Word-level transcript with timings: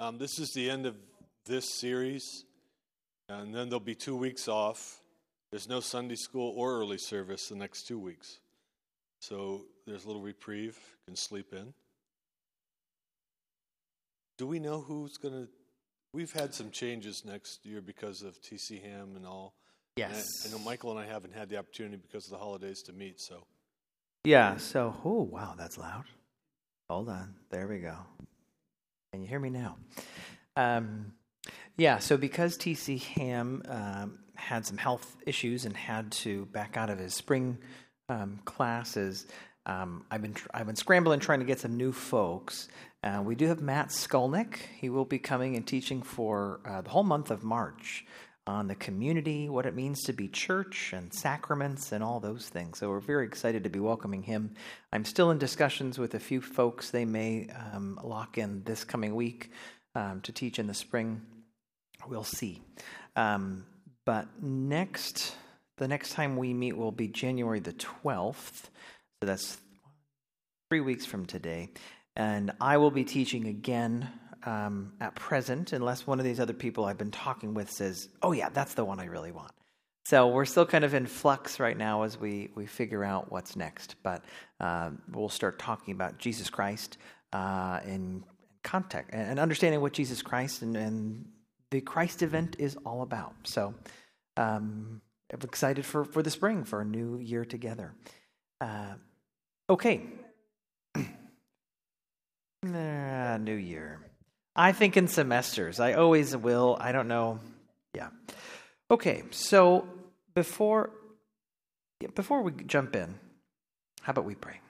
Um, 0.00 0.18
this 0.18 0.40
is 0.40 0.50
the 0.52 0.68
end 0.70 0.86
of 0.86 0.96
this 1.46 1.72
series, 1.72 2.44
and 3.28 3.54
then 3.54 3.68
there'll 3.68 3.78
be 3.78 3.94
two 3.94 4.16
weeks 4.16 4.48
off. 4.48 5.00
There's 5.52 5.68
no 5.68 5.78
Sunday 5.78 6.16
school 6.16 6.52
or 6.56 6.80
early 6.80 6.98
service 6.98 7.48
the 7.48 7.54
next 7.54 7.86
two 7.86 7.98
weeks. 7.98 8.40
So 9.20 9.66
there's 9.86 10.04
a 10.04 10.08
little 10.08 10.22
reprieve, 10.22 10.76
you 10.76 11.12
can 11.12 11.16
sleep 11.16 11.52
in. 11.52 11.72
Do 14.36 14.48
we 14.48 14.58
know 14.58 14.80
who's 14.80 15.16
going 15.16 15.34
to? 15.34 15.48
We've 16.12 16.32
had 16.32 16.54
some 16.54 16.70
changes 16.70 17.22
next 17.24 17.64
year 17.64 17.80
because 17.80 18.22
of 18.22 18.40
TC 18.42 18.82
Ham 18.82 19.12
and 19.14 19.24
all. 19.24 19.54
Yes. 19.96 20.44
And 20.44 20.52
I, 20.52 20.56
I 20.56 20.58
know 20.58 20.64
Michael 20.64 20.90
and 20.90 20.98
I 20.98 21.06
haven't 21.06 21.34
had 21.34 21.48
the 21.48 21.56
opportunity 21.56 21.96
because 21.96 22.24
of 22.24 22.32
the 22.32 22.38
holidays 22.38 22.82
to 22.82 22.92
meet, 22.92 23.20
so. 23.20 23.46
Yeah, 24.24 24.56
so, 24.56 24.96
oh, 25.04 25.22
wow, 25.22 25.54
that's 25.56 25.78
loud. 25.78 26.04
Hold 26.90 27.10
on. 27.10 27.34
There 27.50 27.68
we 27.68 27.78
go. 27.78 27.96
Can 29.14 29.22
you 29.22 29.28
hear 29.28 29.38
me 29.38 29.50
now? 29.50 29.76
Um, 30.56 31.12
yeah, 31.76 32.00
so 32.00 32.16
because 32.16 32.58
TC 32.58 33.00
Ham 33.00 33.62
um, 33.68 34.18
had 34.34 34.66
some 34.66 34.76
health 34.76 35.16
issues 35.24 35.66
and 35.66 35.76
had 35.76 36.10
to 36.10 36.46
back 36.46 36.76
out 36.76 36.90
of 36.90 36.98
his 36.98 37.14
spring 37.14 37.58
um, 38.08 38.40
classes, 38.44 39.28
um, 39.66 40.04
I've 40.10 40.20
been 40.20 40.34
tr- 40.34 40.48
I've 40.52 40.66
been 40.66 40.74
scrambling 40.74 41.20
trying 41.20 41.38
to 41.38 41.44
get 41.44 41.60
some 41.60 41.76
new 41.76 41.92
folks. 41.92 42.66
Uh, 43.04 43.22
we 43.24 43.36
do 43.36 43.46
have 43.46 43.60
Matt 43.60 43.90
Skolnick. 43.90 44.56
He 44.80 44.90
will 44.90 45.04
be 45.04 45.20
coming 45.20 45.54
and 45.54 45.64
teaching 45.64 46.02
for 46.02 46.58
uh, 46.64 46.80
the 46.80 46.90
whole 46.90 47.04
month 47.04 47.30
of 47.30 47.44
March 47.44 48.04
on 48.46 48.68
the 48.68 48.74
community, 48.74 49.48
what 49.48 49.64
it 49.64 49.74
means 49.74 50.02
to 50.04 50.12
be 50.12 50.28
church 50.28 50.92
and 50.92 51.12
sacraments 51.12 51.92
and 51.92 52.04
all 52.04 52.20
those 52.20 52.48
things. 52.48 52.78
So 52.78 52.90
we're 52.90 53.00
very 53.00 53.24
excited 53.24 53.64
to 53.64 53.70
be 53.70 53.80
welcoming 53.80 54.22
him. 54.22 54.54
I'm 54.92 55.04
still 55.04 55.30
in 55.30 55.38
discussions 55.38 55.98
with 55.98 56.14
a 56.14 56.20
few 56.20 56.42
folks. 56.42 56.90
They 56.90 57.06
may 57.06 57.48
um, 57.72 57.98
lock 58.04 58.36
in 58.36 58.62
this 58.64 58.84
coming 58.84 59.14
week 59.14 59.50
um, 59.94 60.20
to 60.22 60.32
teach 60.32 60.58
in 60.58 60.66
the 60.66 60.74
spring. 60.74 61.22
We'll 62.06 62.24
see. 62.24 62.60
Um, 63.16 63.64
but 64.04 64.26
next, 64.42 65.34
the 65.78 65.88
next 65.88 66.12
time 66.12 66.36
we 66.36 66.52
meet 66.52 66.76
will 66.76 66.92
be 66.92 67.08
January 67.08 67.60
the 67.60 67.72
12th. 67.72 68.64
So 69.20 69.26
that's 69.26 69.56
three 70.68 70.80
weeks 70.80 71.06
from 71.06 71.24
today. 71.24 71.70
And 72.14 72.52
I 72.60 72.76
will 72.76 72.90
be 72.90 73.04
teaching 73.04 73.46
again 73.48 74.08
um, 74.44 74.92
at 75.00 75.14
present, 75.14 75.72
unless 75.72 76.06
one 76.06 76.18
of 76.18 76.24
these 76.24 76.40
other 76.40 76.52
people 76.52 76.84
I've 76.84 76.98
been 76.98 77.10
talking 77.10 77.54
with 77.54 77.70
says, 77.70 78.08
"Oh 78.22 78.32
yeah, 78.32 78.50
that's 78.50 78.74
the 78.74 78.84
one 78.84 79.00
I 79.00 79.06
really 79.06 79.32
want." 79.32 79.52
So 80.06 80.28
we're 80.28 80.44
still 80.44 80.66
kind 80.66 80.84
of 80.84 80.92
in 80.92 81.06
flux 81.06 81.58
right 81.58 81.76
now 81.76 82.02
as 82.02 82.20
we 82.20 82.50
we 82.54 82.66
figure 82.66 83.02
out 83.02 83.32
what's 83.32 83.56
next. 83.56 83.96
But 84.02 84.24
uh, 84.60 84.90
we'll 85.10 85.30
start 85.30 85.58
talking 85.58 85.94
about 85.94 86.18
Jesus 86.18 86.50
Christ 86.50 86.98
uh, 87.32 87.80
in 87.86 88.24
context 88.62 89.10
and 89.12 89.38
understanding 89.38 89.80
what 89.80 89.92
Jesus 89.92 90.22
Christ 90.22 90.62
and, 90.62 90.76
and 90.76 91.26
the 91.70 91.80
Christ 91.80 92.22
event 92.22 92.56
is 92.58 92.76
all 92.84 93.02
about. 93.02 93.34
So 93.44 93.74
um, 94.36 95.00
I'm 95.32 95.40
excited 95.42 95.86
for 95.86 96.04
for 96.04 96.22
the 96.22 96.30
spring 96.30 96.64
for 96.64 96.82
a 96.82 96.84
new 96.84 97.18
year 97.18 97.46
together. 97.46 97.94
Uh, 98.60 98.94
okay. 99.70 100.02
Uh, 100.94 101.00
new 103.40 103.54
year. 103.54 104.00
I 104.56 104.72
think 104.72 104.96
in 104.96 105.08
semesters. 105.08 105.80
I 105.80 105.94
always 105.94 106.36
will. 106.36 106.76
I 106.80 106.92
don't 106.92 107.08
know. 107.08 107.40
Yeah. 107.94 108.08
Okay, 108.90 109.24
so 109.30 109.88
before 110.34 110.90
before 112.14 112.42
we 112.42 112.52
jump 112.66 112.94
in, 112.94 113.14
how 114.02 114.10
about 114.10 114.24
we 114.24 114.34
pray? 114.34 114.60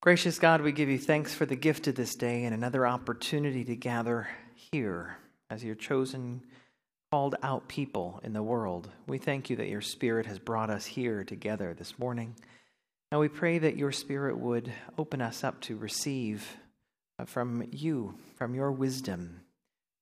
Gracious 0.00 0.38
God, 0.38 0.60
we 0.60 0.72
give 0.72 0.88
you 0.88 0.98
thanks 0.98 1.34
for 1.34 1.46
the 1.46 1.56
gift 1.56 1.88
of 1.88 1.94
this 1.94 2.14
day 2.14 2.44
and 2.44 2.54
another 2.54 2.86
opportunity 2.86 3.64
to 3.64 3.74
gather 3.74 4.28
here 4.54 5.16
as 5.50 5.64
your 5.64 5.74
chosen, 5.74 6.42
called 7.10 7.34
out 7.42 7.68
people 7.68 8.20
in 8.22 8.32
the 8.32 8.42
world. 8.42 8.90
We 9.06 9.18
thank 9.18 9.48
you 9.48 9.56
that 9.56 9.68
your 9.68 9.80
Spirit 9.80 10.26
has 10.26 10.38
brought 10.38 10.70
us 10.70 10.84
here 10.84 11.24
together 11.24 11.74
this 11.74 11.98
morning. 11.98 12.36
And 13.10 13.20
we 13.20 13.28
pray 13.28 13.58
that 13.58 13.76
your 13.76 13.92
Spirit 13.92 14.38
would 14.38 14.70
open 14.98 15.22
us 15.22 15.42
up 15.42 15.60
to 15.62 15.76
receive 15.76 16.46
from 17.26 17.66
you, 17.70 18.14
from 18.36 18.54
your 18.54 18.72
wisdom. 18.72 19.40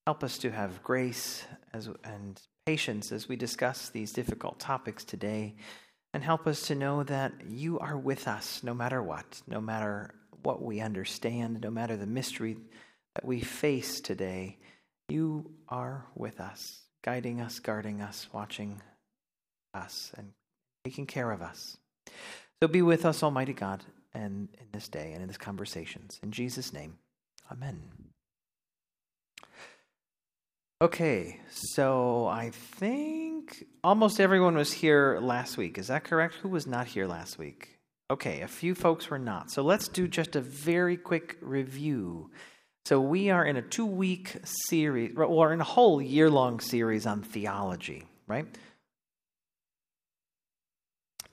Help 0.05 0.23
us 0.23 0.37
to 0.39 0.51
have 0.51 0.83
grace 0.83 1.43
as, 1.73 1.89
and 2.03 2.41
patience 2.65 3.11
as 3.11 3.27
we 3.27 3.35
discuss 3.35 3.89
these 3.89 4.13
difficult 4.13 4.59
topics 4.59 5.03
today. 5.03 5.55
And 6.13 6.23
help 6.23 6.47
us 6.47 6.67
to 6.67 6.75
know 6.75 7.03
that 7.03 7.33
you 7.49 7.79
are 7.79 7.97
with 7.97 8.27
us 8.27 8.63
no 8.63 8.73
matter 8.73 9.03
what, 9.03 9.41
no 9.47 9.59
matter 9.59 10.15
what 10.43 10.61
we 10.61 10.79
understand, 10.79 11.61
no 11.61 11.69
matter 11.69 11.97
the 11.97 12.05
mystery 12.05 12.57
that 13.15 13.25
we 13.25 13.41
face 13.41 13.99
today. 13.99 14.57
You 15.09 15.51
are 15.67 16.05
with 16.15 16.39
us, 16.39 16.81
guiding 17.03 17.41
us, 17.41 17.59
guarding 17.59 18.01
us, 18.01 18.27
watching 18.31 18.81
us, 19.73 20.11
and 20.17 20.31
taking 20.85 21.05
care 21.05 21.31
of 21.31 21.41
us. 21.41 21.77
So 22.61 22.67
be 22.67 22.81
with 22.81 23.05
us, 23.05 23.23
Almighty 23.23 23.53
God, 23.53 23.83
and 24.13 24.47
in 24.59 24.67
this 24.71 24.87
day 24.87 25.11
and 25.13 25.21
in 25.21 25.27
these 25.27 25.37
conversations. 25.37 26.19
In 26.23 26.31
Jesus' 26.31 26.73
name. 26.73 26.97
Amen. 27.51 27.81
Okay, 30.79 31.39
so 31.49 32.27
I 32.27 32.51
think 32.51 33.65
almost 33.83 34.19
everyone 34.19 34.55
was 34.55 34.71
here 34.71 35.17
last 35.19 35.57
week. 35.57 35.79
Is 35.79 35.87
that 35.87 36.03
correct? 36.03 36.35
Who 36.35 36.49
was 36.49 36.67
not 36.67 36.85
here 36.85 37.07
last 37.07 37.39
week? 37.39 37.79
Okay, 38.11 38.41
a 38.41 38.47
few 38.47 38.75
folks 38.75 39.09
were 39.09 39.17
not. 39.17 39.49
So 39.49 39.63
let's 39.63 39.87
do 39.87 40.07
just 40.07 40.35
a 40.35 40.41
very 40.41 40.95
quick 40.95 41.37
review. 41.41 42.29
So 42.85 43.01
we 43.01 43.31
are 43.31 43.43
in 43.43 43.57
a 43.57 43.61
two 43.61 43.87
week 43.87 44.37
series, 44.43 45.17
or 45.17 45.51
in 45.51 45.61
a 45.61 45.65
whole 45.65 46.01
year 46.01 46.29
long 46.29 46.59
series 46.59 47.07
on 47.07 47.23
theology, 47.23 48.05
right? 48.27 48.45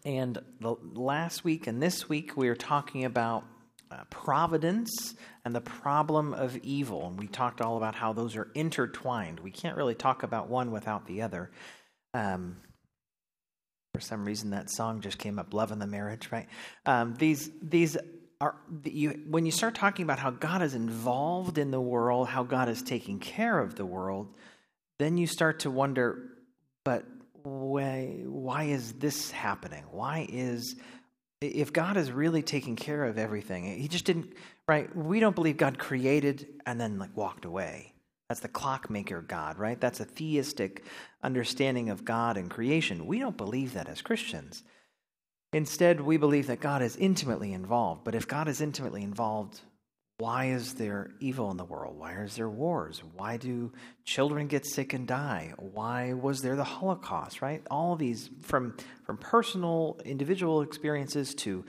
And 0.05 0.39
the 0.61 0.77
last 0.95 1.45
week 1.45 1.67
and 1.67 1.83
this 1.83 2.09
week 2.09 2.37
we 2.37 2.49
are 2.49 2.57
talking 2.57 3.05
about 3.05 3.45
uh, 3.91 4.05
providence 4.11 5.15
and 5.45 5.55
the 5.55 5.61
problem 5.61 6.35
of 6.35 6.57
evil. 6.59 7.07
And 7.07 7.19
we 7.19 7.27
talked 7.27 7.61
all 7.61 7.77
about 7.77 7.95
how 7.95 8.13
those 8.13 8.37
are 8.37 8.51
intertwined. 8.55 9.41
We 9.41 9.51
can't 9.51 9.77
really 9.77 9.95
talk 9.95 10.23
about 10.23 10.49
one 10.49 10.71
without 10.71 11.07
the 11.07 11.23
other. 11.23 11.51
Um, 12.13 12.57
for 13.95 14.01
some 14.01 14.25
reason, 14.25 14.51
that 14.51 14.71
song 14.71 15.01
just 15.01 15.19
came 15.19 15.39
up, 15.39 15.55
"Love 15.55 15.71
in 15.71 15.79
the 15.79 15.87
Marriage." 15.87 16.31
Right? 16.33 16.49
Um, 16.85 17.15
these 17.15 17.51
these 17.63 17.97
are 18.41 18.57
you 18.83 19.21
when 19.29 19.47
you 19.47 19.53
start 19.53 19.75
talking 19.75 20.03
about 20.03 20.19
how 20.19 20.31
God 20.31 20.63
is 20.63 20.75
involved 20.75 21.59
in 21.59 21.71
the 21.71 21.81
world, 21.81 22.29
how 22.29 22.43
God 22.43 22.69
is 22.69 22.83
taking 22.83 23.21
care 23.21 23.59
of 23.59 23.77
the 23.77 23.87
world, 23.87 24.35
then 24.99 25.17
you 25.17 25.27
start 25.27 25.61
to 25.61 25.71
wonder, 25.71 26.31
but 26.85 27.05
why 27.45 28.23
why 28.27 28.65
is 28.65 28.95
this 28.95 29.31
happening? 29.31 29.85
Why 29.91 30.27
is 30.29 30.77
if 31.47 31.73
God 31.73 31.97
is 31.97 32.11
really 32.11 32.43
taking 32.43 32.77
care 32.77 33.05
of 33.05 33.19
everything, 33.19 33.65
He 33.81 33.89
just 33.89 34.05
didn't, 34.05 34.33
right? 34.69 34.95
We 34.97 35.21
don't 35.21 35.35
believe 35.35 35.57
God 35.57 35.79
created 35.79 36.47
and 36.67 36.81
then 36.81 36.99
like 36.99 37.17
walked 37.17 37.45
away. 37.45 37.95
That's 38.29 38.41
the 38.41 38.49
clockmaker 38.49 39.21
God, 39.21 39.59
right? 39.59 39.81
That's 39.81 40.01
a 40.01 40.07
deistic 40.07 40.85
understanding 41.23 41.91
of 41.91 42.05
God 42.05 42.37
and 42.37 42.51
creation. 42.51 43.07
We 43.07 43.19
don't 43.19 43.37
believe 43.37 43.75
that 43.75 43.89
as 43.89 44.03
Christians. 44.03 44.63
Instead, 45.53 46.01
we 46.01 46.17
believe 46.17 46.47
that 46.49 46.61
God 46.61 46.83
is 46.83 46.97
intimately 46.97 47.53
involved. 47.53 48.03
But 48.03 48.15
if 48.15 48.27
God 48.27 48.49
is 48.49 48.61
intimately 48.61 49.03
involved, 49.03 49.61
why 50.19 50.47
is 50.47 50.75
there 50.75 51.11
evil 51.19 51.51
in 51.51 51.57
the 51.57 51.65
world? 51.65 51.99
Why 51.99 52.13
is 52.13 52.37
there 52.37 52.49
wars? 52.49 53.03
Why 53.17 53.37
do 53.37 53.73
children 54.05 54.47
get 54.47 54.65
sick 54.65 54.93
and 54.93 55.09
die? 55.09 55.55
Why 55.59 56.13
was 56.13 56.41
there 56.41 56.55
the 56.55 56.65
Holocaust, 56.65 57.43
right? 57.43 57.63
All 57.71 57.97
these 57.97 58.31
from 58.43 58.77
from 59.05 59.17
personal 59.17 60.01
individual 60.05 60.63
experiences 60.63 61.35
to 61.37 61.65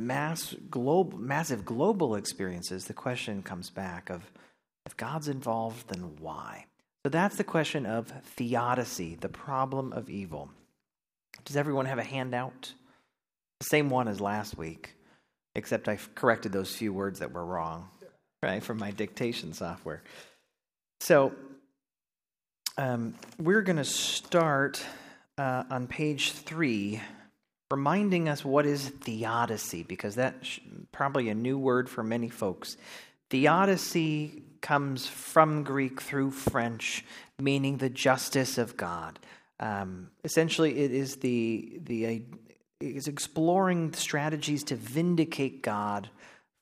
mass 0.00 0.54
global 0.70 1.18
massive 1.18 1.66
global 1.66 2.14
experiences, 2.14 2.86
the 2.86 2.94
question 2.94 3.42
comes 3.42 3.68
back 3.68 4.08
of 4.08 4.22
if 4.86 4.96
God's 4.96 5.28
involved, 5.28 5.88
then 5.88 6.16
why? 6.18 6.66
So 7.04 7.10
that's 7.10 7.36
the 7.36 7.44
question 7.44 7.84
of 7.84 8.08
theodicy, 8.36 9.16
the 9.16 9.28
problem 9.28 9.92
of 9.92 10.08
evil. 10.08 10.50
Does 11.44 11.56
everyone 11.56 11.86
have 11.86 11.98
a 11.98 12.04
handout? 12.04 12.72
The 13.58 13.66
same 13.66 13.90
one 13.90 14.08
as 14.08 14.20
last 14.20 14.56
week 14.56 14.94
except 15.54 15.88
I 15.88 15.98
corrected 16.14 16.52
those 16.52 16.74
few 16.74 16.92
words 16.92 17.18
that 17.18 17.32
were 17.32 17.44
wrong, 17.44 17.88
right, 18.42 18.62
from 18.62 18.78
my 18.78 18.90
dictation 18.90 19.52
software. 19.52 20.02
So 21.00 21.32
um, 22.78 23.14
we're 23.38 23.62
going 23.62 23.76
to 23.76 23.84
start 23.84 24.84
uh, 25.36 25.64
on 25.70 25.86
page 25.86 26.32
three, 26.32 27.00
reminding 27.70 28.28
us 28.28 28.44
what 28.44 28.66
is 28.66 28.88
theodicy, 28.88 29.82
because 29.82 30.14
that's 30.14 30.60
probably 30.90 31.28
a 31.28 31.34
new 31.34 31.58
word 31.58 31.90
for 31.90 32.02
many 32.02 32.28
folks. 32.28 32.76
Theodicy 33.30 34.42
comes 34.60 35.06
from 35.06 35.64
Greek 35.64 36.00
through 36.00 36.30
French, 36.30 37.04
meaning 37.38 37.78
the 37.78 37.90
justice 37.90 38.58
of 38.58 38.76
God. 38.76 39.18
Um, 39.58 40.10
essentially, 40.24 40.78
it 40.78 40.92
is 40.92 41.16
the 41.16 41.80
the 41.84 42.22
is 42.82 43.08
exploring 43.08 43.92
strategies 43.92 44.64
to 44.64 44.76
vindicate 44.76 45.62
God 45.62 46.10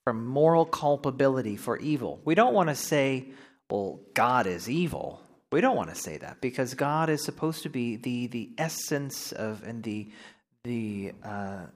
from 0.04 0.26
moral 0.26 0.64
culpability 0.64 1.56
for 1.56 1.78
evil. 1.78 2.20
We 2.24 2.34
don't 2.34 2.54
want 2.54 2.68
to 2.68 2.74
say, 2.74 3.28
well, 3.70 4.00
God 4.14 4.46
is 4.46 4.68
evil. 4.68 5.22
We 5.52 5.60
don't 5.60 5.76
want 5.76 5.90
to 5.90 5.96
say 5.96 6.16
that 6.18 6.40
because 6.40 6.74
God 6.74 7.10
is 7.10 7.24
supposed 7.24 7.62
to 7.64 7.68
be 7.68 7.96
the, 7.96 8.26
the 8.28 8.50
essence 8.56 9.32
of 9.32 9.62
and 9.64 9.82
the, 9.82 10.10
the, 10.64 11.12
uh, 11.24 11.66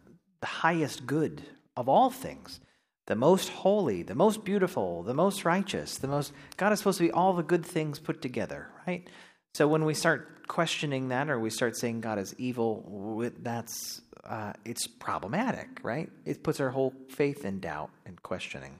the 0.40 0.46
highest 0.46 1.06
good 1.06 1.42
of 1.76 1.88
all 1.88 2.10
things 2.10 2.60
the 3.06 3.14
most 3.14 3.50
holy, 3.50 4.02
the 4.02 4.14
most 4.14 4.44
beautiful, 4.44 5.02
the 5.02 5.14
most 5.14 5.44
righteous, 5.44 5.98
the 5.98 6.08
most 6.08 6.32
God 6.56 6.72
is 6.72 6.78
supposed 6.78 6.98
to 6.98 7.04
be 7.04 7.10
all 7.10 7.34
the 7.34 7.42
good 7.42 7.64
things 7.64 7.98
put 7.98 8.22
together, 8.22 8.68
right? 8.86 9.06
So 9.54 9.68
when 9.68 9.84
we 9.84 9.94
start 9.94 10.48
questioning 10.48 11.08
that 11.08 11.28
or 11.28 11.38
we 11.38 11.50
start 11.50 11.76
saying 11.76 12.00
God 12.00 12.18
is 12.18 12.34
evil, 12.38 13.30
that's 13.40 14.00
uh, 14.26 14.52
it's 14.64 14.86
problematic, 14.86 15.68
right? 15.82 16.10
It 16.24 16.42
puts 16.42 16.60
our 16.60 16.70
whole 16.70 16.94
faith 17.08 17.44
in 17.44 17.60
doubt 17.60 17.90
and 18.06 18.22
questioning. 18.22 18.76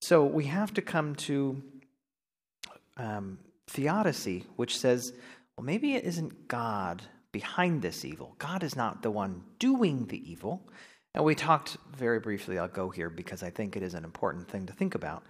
So 0.00 0.24
we 0.24 0.44
have 0.46 0.74
to 0.74 0.82
come 0.82 1.14
to 1.16 1.62
um, 2.96 3.38
theodicy, 3.68 4.44
which 4.56 4.76
says, 4.76 5.12
well, 5.56 5.64
maybe 5.64 5.94
it 5.94 6.04
isn't 6.04 6.48
God 6.48 7.02
behind 7.30 7.82
this 7.82 8.04
evil. 8.04 8.34
God 8.38 8.62
is 8.62 8.76
not 8.76 9.02
the 9.02 9.10
one 9.10 9.42
doing 9.58 10.06
the 10.06 10.30
evil. 10.30 10.68
And 11.14 11.24
we 11.24 11.34
talked 11.34 11.76
very 11.96 12.20
briefly, 12.20 12.58
I'll 12.58 12.68
go 12.68 12.90
here 12.90 13.10
because 13.10 13.42
I 13.42 13.50
think 13.50 13.76
it 13.76 13.82
is 13.82 13.94
an 13.94 14.04
important 14.04 14.48
thing 14.48 14.66
to 14.66 14.72
think 14.72 14.94
about. 14.94 15.24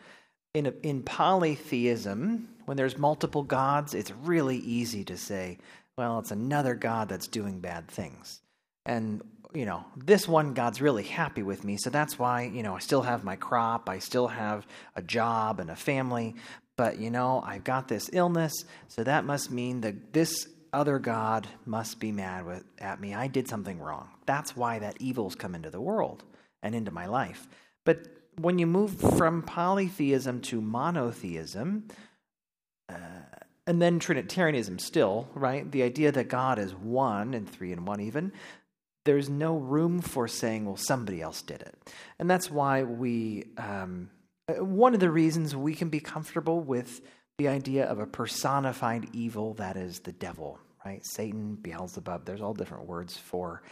In, 0.55 0.67
a, 0.67 0.73
in 0.83 1.03
polytheism, 1.03 2.49
when 2.67 2.77
there's 2.77 2.99
multiple 2.99 3.43
gods, 3.43 3.95
it's 3.95 4.13
really 4.23 4.59
easy 4.59 5.05
to 5.05 5.17
say, 5.17 5.59
well, 5.97 6.19
it's 6.19 6.31
another 6.31 6.75
God 6.75 7.09
that's 7.09 7.27
doing 7.27 7.61
bad 7.61 7.89
things. 7.89 8.41
And, 8.87 9.23
you 9.55 9.65
know, 9.67 9.85
this 9.97 10.27
one 10.27 10.55
God's 10.55 10.81
really 10.81 11.03
happy 11.03 11.43
with 11.43 11.65
me, 11.65 11.77
so 11.77 11.91
that's 11.91 12.19
why, 12.19 12.43
you 12.43 12.63
know, 12.63 12.77
I 12.77 12.79
still 12.79 13.03
have 13.03 13.25
my 13.25 13.37
crop, 13.37 13.89
I 13.89 13.99
still 13.99 14.29
have 14.29 14.67
a 14.97 15.03
job 15.03 15.61
and 15.61 15.71
a 15.71 15.77
family, 15.77 16.35
but, 16.77 16.99
you 16.99 17.11
know, 17.11 17.43
I've 17.47 17.65
got 17.65 17.89
this 17.89 18.11
illness, 18.13 18.53
so 18.89 19.05
that 19.05 19.25
must 19.25 19.51
mean 19.51 19.83
that 19.83 20.13
this 20.13 20.49
other 20.73 20.99
God 20.99 21.47
must 21.67 22.01
be 22.01 22.13
mad 22.13 22.47
with, 22.47 22.65
at 22.79 23.01
me. 23.01 23.15
I 23.15 23.27
did 23.27 23.47
something 23.47 23.79
wrong. 23.79 24.09
That's 24.27 24.57
why 24.57 24.79
that 24.79 25.01
evil's 25.01 25.35
come 25.35 25.55
into 25.55 25.71
the 25.71 25.81
world 25.81 26.25
and 26.63 26.75
into 26.75 26.91
my 26.91 27.07
life. 27.07 27.47
But 27.85 28.07
when 28.39 28.59
you 28.59 28.67
move 28.67 28.99
from 29.17 29.43
polytheism 29.43 30.41
to 30.43 30.61
monotheism, 30.61 31.89
uh, 32.89 32.95
and 33.67 33.81
then 33.81 33.99
Trinitarianism 33.99 34.79
still, 34.79 35.29
right? 35.35 35.71
The 35.71 35.83
idea 35.83 36.11
that 36.13 36.29
God 36.29 36.59
is 36.59 36.75
one 36.75 37.35
and 37.35 37.49
three 37.49 37.73
and 37.73 37.87
one 37.87 38.01
even, 38.01 38.33
there's 39.05 39.29
no 39.29 39.57
room 39.57 40.01
for 40.01 40.29
saying, 40.29 40.65
well, 40.65 40.77
somebody 40.77 41.21
else 41.21 41.43
did 41.43 41.61
it. 41.63 41.75
And 42.19 42.31
that's 42.31 42.51
why 42.51 42.83
we, 42.85 43.47
um, 43.59 44.11
one 44.49 44.95
of 44.95 45.01
the 45.01 45.11
reasons 45.11 45.57
we 45.57 45.75
can 45.75 45.89
be 45.89 46.01
comfortable 46.01 46.61
with 46.61 47.01
the 47.39 47.49
idea 47.49 47.87
of 47.87 47.99
a 47.99 48.07
personified 48.07 49.09
evil 49.13 49.55
that 49.55 49.77
is 49.77 50.01
the 50.01 50.13
devil, 50.13 50.59
right? 50.85 51.05
Satan, 51.05 51.57
Beelzebub, 51.57 52.25
there's 52.25 52.43
all 52.43 52.55
different 52.55 52.87
words 52.87 53.17
for 53.17 53.63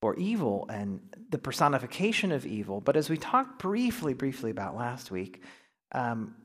for 0.00 0.14
evil 0.14 0.64
and 0.70 1.00
the 1.30 1.38
personification 1.38 2.30
of 2.30 2.46
evil. 2.46 2.80
But 2.80 2.96
as 2.96 3.10
we 3.10 3.16
talked 3.16 3.58
briefly, 3.58 4.14
briefly 4.14 4.52
about 4.52 4.76
last 4.76 5.10
week, 5.10 5.42
um, 5.90 6.36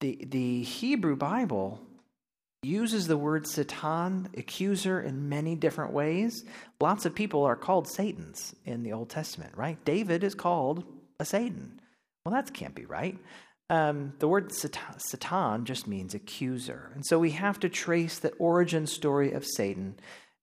the 0.00 0.24
the 0.26 0.62
Hebrew 0.62 1.16
Bible 1.16 1.82
uses 2.62 3.06
the 3.06 3.16
word 3.16 3.46
Satan, 3.46 4.28
accuser, 4.36 5.00
in 5.00 5.28
many 5.28 5.54
different 5.54 5.92
ways. 5.92 6.44
Lots 6.80 7.06
of 7.06 7.14
people 7.14 7.44
are 7.44 7.56
called 7.56 7.88
Satans 7.88 8.54
in 8.64 8.82
the 8.82 8.92
Old 8.92 9.08
Testament, 9.08 9.56
right? 9.56 9.82
David 9.84 10.22
is 10.24 10.34
called 10.34 10.84
a 11.18 11.24
Satan. 11.24 11.80
Well, 12.24 12.34
that 12.34 12.52
can't 12.52 12.74
be 12.74 12.84
right 12.84 13.18
um, 13.70 14.12
the 14.18 14.26
word 14.26 14.52
Satan 14.52 15.64
just 15.64 15.86
means 15.86 16.12
accuser. 16.12 16.90
And 16.94 17.06
so 17.06 17.18
we 17.18 17.30
have 17.30 17.60
to 17.60 17.68
trace 17.68 18.18
the 18.18 18.32
origin 18.32 18.86
story 18.86 19.32
of 19.32 19.46
Satan. 19.46 19.94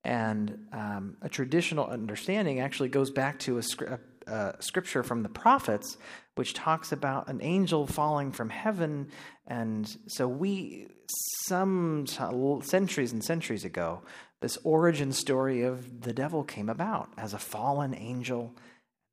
And 0.05 0.67
um, 0.71 1.17
a 1.21 1.27
traditional 1.27 1.85
understanding 1.85 2.61
actually 2.61 2.87
goes 2.87 3.11
back 3.11 3.37
to 3.39 3.59
a, 3.59 3.99
a, 4.27 4.55
scripture 4.61 5.03
from 5.03 5.23
the 5.23 5.29
prophets, 5.29 5.97
which 6.35 6.53
talks 6.53 6.93
about 6.93 7.27
an 7.27 7.41
angel 7.41 7.85
falling 7.85 8.31
from 8.31 8.49
heaven. 8.49 9.09
And 9.45 9.93
so 10.07 10.25
we, 10.29 10.87
some 11.09 12.05
centuries 12.07 13.13
and 13.13 13.23
centuries 13.23 13.65
ago, 13.65 14.01
this 14.41 14.57
origin 14.63 15.11
story 15.11 15.63
of 15.63 16.01
the 16.01 16.13
devil 16.13 16.43
came 16.43 16.69
about 16.69 17.09
as 17.17 17.33
a 17.33 17.39
fallen 17.39 17.95
angel. 17.95 18.53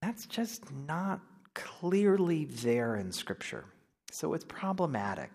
That's 0.03 0.27
just 0.27 0.71
not 0.73 1.21
clearly 1.55 2.45
there 2.45 2.97
in 2.97 3.13
Scripture. 3.13 3.65
So 4.13 4.35
it's 4.35 4.45
problematic. 4.45 5.31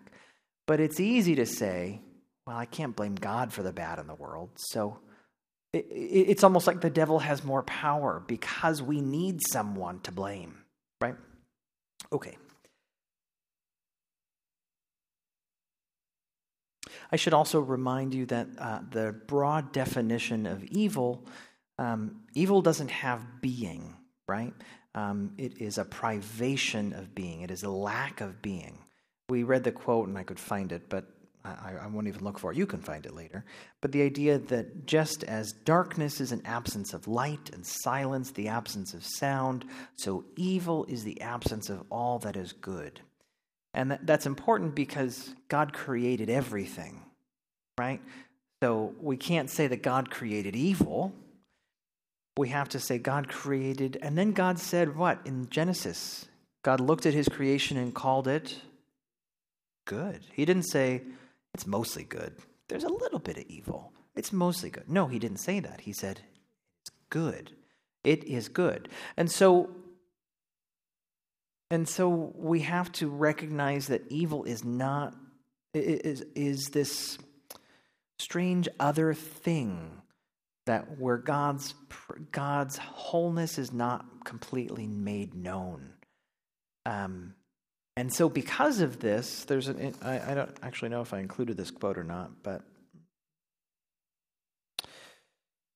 But 0.66 0.80
it's 0.80 1.00
easy 1.00 1.34
to 1.36 1.46
say, 1.46 2.00
well, 2.46 2.56
I 2.56 2.66
can't 2.66 2.94
blame 2.94 3.16
God 3.16 3.52
for 3.52 3.62
the 3.62 3.72
bad 3.72 3.98
in 3.98 4.06
the 4.06 4.14
world. 4.14 4.50
So 4.56 4.98
it, 5.72 5.86
it, 5.90 6.30
it's 6.30 6.44
almost 6.44 6.66
like 6.66 6.80
the 6.80 6.90
devil 6.90 7.18
has 7.18 7.44
more 7.44 7.62
power 7.62 8.22
because 8.26 8.82
we 8.82 9.00
need 9.00 9.40
someone 9.50 10.00
to 10.00 10.12
blame, 10.12 10.58
right? 11.00 11.16
Okay. 12.12 12.36
I 17.12 17.16
should 17.16 17.34
also 17.34 17.60
remind 17.60 18.14
you 18.14 18.26
that 18.26 18.48
uh, 18.58 18.80
the 18.90 19.12
broad 19.26 19.72
definition 19.72 20.46
of 20.46 20.64
evil, 20.64 21.26
um, 21.78 22.22
evil 22.34 22.62
doesn't 22.62 22.90
have 22.90 23.40
being, 23.40 23.96
right? 24.28 24.54
Um, 24.94 25.32
it 25.38 25.60
is 25.60 25.78
a 25.78 25.84
privation 25.84 26.92
of 26.92 27.14
being, 27.14 27.42
it 27.42 27.50
is 27.50 27.62
a 27.62 27.70
lack 27.70 28.20
of 28.20 28.42
being. 28.42 28.78
We 29.28 29.44
read 29.44 29.64
the 29.64 29.72
quote, 29.72 30.08
and 30.08 30.18
I 30.18 30.24
could 30.24 30.40
find 30.40 30.72
it, 30.72 30.88
but 30.88 31.06
I, 31.44 31.74
I, 31.82 31.86
won't 31.86 32.08
even 32.08 32.22
look 32.22 32.38
for 32.38 32.52
it. 32.52 32.58
You 32.58 32.66
can 32.66 32.80
find 32.80 33.06
it 33.06 33.14
later. 33.14 33.44
But 33.80 33.92
the 33.92 34.02
idea 34.02 34.38
that 34.38 34.86
just 34.86 35.24
as 35.24 35.52
darkness 35.52 36.20
is 36.20 36.32
an 36.32 36.42
absence 36.44 36.92
of 36.92 37.08
light 37.08 37.50
and 37.52 37.66
silence, 37.66 38.30
the 38.30 38.48
absence 38.48 38.92
of 38.92 39.04
sound, 39.04 39.64
so 39.96 40.24
evil 40.36 40.84
is 40.86 41.02
the 41.02 41.20
absence 41.22 41.70
of 41.70 41.82
all 41.90 42.18
that 42.20 42.36
is 42.36 42.52
good. 42.52 43.00
And 43.74 43.92
that, 43.92 44.06
that's 44.06 44.26
important 44.26 44.74
because 44.74 45.34
God 45.48 45.72
created 45.72 46.28
everything, 46.28 47.00
right? 47.78 48.00
So 48.62 48.94
we 49.00 49.16
can't 49.16 49.48
say 49.48 49.66
that 49.68 49.82
God 49.82 50.10
created 50.10 50.56
evil 50.56 51.14
we 52.40 52.48
have 52.48 52.70
to 52.70 52.80
say 52.80 52.96
God 52.96 53.28
created, 53.28 53.98
and 54.00 54.16
then 54.16 54.32
God 54.32 54.58
said 54.58 54.96
what 54.96 55.18
in 55.26 55.50
Genesis? 55.50 56.26
God 56.62 56.80
looked 56.80 57.04
at 57.04 57.12
his 57.12 57.28
creation 57.28 57.76
and 57.76 57.94
called 57.94 58.28
it 58.28 58.58
good. 59.84 60.20
He 60.32 60.46
didn't 60.46 60.64
say 60.64 61.02
it's 61.52 61.66
mostly 61.66 62.04
good. 62.04 62.34
There's 62.68 62.84
a 62.84 62.88
little 62.88 63.18
bit 63.18 63.36
of 63.36 63.44
evil. 63.44 63.92
It's 64.14 64.32
mostly 64.32 64.70
good. 64.70 64.88
No, 64.88 65.06
he 65.06 65.18
didn't 65.18 65.36
say 65.36 65.60
that. 65.60 65.82
He 65.82 65.92
said 65.92 66.20
it's 66.82 66.90
good. 67.10 67.50
It 68.04 68.24
is 68.24 68.48
good. 68.48 68.88
And 69.18 69.30
so 69.30 69.68
and 71.70 71.88
so 71.88 72.32
we 72.34 72.60
have 72.60 72.90
to 72.92 73.08
recognize 73.08 73.86
that 73.88 74.02
evil 74.08 74.44
is 74.44 74.64
not 74.64 75.14
is 75.72 76.22
is 76.34 76.70
this 76.70 77.18
strange 78.18 78.68
other 78.78 79.14
thing 79.14 79.90
that 80.66 80.98
where 80.98 81.16
God's 81.16 81.74
God's 82.32 82.76
wholeness 82.76 83.58
is 83.58 83.72
not 83.72 84.24
completely 84.24 84.86
made 84.86 85.34
known. 85.34 85.90
Um, 86.86 87.34
and 87.96 88.12
so, 88.12 88.28
because 88.28 88.80
of 88.80 89.00
this, 89.00 89.44
there's 89.44 89.68
an 89.68 89.94
I, 90.02 90.32
I 90.32 90.34
don't 90.34 90.56
actually 90.62 90.90
know 90.90 91.02
if 91.02 91.12
I 91.12 91.18
included 91.18 91.56
this 91.56 91.70
quote 91.70 91.98
or 91.98 92.04
not, 92.04 92.42
but 92.42 92.62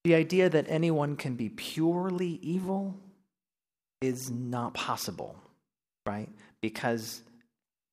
the 0.05 0.15
idea 0.15 0.49
that 0.51 0.67
anyone 0.69 1.17
can 1.17 1.35
be 1.35 1.49
purely 1.49 2.39
evil 2.43 2.95
is 4.01 4.31
not 4.31 4.75
possible, 4.75 5.37
right? 6.07 6.29
Because 6.61 7.23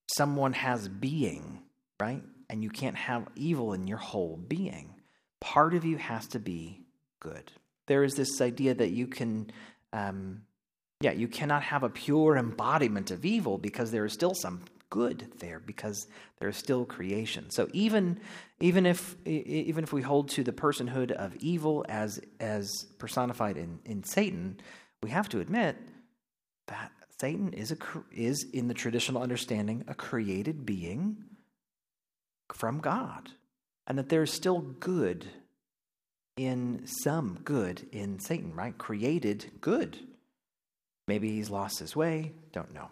someone 0.07 0.53
has 0.53 0.87
being, 0.87 1.61
right? 1.99 2.23
And 2.49 2.63
you 2.63 2.69
can't 2.69 2.95
have 2.95 3.27
evil 3.35 3.73
in 3.73 3.87
your 3.87 3.97
whole 3.97 4.37
being. 4.47 4.95
Part 5.39 5.73
of 5.73 5.85
you 5.85 5.97
has 5.97 6.27
to 6.27 6.39
be 6.39 6.81
good. 7.19 7.51
There 7.87 8.03
is 8.03 8.15
this 8.15 8.41
idea 8.41 8.73
that 8.73 8.91
you 8.91 9.07
can, 9.07 9.51
um, 9.93 10.43
yeah, 10.99 11.11
you 11.11 11.27
cannot 11.27 11.63
have 11.63 11.83
a 11.83 11.89
pure 11.89 12.37
embodiment 12.37 13.11
of 13.11 13.25
evil 13.25 13.57
because 13.57 13.91
there 13.91 14.05
is 14.05 14.13
still 14.13 14.35
some 14.35 14.61
good 14.91 15.31
there 15.39 15.59
because 15.59 16.05
there 16.39 16.49
is 16.49 16.57
still 16.57 16.85
creation. 16.85 17.49
So 17.49 17.67
even 17.73 18.19
even 18.59 18.85
if 18.85 19.15
even 19.25 19.83
if 19.83 19.91
we 19.91 20.03
hold 20.03 20.29
to 20.31 20.43
the 20.43 20.51
personhood 20.51 21.11
of 21.11 21.35
evil 21.37 21.83
as 21.89 22.19
as 22.39 22.69
personified 22.99 23.57
in, 23.57 23.79
in 23.85 24.03
Satan, 24.03 24.59
we 25.01 25.09
have 25.09 25.29
to 25.29 25.39
admit 25.39 25.77
that 26.67 26.91
Satan 27.21 27.53
is 27.53 27.71
a 27.71 27.77
is 28.11 28.47
in 28.51 28.67
the 28.67 28.73
traditional 28.73 29.21
understanding 29.21 29.83
a 29.87 29.93
created 29.93 30.65
being 30.65 31.17
from 32.51 32.79
God, 32.79 33.29
and 33.85 33.95
that 33.99 34.09
there 34.09 34.23
is 34.23 34.33
still 34.33 34.61
good 34.61 35.27
in 36.35 36.81
some 36.87 37.39
good 37.43 37.87
in 37.91 38.19
Satan, 38.19 38.55
right? 38.55 38.75
Created 38.75 39.51
good. 39.61 39.99
Maybe 41.07 41.29
he's 41.29 41.51
lost 41.51 41.77
his 41.77 41.95
way, 41.95 42.31
don't 42.53 42.73
know. 42.73 42.89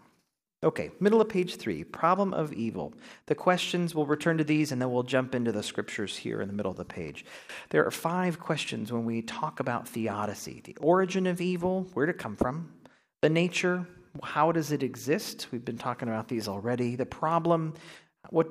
Okay, 0.64 0.92
middle 1.00 1.22
of 1.22 1.30
page 1.30 1.56
three, 1.56 1.84
problem 1.84 2.32
of 2.32 2.54
evil. 2.54 2.94
The 3.26 3.34
questions, 3.34 3.96
we'll 3.96 4.06
return 4.06 4.38
to 4.38 4.44
these 4.44 4.72
and 4.72 4.80
then 4.80 4.92
we'll 4.92 5.02
jump 5.02 5.34
into 5.34 5.52
the 5.52 5.64
scriptures 5.64 6.16
here 6.16 6.40
in 6.40 6.48
the 6.48 6.54
middle 6.54 6.72
of 6.72 6.78
the 6.78 6.86
page. 6.86 7.26
There 7.72 7.84
are 7.84 7.92
five 7.92 8.40
questions 8.40 8.92
when 8.92 9.06
we 9.06 9.24
talk 9.24 9.60
about 9.60 9.88
theodicy 9.88 10.62
the 10.66 10.78
origin 10.82 11.26
of 11.26 11.42
evil, 11.42 11.88
where 11.96 12.06
did 12.06 12.16
it 12.16 12.22
come 12.22 12.36
from? 12.36 12.74
The 13.22 13.30
nature, 13.30 13.88
how 14.24 14.52
does 14.52 14.72
it 14.72 14.84
exist? 14.84 15.48
We've 15.52 15.64
been 15.64 15.78
talking 15.78 16.08
about 16.08 16.28
these 16.28 16.48
already. 16.48 16.96
The 16.96 17.06
problem, 17.06 17.74
what, 18.30 18.48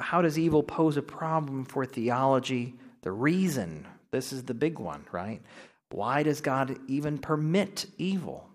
how 0.00 0.22
does 0.22 0.38
evil 0.38 0.62
pose 0.62 0.96
a 0.96 1.02
problem 1.02 1.64
for 1.64 1.84
theology? 1.84 2.74
The 3.02 3.12
reason, 3.12 3.86
this 4.10 4.32
is 4.32 4.44
the 4.44 4.54
big 4.54 4.78
one, 4.78 5.04
right? 5.12 5.42
Why 5.90 6.22
does 6.22 6.40
God 6.40 6.78
even 6.88 7.18
permit 7.18 7.86
evil? 7.98 8.48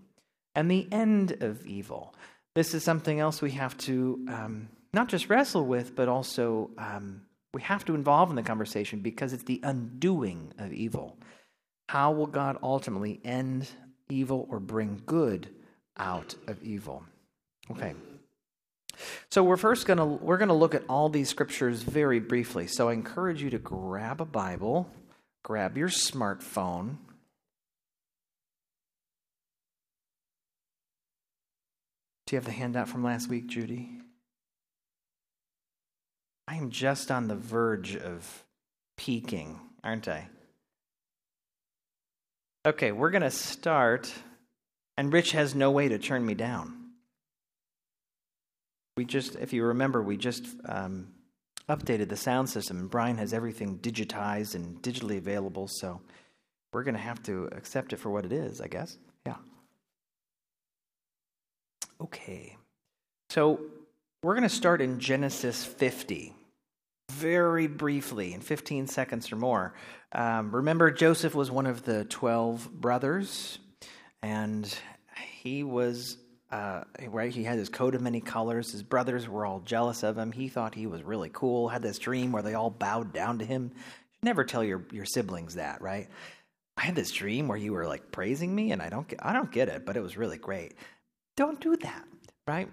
And 0.55 0.71
the 0.71 0.87
end 0.91 1.43
of 1.43 1.65
evil. 1.65 2.15
This 2.55 2.73
is 2.73 2.83
something 2.83 3.19
else 3.19 3.41
we 3.41 3.51
have 3.51 3.77
to 3.79 4.25
um, 4.27 4.69
not 4.93 5.09
just 5.09 5.29
wrestle 5.29 5.65
with, 5.65 5.95
but 5.95 6.07
also 6.07 6.71
um, 6.77 7.21
we 7.53 7.61
have 7.61 7.85
to 7.85 7.93
involve 7.93 8.29
in 8.31 8.35
the 8.35 8.43
conversation 8.43 8.99
because 8.99 9.33
it's 9.33 9.43
the 9.43 9.59
undoing 9.63 10.53
of 10.57 10.73
evil. 10.73 11.17
How 11.89 12.11
will 12.11 12.25
God 12.25 12.57
ultimately 12.63 13.19
end 13.23 13.69
evil 14.09 14.47
or 14.49 14.59
bring 14.59 15.01
good 15.05 15.49
out 15.97 16.35
of 16.47 16.61
evil? 16.63 17.03
Okay. 17.71 17.93
So 19.29 19.43
we're 19.43 19.57
first 19.57 19.85
going 19.85 19.99
to 19.99 20.05
we're 20.05 20.37
going 20.37 20.47
to 20.47 20.55
look 20.55 20.73
at 20.73 20.83
all 20.89 21.09
these 21.09 21.29
scriptures 21.29 21.83
very 21.83 22.19
briefly. 22.19 22.67
So 22.67 22.89
I 22.89 22.93
encourage 22.93 23.41
you 23.41 23.49
to 23.51 23.59
grab 23.59 24.21
a 24.21 24.25
Bible, 24.25 24.89
grab 25.43 25.77
your 25.77 25.89
smartphone, 25.89 26.97
Do 32.27 32.35
you 32.35 32.39
have 32.39 32.45
the 32.45 32.51
handout 32.51 32.89
from 32.89 33.05
last 33.05 33.29
week, 33.29 33.47
Judy? 33.47 33.89
I 36.45 36.55
am 36.55 36.71
just 36.71 37.09
on 37.09 37.29
the 37.29 37.37
verge 37.37 37.95
of 37.95 38.43
peaking, 38.97 39.61
aren't 39.81 40.09
I? 40.09 40.27
Okay, 42.65 42.91
we're 42.91 43.11
going 43.11 43.21
to 43.21 43.31
start, 43.31 44.11
and 44.97 45.13
Rich 45.13 45.31
has 45.31 45.55
no 45.55 45.71
way 45.71 45.87
to 45.87 45.99
turn 45.99 46.25
me 46.25 46.33
down. 46.33 46.73
We 48.97 49.05
just, 49.05 49.35
if 49.35 49.53
you 49.53 49.63
remember, 49.63 50.01
we 50.01 50.17
just 50.17 50.47
um, 50.65 51.07
updated 51.69 52.09
the 52.09 52.17
sound 52.17 52.49
system, 52.49 52.79
and 52.79 52.89
Brian 52.89 53.17
has 53.17 53.33
everything 53.33 53.77
digitized 53.77 54.55
and 54.55 54.81
digitally 54.81 55.17
available, 55.17 55.67
so 55.67 56.01
we're 56.73 56.83
going 56.83 56.95
to 56.95 57.01
have 57.01 57.21
to 57.23 57.47
accept 57.51 57.93
it 57.93 57.97
for 57.97 58.09
what 58.09 58.25
it 58.25 58.31
is, 58.31 58.59
I 58.59 58.67
guess. 58.67 58.97
Yeah. 59.25 59.35
Okay. 62.01 62.57
So 63.29 63.61
we're 64.23 64.33
going 64.33 64.43
to 64.43 64.49
start 64.49 64.81
in 64.81 64.99
Genesis 64.99 65.63
50 65.63 66.33
very 67.11 67.67
briefly, 67.67 68.33
in 68.33 68.41
15 68.41 68.87
seconds 68.87 69.31
or 69.31 69.35
more. 69.35 69.73
Um, 70.11 70.53
remember, 70.53 70.91
Joseph 70.91 71.35
was 71.35 71.51
one 71.51 71.65
of 71.65 71.83
the 71.83 72.05
12 72.05 72.71
brothers, 72.71 73.59
and 74.21 74.73
he 75.41 75.63
was, 75.63 76.17
uh, 76.51 76.83
right, 77.07 77.33
he 77.33 77.43
had 77.43 77.57
his 77.57 77.69
coat 77.69 77.95
of 77.95 78.01
many 78.01 78.21
colors. 78.21 78.71
His 78.71 78.83
brothers 78.83 79.27
were 79.27 79.45
all 79.45 79.59
jealous 79.59 80.03
of 80.03 80.17
him. 80.17 80.31
He 80.31 80.47
thought 80.47 80.75
he 80.75 80.87
was 80.87 81.03
really 81.03 81.29
cool, 81.31 81.69
had 81.69 81.81
this 81.81 81.99
dream 81.99 82.31
where 82.31 82.43
they 82.43 82.53
all 82.53 82.69
bowed 82.69 83.13
down 83.13 83.39
to 83.39 83.45
him. 83.45 83.71
never 84.21 84.43
tell 84.43 84.63
your, 84.63 84.85
your 84.91 85.05
siblings 85.05 85.55
that, 85.55 85.81
right? 85.81 86.07
I 86.77 86.81
had 86.81 86.95
this 86.95 87.11
dream 87.11 87.47
where 87.47 87.57
you 87.57 87.73
were 87.73 87.87
like 87.87 88.11
praising 88.11 88.53
me, 88.53 88.71
and 88.71 88.81
I 88.81 88.89
don't 88.89 89.07
get, 89.07 89.19
I 89.23 89.33
don't 89.33 89.51
get 89.51 89.67
it, 89.67 89.85
but 89.85 89.97
it 89.97 90.01
was 90.01 90.15
really 90.15 90.37
great. 90.37 90.75
Don't 91.35 91.59
do 91.59 91.75
that, 91.77 92.05
right? 92.47 92.69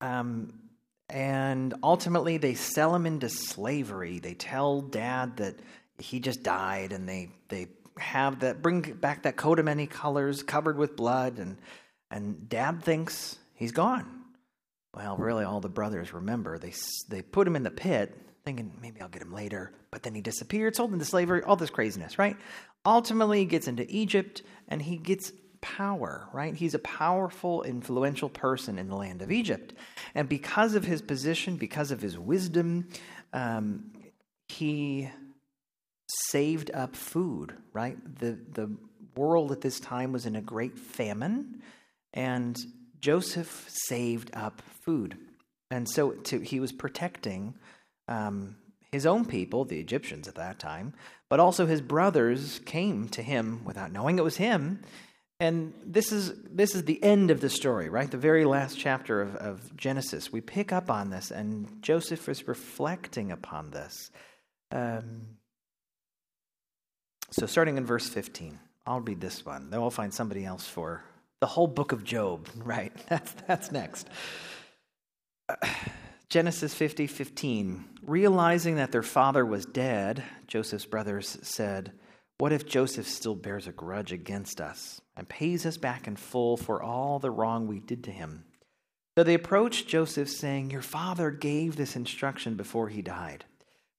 Um, 0.00 0.52
and 1.08 1.74
ultimately, 1.82 2.38
they 2.38 2.54
sell 2.54 2.94
him 2.94 3.04
into 3.04 3.28
slavery. 3.28 4.20
They 4.20 4.34
tell 4.34 4.80
dad 4.80 5.38
that 5.38 5.56
he 5.98 6.20
just 6.20 6.44
died, 6.44 6.92
and 6.92 7.08
they 7.08 7.30
they 7.48 7.66
have 8.00 8.40
that 8.40 8.62
bring 8.62 8.80
back 8.80 9.22
that 9.22 9.36
coat 9.36 9.58
of 9.58 9.64
many 9.64 9.86
colors 9.86 10.42
covered 10.42 10.76
with 10.76 10.96
blood, 10.96 11.38
and 11.38 11.56
and 12.10 12.48
dad 12.48 12.82
thinks 12.82 13.38
he's 13.54 13.72
gone. 13.72 14.06
Well, 14.94 15.16
really, 15.16 15.44
all 15.44 15.60
the 15.60 15.68
brothers 15.68 16.12
remember 16.12 16.58
they 16.58 16.72
they 17.08 17.22
put 17.22 17.46
him 17.46 17.56
in 17.56 17.62
the 17.62 17.70
pit, 17.70 18.16
thinking 18.44 18.72
maybe 18.80 19.00
I'll 19.00 19.08
get 19.08 19.22
him 19.22 19.32
later, 19.32 19.72
but 19.90 20.02
then 20.02 20.14
he 20.14 20.20
disappeared, 20.20 20.74
sold 20.76 20.92
into 20.92 21.04
slavery, 21.04 21.42
all 21.42 21.56
this 21.56 21.70
craziness, 21.70 22.18
right? 22.18 22.36
Ultimately, 22.84 23.40
he 23.40 23.44
gets 23.44 23.68
into 23.68 23.86
Egypt, 23.88 24.42
and 24.68 24.80
he 24.80 24.96
gets 24.96 25.32
power, 25.60 26.26
right? 26.32 26.54
He's 26.54 26.74
a 26.74 26.78
powerful, 26.78 27.62
influential 27.62 28.28
person 28.28 28.78
in 28.78 28.88
the 28.88 28.96
land 28.96 29.22
of 29.22 29.30
Egypt. 29.30 29.74
And 30.14 30.28
because 30.28 30.74
of 30.74 30.84
his 30.84 31.02
position, 31.02 31.56
because 31.56 31.90
of 31.90 32.00
his 32.00 32.18
wisdom, 32.18 32.88
um, 33.32 33.92
he 34.48 35.10
saved 36.28 36.70
up 36.72 36.96
food, 36.96 37.54
right? 37.72 37.96
The, 38.18 38.38
the 38.52 38.70
world 39.16 39.52
at 39.52 39.60
this 39.60 39.80
time 39.80 40.12
was 40.12 40.26
in 40.26 40.36
a 40.36 40.40
great 40.40 40.78
famine, 40.78 41.62
and 42.12 42.56
Joseph 43.00 43.66
saved 43.68 44.30
up 44.34 44.62
food. 44.84 45.16
And 45.70 45.88
so 45.88 46.10
to, 46.10 46.40
he 46.40 46.60
was 46.60 46.72
protecting 46.72 47.54
um, 48.08 48.56
his 48.90 49.06
own 49.06 49.24
people, 49.24 49.64
the 49.64 49.78
Egyptians 49.78 50.26
at 50.26 50.34
that 50.34 50.58
time, 50.58 50.94
but 51.28 51.40
also 51.40 51.66
his 51.66 51.80
brothers 51.80 52.60
came 52.64 53.08
to 53.10 53.22
him 53.22 53.64
without 53.64 53.92
knowing 53.92 54.18
it 54.18 54.24
was 54.24 54.36
him 54.36 54.82
and 55.40 55.72
this 55.84 56.12
is 56.12 56.34
this 56.44 56.74
is 56.74 56.84
the 56.84 57.02
end 57.02 57.30
of 57.30 57.40
the 57.40 57.48
story, 57.48 57.88
right? 57.88 58.10
The 58.10 58.18
very 58.18 58.44
last 58.44 58.78
chapter 58.78 59.22
of, 59.22 59.36
of 59.36 59.74
Genesis. 59.74 60.30
We 60.30 60.42
pick 60.42 60.70
up 60.70 60.90
on 60.90 61.08
this, 61.08 61.30
and 61.30 61.82
Joseph 61.82 62.28
is 62.28 62.46
reflecting 62.46 63.32
upon 63.32 63.70
this. 63.70 64.10
Um, 64.70 65.22
so, 67.30 67.46
starting 67.46 67.76
in 67.76 67.86
verse 67.86 68.08
15, 68.08 68.58
I'll 68.86 69.00
read 69.00 69.20
this 69.20 69.44
one. 69.44 69.70
Then 69.70 69.80
we'll 69.80 69.90
find 69.90 70.12
somebody 70.12 70.44
else 70.44 70.66
for 70.66 71.02
the 71.40 71.46
whole 71.46 71.66
book 71.66 71.92
of 71.92 72.04
Job, 72.04 72.48
right? 72.56 72.92
That's, 73.08 73.32
that's 73.46 73.72
next. 73.72 74.08
Genesis 76.28 76.74
50 76.74 77.06
15. 77.06 77.84
Realizing 78.02 78.76
that 78.76 78.92
their 78.92 79.02
father 79.02 79.44
was 79.44 79.66
dead, 79.66 80.22
Joseph's 80.46 80.86
brothers 80.86 81.38
said, 81.42 81.92
What 82.38 82.52
if 82.52 82.66
Joseph 82.66 83.08
still 83.08 83.34
bears 83.34 83.66
a 83.66 83.72
grudge 83.72 84.12
against 84.12 84.60
us? 84.60 85.00
and 85.20 85.28
pays 85.28 85.66
us 85.66 85.76
back 85.76 86.06
in 86.06 86.16
full 86.16 86.56
for 86.56 86.82
all 86.82 87.18
the 87.18 87.30
wrong 87.30 87.66
we 87.66 87.78
did 87.78 88.02
to 88.04 88.10
him. 88.10 88.42
So 89.18 89.22
they 89.22 89.34
approached 89.34 89.86
Joseph, 89.86 90.30
saying, 90.30 90.70
Your 90.70 90.80
father 90.80 91.30
gave 91.30 91.76
this 91.76 91.94
instruction 91.94 92.54
before 92.54 92.88
he 92.88 93.02
died. 93.02 93.44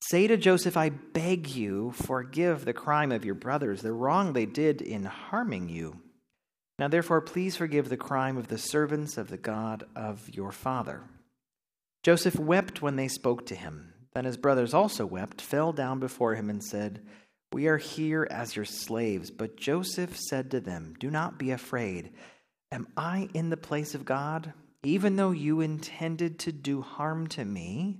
Say 0.01 0.27
to 0.27 0.37
Joseph, 0.37 0.75
I 0.75 0.89
beg 0.89 1.49
you, 1.49 1.91
forgive 1.91 2.65
the 2.65 2.73
crime 2.73 3.11
of 3.11 3.23
your 3.23 3.35
brothers, 3.35 3.81
the 3.81 3.93
wrong 3.93 4.33
they 4.33 4.45
did 4.45 4.81
in 4.81 5.05
harming 5.05 5.69
you. 5.69 5.99
Now, 6.79 6.87
therefore, 6.87 7.21
please 7.21 7.55
forgive 7.55 7.89
the 7.89 7.97
crime 7.97 8.37
of 8.37 8.47
the 8.47 8.57
servants 8.57 9.17
of 9.17 9.29
the 9.29 9.37
God 9.37 9.85
of 9.95 10.27
your 10.29 10.51
father. 10.51 11.03
Joseph 12.03 12.39
wept 12.39 12.81
when 12.81 12.95
they 12.95 13.07
spoke 13.07 13.45
to 13.47 13.55
him. 13.55 13.93
Then 14.13 14.25
his 14.25 14.37
brothers 14.37 14.73
also 14.73 15.05
wept, 15.05 15.39
fell 15.39 15.71
down 15.71 15.99
before 15.99 16.33
him, 16.33 16.49
and 16.49 16.63
said, 16.63 17.01
we 17.53 17.67
are 17.67 17.77
here 17.77 18.27
as 18.31 18.55
your 18.55 18.65
slaves. 18.65 19.29
But 19.29 19.57
Joseph 19.57 20.17
said 20.17 20.51
to 20.51 20.59
them, 20.59 20.95
Do 20.99 21.11
not 21.11 21.37
be 21.37 21.51
afraid. 21.51 22.11
Am 22.71 22.87
I 22.95 23.27
in 23.33 23.49
the 23.49 23.57
place 23.57 23.93
of 23.93 24.05
God? 24.05 24.53
Even 24.83 25.15
though 25.15 25.31
you 25.31 25.61
intended 25.61 26.39
to 26.39 26.51
do 26.51 26.81
harm 26.81 27.27
to 27.27 27.43
me, 27.43 27.99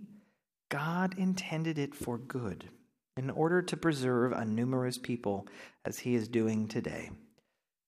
God 0.72 1.20
intended 1.20 1.78
it 1.78 1.94
for 1.94 2.18
good, 2.18 2.70
in 3.16 3.30
order 3.30 3.62
to 3.62 3.78
preserve 3.78 4.32
a 4.32 4.44
numerous 4.44 4.98
people 4.98 5.48
as 5.86 6.00
he 6.00 6.16
is 6.16 6.28
doing 6.28 6.68
today. 6.68 7.12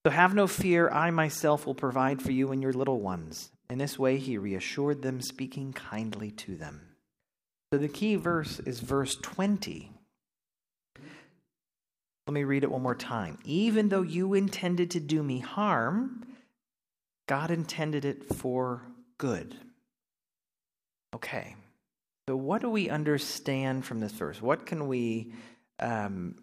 So 0.06 0.12
have 0.12 0.34
no 0.34 0.46
fear, 0.46 0.88
I 0.90 1.10
myself 1.10 1.66
will 1.66 1.74
provide 1.74 2.22
for 2.22 2.30
you 2.30 2.52
and 2.52 2.62
your 2.62 2.74
little 2.74 3.00
ones. 3.00 3.50
In 3.68 3.78
this 3.78 3.98
way, 3.98 4.18
he 4.18 4.38
reassured 4.38 5.02
them, 5.02 5.20
speaking 5.20 5.72
kindly 5.72 6.30
to 6.32 6.54
them. 6.54 6.82
So 7.72 7.78
the 7.78 7.88
key 7.88 8.14
verse 8.14 8.60
is 8.60 8.78
verse 8.78 9.16
20 9.16 9.90
let 12.26 12.32
me 12.32 12.44
read 12.44 12.64
it 12.64 12.70
one 12.70 12.82
more 12.82 12.94
time. 12.94 13.38
Even 13.44 13.90
though 13.90 14.02
you 14.02 14.32
intended 14.34 14.90
to 14.92 15.00
do 15.00 15.22
me 15.22 15.40
harm, 15.40 16.24
God 17.28 17.50
intended 17.50 18.04
it 18.04 18.34
for 18.34 18.82
good. 19.18 19.54
Okay. 21.14 21.54
So, 22.28 22.36
what 22.36 22.62
do 22.62 22.70
we 22.70 22.88
understand 22.88 23.84
from 23.84 24.00
this 24.00 24.12
verse? 24.12 24.40
What 24.40 24.64
can 24.64 24.88
we 24.88 25.34
um, 25.78 26.36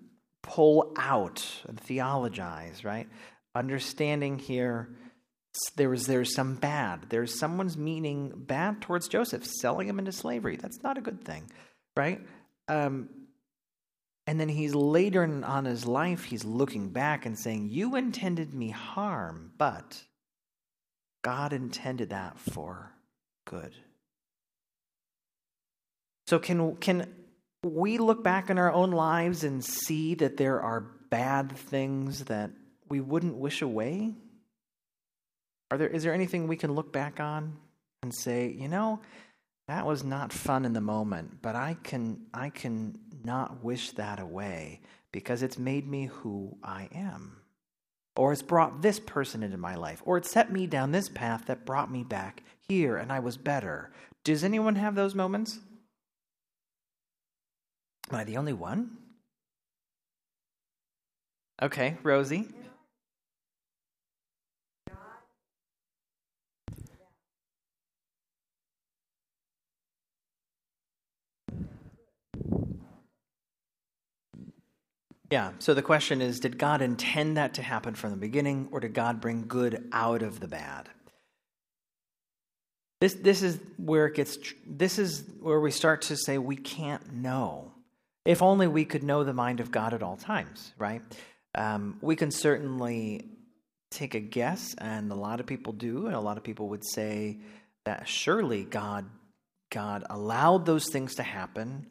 pull 0.43 0.93
out 0.97 1.45
and 1.67 1.79
theologize, 1.79 2.83
right? 2.83 3.07
Understanding 3.55 4.37
here, 4.37 4.89
there 5.75 5.89
was 5.89 6.05
there's 6.05 6.35
some 6.35 6.55
bad. 6.55 7.07
There's 7.09 7.37
someone's 7.37 7.77
meaning 7.77 8.31
bad 8.35 8.81
towards 8.81 9.07
Joseph, 9.07 9.45
selling 9.45 9.87
him 9.87 9.99
into 9.99 10.11
slavery. 10.11 10.55
That's 10.55 10.83
not 10.83 10.97
a 10.97 11.01
good 11.01 11.23
thing, 11.23 11.49
right? 11.97 12.21
Um, 12.67 13.09
and 14.27 14.39
then 14.39 14.49
he's 14.49 14.75
later 14.75 15.23
on 15.43 15.65
his 15.65 15.85
life, 15.85 16.23
he's 16.23 16.45
looking 16.45 16.89
back 16.89 17.25
and 17.25 17.37
saying, 17.37 17.69
You 17.69 17.95
intended 17.95 18.53
me 18.53 18.69
harm, 18.69 19.51
but 19.57 20.03
God 21.23 21.53
intended 21.53 22.11
that 22.11 22.39
for 22.39 22.93
good. 23.45 23.73
So, 26.31 26.39
can, 26.39 26.77
can 26.77 27.13
we 27.61 27.97
look 27.97 28.23
back 28.23 28.49
in 28.49 28.57
our 28.57 28.71
own 28.71 28.91
lives 28.91 29.43
and 29.43 29.61
see 29.61 30.15
that 30.15 30.37
there 30.37 30.61
are 30.61 30.79
bad 31.09 31.51
things 31.51 32.23
that 32.23 32.51
we 32.87 33.01
wouldn't 33.01 33.35
wish 33.35 33.61
away? 33.61 34.13
Are 35.71 35.77
there, 35.77 35.89
is 35.89 36.03
there 36.03 36.13
anything 36.13 36.47
we 36.47 36.55
can 36.55 36.73
look 36.73 36.93
back 36.93 37.19
on 37.19 37.57
and 38.01 38.15
say, 38.15 38.47
you 38.47 38.69
know, 38.69 39.01
that 39.67 39.85
was 39.85 40.05
not 40.05 40.31
fun 40.31 40.63
in 40.63 40.71
the 40.71 40.79
moment, 40.79 41.41
but 41.41 41.57
I 41.57 41.75
can, 41.83 42.21
I 42.33 42.49
can 42.49 42.97
not 43.25 43.61
wish 43.61 43.91
that 43.91 44.21
away 44.21 44.79
because 45.11 45.43
it's 45.43 45.59
made 45.59 45.85
me 45.85 46.05
who 46.05 46.55
I 46.63 46.87
am? 46.95 47.41
Or 48.15 48.31
it's 48.31 48.41
brought 48.41 48.81
this 48.81 49.01
person 49.01 49.43
into 49.43 49.57
my 49.57 49.75
life, 49.75 50.01
or 50.05 50.15
it 50.15 50.25
set 50.25 50.49
me 50.49 50.65
down 50.65 50.93
this 50.93 51.09
path 51.09 51.47
that 51.47 51.65
brought 51.65 51.91
me 51.91 52.05
back 52.05 52.41
here 52.69 52.95
and 52.95 53.11
I 53.11 53.19
was 53.19 53.35
better. 53.35 53.91
Does 54.23 54.45
anyone 54.45 54.75
have 54.75 54.95
those 54.95 55.13
moments? 55.13 55.59
Am 58.11 58.19
I 58.19 58.23
the 58.25 58.35
only 58.35 58.51
one? 58.51 58.97
Okay, 61.61 61.97
Rosie. 62.03 62.47
Yeah, 75.29 75.51
so 75.59 75.73
the 75.73 75.81
question 75.81 76.21
is 76.21 76.41
Did 76.41 76.57
God 76.57 76.81
intend 76.81 77.37
that 77.37 77.53
to 77.53 77.61
happen 77.61 77.95
from 77.95 78.11
the 78.11 78.17
beginning, 78.17 78.67
or 78.73 78.81
did 78.81 78.93
God 78.93 79.21
bring 79.21 79.47
good 79.47 79.87
out 79.93 80.21
of 80.21 80.41
the 80.41 80.49
bad? 80.49 80.89
This, 82.99 83.13
this 83.13 83.41
is 83.41 83.59
where 83.77 84.07
it 84.07 84.15
gets, 84.15 84.37
this 84.67 84.99
is 84.99 85.23
where 85.39 85.61
we 85.61 85.71
start 85.71 86.01
to 86.03 86.17
say 86.17 86.37
we 86.37 86.57
can't 86.57 87.13
know. 87.13 87.71
If 88.25 88.41
only 88.41 88.67
we 88.67 88.85
could 88.85 89.03
know 89.03 89.23
the 89.23 89.33
mind 89.33 89.59
of 89.59 89.71
God 89.71 89.93
at 89.93 90.03
all 90.03 90.17
times, 90.17 90.73
right? 90.77 91.01
Um, 91.55 91.97
we 92.01 92.15
can 92.15 92.31
certainly 92.31 93.25
take 93.89 94.15
a 94.15 94.19
guess, 94.19 94.73
and 94.77 95.11
a 95.11 95.15
lot 95.15 95.39
of 95.39 95.45
people 95.45 95.73
do, 95.73 96.05
and 96.05 96.15
a 96.15 96.19
lot 96.19 96.37
of 96.37 96.43
people 96.43 96.69
would 96.69 96.85
say 96.85 97.39
that 97.85 98.07
surely 98.07 98.63
God, 98.63 99.05
God 99.71 100.03
allowed 100.09 100.65
those 100.65 100.89
things 100.91 101.15
to 101.15 101.23
happen. 101.23 101.87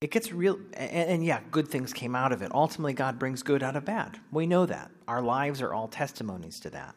It 0.00 0.10
gets 0.10 0.32
real, 0.32 0.58
and, 0.74 0.90
and 0.90 1.24
yeah, 1.24 1.40
good 1.50 1.68
things 1.68 1.92
came 1.92 2.16
out 2.16 2.32
of 2.32 2.42
it. 2.42 2.52
Ultimately, 2.52 2.92
God 2.92 3.18
brings 3.18 3.42
good 3.42 3.62
out 3.62 3.76
of 3.76 3.84
bad. 3.84 4.18
We 4.32 4.46
know 4.46 4.66
that. 4.66 4.90
Our 5.06 5.22
lives 5.22 5.62
are 5.62 5.72
all 5.72 5.88
testimonies 5.88 6.60
to 6.60 6.70
that, 6.70 6.94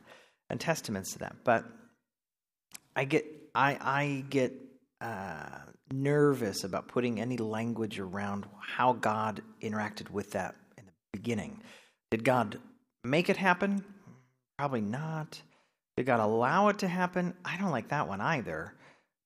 and 0.50 0.60
testaments 0.60 1.14
to 1.14 1.20
that. 1.20 1.36
But 1.44 1.64
I 2.96 3.06
get, 3.06 3.26
I, 3.54 3.78
I 3.80 4.26
get 4.30 4.54
uh, 5.00 5.60
nervous 5.92 6.64
about 6.64 6.88
putting 6.88 7.20
any 7.20 7.38
language 7.38 8.00
around 8.00 8.46
how 8.60 8.94
God 8.94 9.42
interacted 9.62 10.10
with 10.10 10.32
that 10.32 10.56
in 10.78 10.86
the 10.86 10.92
beginning. 11.12 11.62
Did 12.12 12.24
God 12.24 12.60
make 13.04 13.30
it 13.30 13.38
happen? 13.38 13.84
Probably 14.58 14.82
not. 14.82 15.42
Did 15.98 16.06
God 16.06 16.20
allow 16.20 16.70
it 16.70 16.80
to 16.80 16.88
happen? 16.88 17.34
I 17.46 17.58
don't 17.58 17.72
like 17.72 17.90
that 17.90 18.08
one 18.08 18.22
either. 18.22 18.74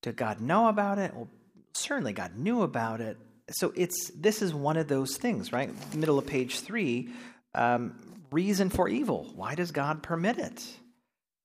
Did 0.01 0.15
God 0.15 0.41
know 0.41 0.67
about 0.67 0.99
it? 0.99 1.13
Well, 1.13 1.29
certainly 1.73 2.13
God 2.13 2.37
knew 2.37 2.61
about 2.63 3.01
it. 3.01 3.17
So 3.51 3.71
it's 3.75 4.11
this 4.15 4.41
is 4.41 4.53
one 4.53 4.77
of 4.77 4.87
those 4.87 5.15
things, 5.17 5.53
right? 5.53 5.69
Middle 5.95 6.19
of 6.19 6.27
page 6.27 6.59
three. 6.59 7.09
Um, 7.55 7.95
reason 8.31 8.69
for 8.69 8.89
evil. 8.89 9.31
Why 9.35 9.55
does 9.55 9.71
God 9.71 10.03
permit 10.03 10.37
it? 10.37 10.65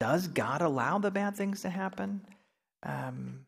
Does 0.01 0.27
God 0.27 0.63
allow 0.63 0.99
the 0.99 1.13
bad 1.13 1.37
things 1.37 1.63
to 1.63 1.71
happen? 1.71 2.23
Um, 2.83 3.47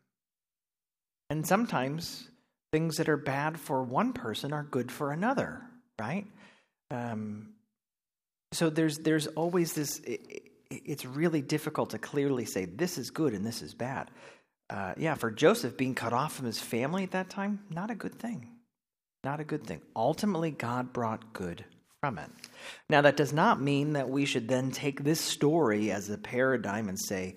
and 1.29 1.45
sometimes 1.45 2.29
things 2.71 2.97
that 2.97 3.09
are 3.09 3.17
bad 3.17 3.59
for 3.59 3.83
one 3.83 4.13
person 4.13 4.53
are 4.53 4.63
good 4.63 4.91
for 4.91 5.11
another, 5.11 5.61
right? 5.99 6.25
Um, 6.91 7.53
so 8.51 8.69
there's 8.69 8.99
there's 8.99 9.27
always 9.27 9.73
this. 9.73 9.99
It, 9.99 10.51
it's 10.69 11.05
really 11.05 11.41
difficult 11.41 11.91
to 11.91 11.99
clearly 11.99 12.45
say 12.45 12.65
this 12.65 12.97
is 12.97 13.11
good 13.11 13.33
and 13.33 13.45
this 13.45 13.61
is 13.61 13.73
bad. 13.73 14.09
Uh, 14.69 14.93
yeah, 14.97 15.13
for 15.13 15.29
Joseph 15.29 15.77
being 15.77 15.93
cut 15.93 16.11
off 16.11 16.35
from 16.35 16.47
his 16.47 16.59
family 16.59 17.03
at 17.03 17.11
that 17.11 17.29
time, 17.29 17.59
not 17.69 17.91
a 17.91 17.95
good 17.95 18.15
thing. 18.15 18.49
Not 19.23 19.39
a 19.39 19.43
good 19.43 19.65
thing. 19.65 19.81
Ultimately, 19.95 20.51
God 20.51 20.93
brought 20.93 21.33
good 21.33 21.65
from 21.99 22.19
it. 22.19 22.29
Now, 22.89 23.01
that 23.01 23.17
does 23.17 23.33
not 23.33 23.59
mean 23.59 23.93
that 23.93 24.09
we 24.09 24.25
should 24.25 24.47
then 24.47 24.71
take 24.71 25.03
this 25.03 25.19
story 25.19 25.91
as 25.91 26.09
a 26.09 26.17
paradigm 26.17 26.89
and 26.89 26.99
say, 26.99 27.35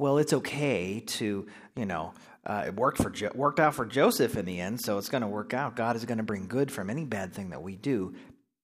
well, 0.00 0.18
it's 0.18 0.32
okay 0.32 1.00
to, 1.00 1.46
you 1.76 1.86
know, 1.86 2.12
uh, 2.48 2.64
it 2.66 2.74
worked 2.74 2.98
for 2.98 3.10
jo- 3.10 3.30
worked 3.34 3.60
out 3.60 3.74
for 3.74 3.84
Joseph 3.84 4.36
in 4.36 4.46
the 4.46 4.58
end, 4.58 4.80
so 4.80 4.96
it's 4.96 5.10
going 5.10 5.22
to 5.22 5.28
work 5.28 5.52
out. 5.52 5.76
God 5.76 5.94
is 5.96 6.04
going 6.06 6.18
to 6.18 6.24
bring 6.24 6.48
good 6.48 6.72
from 6.72 6.88
any 6.88 7.04
bad 7.04 7.34
thing 7.34 7.50
that 7.50 7.62
we 7.62 7.76
do. 7.76 8.14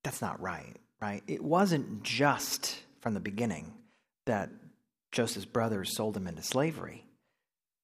That's 0.02 0.22
not 0.22 0.40
right, 0.40 0.74
right? 1.00 1.22
It 1.26 1.44
wasn't 1.44 2.02
just 2.02 2.78
from 3.00 3.12
the 3.12 3.20
beginning 3.20 3.74
that 4.26 4.48
Joseph's 5.12 5.44
brothers 5.44 5.94
sold 5.94 6.16
him 6.16 6.26
into 6.26 6.42
slavery. 6.42 7.04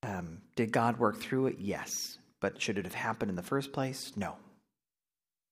Um, 0.02 0.40
did 0.56 0.72
God 0.72 0.98
work 0.98 1.20
through 1.20 1.48
it? 1.48 1.56
Yes. 1.58 1.90
But 2.40 2.60
should 2.60 2.78
it 2.78 2.86
have 2.86 2.94
happened 2.94 3.28
in 3.28 3.36
the 3.36 3.42
first 3.42 3.72
place? 3.72 4.12
No. 4.16 4.36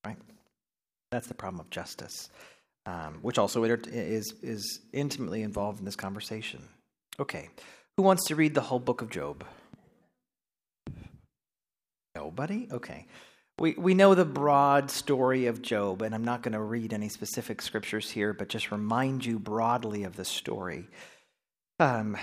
Right? 0.06 0.16
That's 1.10 1.26
the 1.26 1.34
problem 1.34 1.60
of 1.60 1.68
justice, 1.68 2.30
um, 2.86 3.18
which 3.20 3.38
also 3.38 3.62
is, 3.64 4.32
is 4.42 4.80
intimately 4.92 5.42
involved 5.42 5.78
in 5.78 5.84
this 5.84 5.96
conversation. 5.96 6.62
Okay. 7.20 7.50
Who 7.98 8.02
wants 8.02 8.26
to 8.26 8.36
read 8.36 8.54
the 8.54 8.62
whole 8.62 8.78
book 8.78 9.02
of 9.02 9.10
Job? 9.10 9.44
Nobody? 12.18 12.66
Okay. 12.72 13.06
We, 13.60 13.74
we 13.74 13.94
know 13.94 14.16
the 14.16 14.24
broad 14.24 14.90
story 14.90 15.46
of 15.46 15.62
Job, 15.62 16.02
and 16.02 16.12
I'm 16.12 16.24
not 16.24 16.42
going 16.42 16.52
to 16.52 16.60
read 16.60 16.92
any 16.92 17.08
specific 17.08 17.62
scriptures 17.62 18.10
here, 18.10 18.32
but 18.32 18.48
just 18.48 18.72
remind 18.72 19.24
you 19.24 19.38
broadly 19.38 20.02
of 20.02 20.16
the 20.16 20.24
story. 20.24 20.88
Um, 21.78 22.16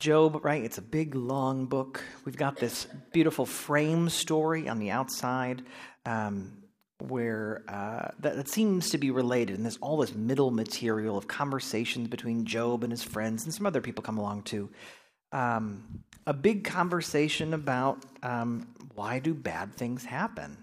Job, 0.00 0.44
right? 0.44 0.62
It's 0.62 0.76
a 0.76 0.82
big, 0.82 1.14
long 1.14 1.64
book. 1.64 2.04
We've 2.26 2.36
got 2.36 2.58
this 2.58 2.86
beautiful 3.14 3.46
frame 3.46 4.10
story 4.10 4.68
on 4.68 4.78
the 4.78 4.90
outside 4.90 5.62
um, 6.04 6.58
where 6.98 7.64
uh, 7.68 8.08
that, 8.18 8.36
that, 8.36 8.48
seems 8.50 8.90
to 8.90 8.98
be 8.98 9.10
related, 9.10 9.56
and 9.56 9.64
there's 9.64 9.78
all 9.78 9.96
this 9.96 10.14
middle 10.14 10.50
material 10.50 11.16
of 11.16 11.26
conversations 11.26 12.08
between 12.08 12.44
Job 12.44 12.84
and 12.84 12.92
his 12.92 13.02
friends, 13.02 13.44
and 13.44 13.54
some 13.54 13.64
other 13.64 13.80
people 13.80 14.02
come 14.02 14.18
along 14.18 14.42
too. 14.42 14.68
Um, 15.32 16.02
a 16.26 16.32
big 16.32 16.64
conversation 16.64 17.54
about 17.54 18.04
um, 18.22 18.68
why 18.94 19.18
do 19.18 19.34
bad 19.34 19.74
things 19.74 20.04
happen, 20.04 20.56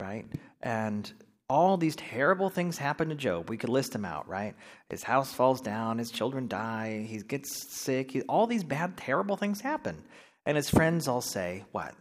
right? 0.00 0.24
And 0.62 1.10
all 1.48 1.76
these 1.76 1.96
terrible 1.96 2.48
things 2.48 2.78
happen 2.78 3.10
to 3.10 3.14
Job. 3.14 3.50
We 3.50 3.56
could 3.56 3.68
list 3.68 3.92
them 3.92 4.04
out, 4.04 4.28
right? 4.28 4.54
His 4.88 5.02
house 5.02 5.32
falls 5.32 5.60
down, 5.60 5.98
his 5.98 6.10
children 6.10 6.48
die, 6.48 7.04
he 7.06 7.18
gets 7.18 7.66
sick, 7.68 8.12
he, 8.12 8.22
all 8.22 8.46
these 8.46 8.64
bad, 8.64 8.96
terrible 8.96 9.36
things 9.36 9.60
happen. 9.60 10.02
And 10.46 10.56
his 10.56 10.70
friends 10.70 11.08
all 11.08 11.20
say, 11.20 11.64
What? 11.72 11.94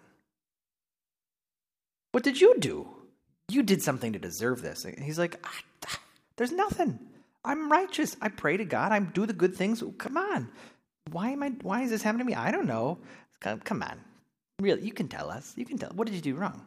What 2.12 2.24
did 2.24 2.40
you 2.40 2.56
do? 2.60 2.88
You 3.50 3.64
did 3.64 3.82
something 3.82 4.14
to 4.14 4.20
deserve 4.20 4.62
this. 4.62 4.86
And 4.86 5.00
he's 5.00 5.20
like, 5.20 5.46
There's 6.38 6.52
nothing. 6.52 7.00
I'm 7.44 7.72
righteous. 7.72 8.16
I 8.22 8.30
pray 8.30 8.58
to 8.58 8.66
God. 8.66 8.92
I 8.92 9.00
do 9.00 9.26
the 9.26 9.34
good 9.34 9.56
things. 9.56 9.84
Come 9.98 10.18
on 10.18 10.50
why 11.12 11.32
am 11.32 11.44
I? 11.44 11.50
Why 11.62 11.82
is 11.82 11.90
this 11.90 12.02
happening 12.02 12.28
to 12.28 12.32
me? 12.32 12.36
I 12.36 12.52
don't 12.52 12.68
know. 12.68 13.00
Come 13.42 13.82
on, 13.82 14.00
really, 14.60 14.84
you 14.84 14.94
can 14.94 15.08
tell 15.08 15.32
us. 15.32 15.54
You 15.56 15.66
can 15.66 15.78
tell. 15.78 15.90
What 15.90 16.08
did 16.08 16.16
you 16.16 16.22
do 16.22 16.36
wrong? 16.36 16.64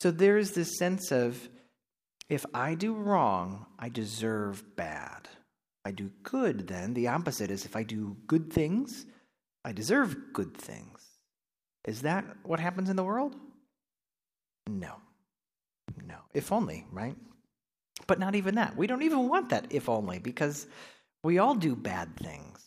So 0.00 0.10
there's 0.10 0.52
this 0.52 0.78
sense 0.78 1.12
of, 1.12 1.48
if 2.28 2.44
I 2.52 2.74
do 2.74 2.94
wrong, 2.94 3.66
I 3.78 3.88
deserve 3.88 4.76
bad. 4.76 5.28
I 5.84 5.92
do 5.92 6.10
good, 6.22 6.66
then 6.66 6.92
the 6.94 7.08
opposite 7.08 7.50
is 7.50 7.64
if 7.64 7.74
I 7.76 7.82
do 7.82 8.16
good 8.26 8.52
things, 8.52 9.06
I 9.64 9.72
deserve 9.72 10.32
good 10.32 10.56
things. 10.56 11.00
Is 11.86 12.02
that 12.02 12.24
what 12.42 12.60
happens 12.60 12.90
in 12.90 12.96
the 12.96 13.04
world? 13.04 13.36
No. 14.68 14.96
No. 16.04 16.16
If 16.34 16.52
only, 16.52 16.84
right? 16.92 17.16
But 18.06 18.18
not 18.18 18.34
even 18.34 18.56
that. 18.56 18.76
We 18.76 18.86
don't 18.86 19.02
even 19.02 19.28
want 19.28 19.48
that 19.50 19.66
if 19.70 19.88
only 19.88 20.18
because 20.18 20.66
we 21.24 21.38
all 21.38 21.54
do 21.54 21.74
bad 21.74 22.16
things, 22.16 22.60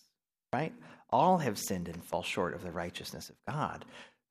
right? 0.53 0.73
All 1.11 1.37
have 1.39 1.57
sinned 1.57 1.87
and 1.87 2.03
fall 2.03 2.23
short 2.23 2.53
of 2.53 2.63
the 2.63 2.71
righteousness 2.71 3.29
of 3.29 3.35
God. 3.47 3.85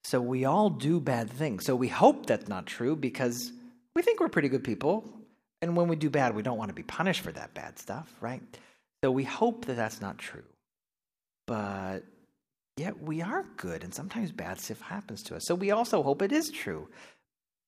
So 0.04 0.20
we 0.20 0.44
all 0.44 0.70
do 0.70 1.00
bad 1.00 1.30
things. 1.30 1.66
So 1.66 1.76
we 1.76 1.88
hope 1.88 2.26
that's 2.26 2.48
not 2.48 2.66
true 2.66 2.96
because 2.96 3.52
we 3.94 4.02
think 4.02 4.20
we're 4.20 4.28
pretty 4.28 4.48
good 4.48 4.64
people. 4.64 5.04
And 5.62 5.76
when 5.76 5.88
we 5.88 5.96
do 5.96 6.08
bad, 6.08 6.34
we 6.34 6.42
don't 6.42 6.56
want 6.56 6.70
to 6.70 6.74
be 6.74 6.82
punished 6.82 7.20
for 7.20 7.32
that 7.32 7.52
bad 7.52 7.78
stuff, 7.78 8.10
right? 8.20 8.42
So 9.04 9.10
we 9.10 9.24
hope 9.24 9.66
that 9.66 9.76
that's 9.76 10.00
not 10.00 10.18
true. 10.18 10.44
But 11.46 12.04
yet 12.76 13.02
we 13.02 13.20
are 13.20 13.44
good, 13.56 13.84
and 13.84 13.94
sometimes 13.94 14.32
bad 14.32 14.58
stuff 14.58 14.80
happens 14.80 15.22
to 15.24 15.36
us. 15.36 15.44
So 15.44 15.54
we 15.54 15.70
also 15.70 16.02
hope 16.02 16.22
it 16.22 16.32
is 16.32 16.50
true. 16.50 16.88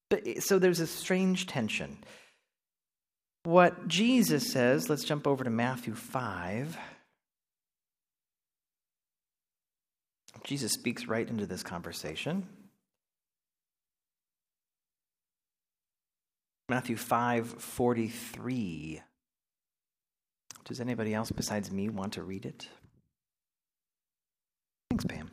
But 0.08 0.42
so 0.42 0.58
there's 0.58 0.80
a 0.80 0.86
strange 0.86 1.46
tension. 1.46 1.98
What 3.44 3.88
Jesus 3.88 4.52
says, 4.52 4.88
let's 4.88 5.04
jump 5.04 5.26
over 5.26 5.44
to 5.44 5.50
Matthew 5.50 5.94
5. 5.94 6.78
Jesus 10.44 10.72
speaks 10.72 11.06
right 11.06 11.28
into 11.28 11.46
this 11.46 11.62
conversation. 11.62 12.46
Matthew 16.68 16.96
5:43. 16.96 19.02
Does 20.64 20.80
anybody 20.80 21.12
else 21.12 21.30
besides 21.30 21.70
me 21.70 21.88
want 21.88 22.14
to 22.14 22.22
read 22.22 22.46
it? 22.46 22.68
Thanks, 24.90 25.04
Pam. 25.04 25.30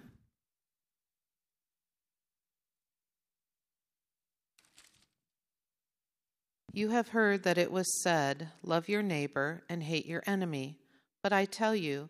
You 6.71 6.89
have 6.89 7.09
heard 7.09 7.43
that 7.43 7.57
it 7.57 7.71
was 7.71 8.01
said, 8.03 8.49
Love 8.63 8.89
your 8.89 9.01
neighbor 9.01 9.63
and 9.69 9.83
hate 9.83 10.05
your 10.05 10.23
enemy. 10.25 10.77
But 11.23 11.33
I 11.33 11.45
tell 11.45 11.75
you, 11.75 12.09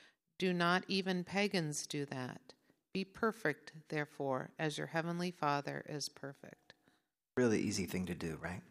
Do 0.41 0.53
not 0.53 0.83
even 0.87 1.23
pagans 1.23 1.85
do 1.85 2.03
that? 2.05 2.41
Be 2.95 3.03
perfect, 3.05 3.73
therefore, 3.89 4.49
as 4.57 4.75
your 4.75 4.87
heavenly 4.87 5.29
Father 5.29 5.85
is 5.87 6.09
perfect. 6.09 6.73
Really 7.37 7.59
easy 7.59 7.85
thing 7.85 8.07
to 8.07 8.15
do, 8.15 8.39
right? 8.41 8.63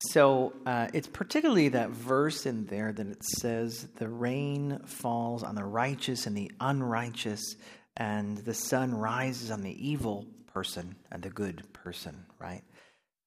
So 0.00 0.54
uh, 0.66 0.88
it's 0.92 1.06
particularly 1.06 1.68
that 1.68 1.90
verse 1.90 2.46
in 2.46 2.66
there 2.66 2.92
that 2.92 3.06
it 3.06 3.22
says, 3.22 3.86
The 3.94 4.08
rain 4.08 4.80
falls 4.86 5.44
on 5.44 5.54
the 5.54 5.64
righteous 5.64 6.26
and 6.26 6.36
the 6.36 6.50
unrighteous, 6.58 7.54
and 7.96 8.38
the 8.38 8.54
sun 8.54 8.92
rises 8.92 9.52
on 9.52 9.60
the 9.60 9.88
evil 9.88 10.26
person 10.52 10.96
and 11.12 11.22
the 11.22 11.30
good 11.30 11.62
person, 11.72 12.26
right? 12.40 12.64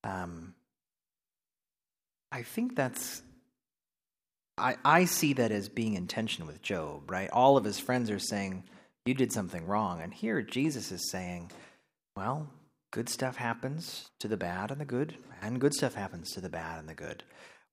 Um, 0.03 0.55
I 2.33 2.41
think 2.41 2.75
that's. 2.75 3.21
I, 4.57 4.75
I 4.85 5.05
see 5.05 5.33
that 5.33 5.51
as 5.51 5.69
being 5.69 5.95
in 5.95 6.07
tension 6.07 6.45
with 6.45 6.61
Job, 6.61 7.09
right? 7.09 7.29
All 7.31 7.57
of 7.57 7.63
his 7.63 7.79
friends 7.79 8.11
are 8.11 8.19
saying, 8.19 8.63
You 9.05 9.13
did 9.13 9.31
something 9.31 9.65
wrong. 9.65 10.01
And 10.01 10.13
here 10.13 10.41
Jesus 10.41 10.91
is 10.91 11.09
saying, 11.09 11.51
Well, 12.15 12.47
good 12.91 13.09
stuff 13.09 13.35
happens 13.35 14.09
to 14.19 14.27
the 14.27 14.37
bad 14.37 14.69
and 14.69 14.79
the 14.79 14.85
good, 14.85 15.17
and 15.41 15.59
good 15.59 15.73
stuff 15.73 15.95
happens 15.95 16.31
to 16.31 16.41
the 16.41 16.49
bad 16.49 16.79
and 16.79 16.87
the 16.87 16.93
good. 16.93 17.23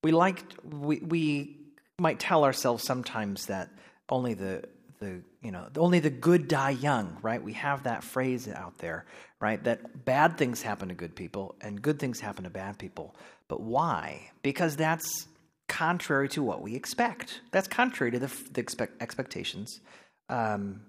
We 0.03 0.13
like 0.13 0.43
we 0.65 1.01
we 1.01 1.57
might 1.99 2.19
tell 2.19 2.45
ourselves 2.45 2.83
sometimes 2.83 3.47
that 3.47 3.69
only 4.09 4.33
the 4.33 4.65
the 4.99 5.21
you 5.43 5.51
know 5.51 5.69
only 5.77 5.99
the 5.99 6.09
good 6.09 6.49
die 6.49 6.71
young, 6.71 7.19
right? 7.21 7.43
We 7.43 7.53
have 7.55 7.83
that 7.83 8.03
phrase 8.03 8.49
out 8.49 8.79
there, 8.79 9.05
right? 9.39 9.63
That 9.65 10.07
bad 10.07 10.39
things 10.39 10.63
happen 10.63 10.89
to 10.89 10.95
good 10.95 11.15
people 11.15 11.57
and 11.61 11.83
good 11.83 11.99
things 11.99 12.21
happen 12.21 12.45
to 12.45 12.51
bad 12.51 12.79
people. 12.79 13.15
But 13.49 13.61
why? 13.61 14.31
Because 14.43 14.77
that's 14.77 15.27
contrary 15.71 16.29
to 16.29 16.43
what 16.43 16.61
we 16.61 16.75
expect. 16.75 17.41
That's 17.53 17.69
contrary 17.69 18.11
to 18.11 18.19
the, 18.19 18.33
the 18.53 18.61
expect, 18.61 19.01
expectations 19.01 19.81
um, 20.29 20.83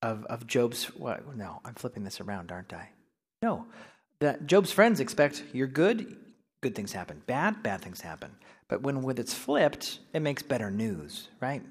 of 0.00 0.24
of 0.26 0.46
Job's. 0.46 0.90
No, 0.98 1.60
I'm 1.64 1.74
flipping 1.74 2.04
this 2.04 2.20
around, 2.20 2.50
aren't 2.50 2.72
I? 2.72 2.88
No, 3.42 3.66
that 4.20 4.46
Job's 4.46 4.72
friends 4.72 4.98
expect 4.98 5.44
you're 5.52 5.66
good, 5.66 6.16
good 6.62 6.74
things 6.74 6.92
happen. 6.92 7.22
Bad, 7.26 7.62
bad 7.62 7.82
things 7.82 8.00
happen. 8.00 8.30
But 8.68 8.82
when 8.82 9.02
when 9.02 9.18
it's 9.18 9.34
flipped, 9.34 9.98
it 10.14 10.20
makes 10.20 10.42
better 10.42 10.70
news, 10.70 11.28
right? 11.40 11.62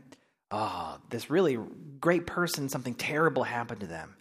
Oh, 0.52 1.00
this 1.10 1.30
really 1.30 1.58
great 2.00 2.28
person, 2.28 2.70
something 2.70 2.94
terrible 2.94 3.44
happened 3.44 3.82
to 3.82 3.88
them, 3.88 4.16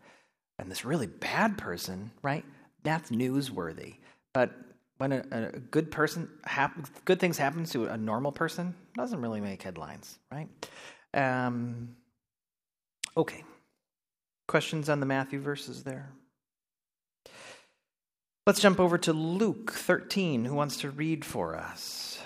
and 0.59 0.70
this 0.70 0.85
really 0.87 1.06
bad 1.06 1.59
person, 1.59 2.12
right? 2.22 2.44
That's 2.83 3.11
newsworthy. 3.11 3.96
But 4.33 4.52
when 5.01 5.13
a, 5.13 5.25
a 5.31 5.59
good 5.59 5.91
person, 5.91 6.29
hap- 6.45 6.77
good 7.07 7.19
things 7.19 7.39
happen 7.39 7.65
to 7.65 7.87
a 7.87 7.97
normal 7.97 8.31
person, 8.31 8.75
doesn't 8.95 9.23
really 9.23 9.41
make 9.41 9.63
headlines, 9.63 10.19
right? 10.31 10.47
Um, 11.15 11.97
okay. 13.17 13.43
Questions 14.47 14.91
on 14.91 15.01
the 15.01 15.07
Matthew 15.07 15.41
verses 15.41 15.85
there? 15.85 16.13
Let's 18.47 18.61
jump 18.61 18.79
over 18.79 18.99
to 18.99 19.15
Luke 19.15 19.73
13. 19.73 20.45
Who 20.45 20.55
wants 20.55 20.77
to 20.79 20.91
read 20.91 21.25
for 21.25 21.57
us? 21.57 22.21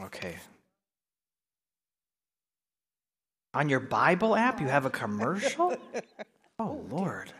Okay. 0.00 0.36
On 3.52 3.68
your 3.68 3.80
Bible 3.80 4.36
app, 4.36 4.60
you 4.60 4.68
have 4.68 4.86
a 4.86 4.90
commercial? 4.90 5.76
oh, 5.94 6.00
oh 6.58 6.86
Lord. 6.88 7.32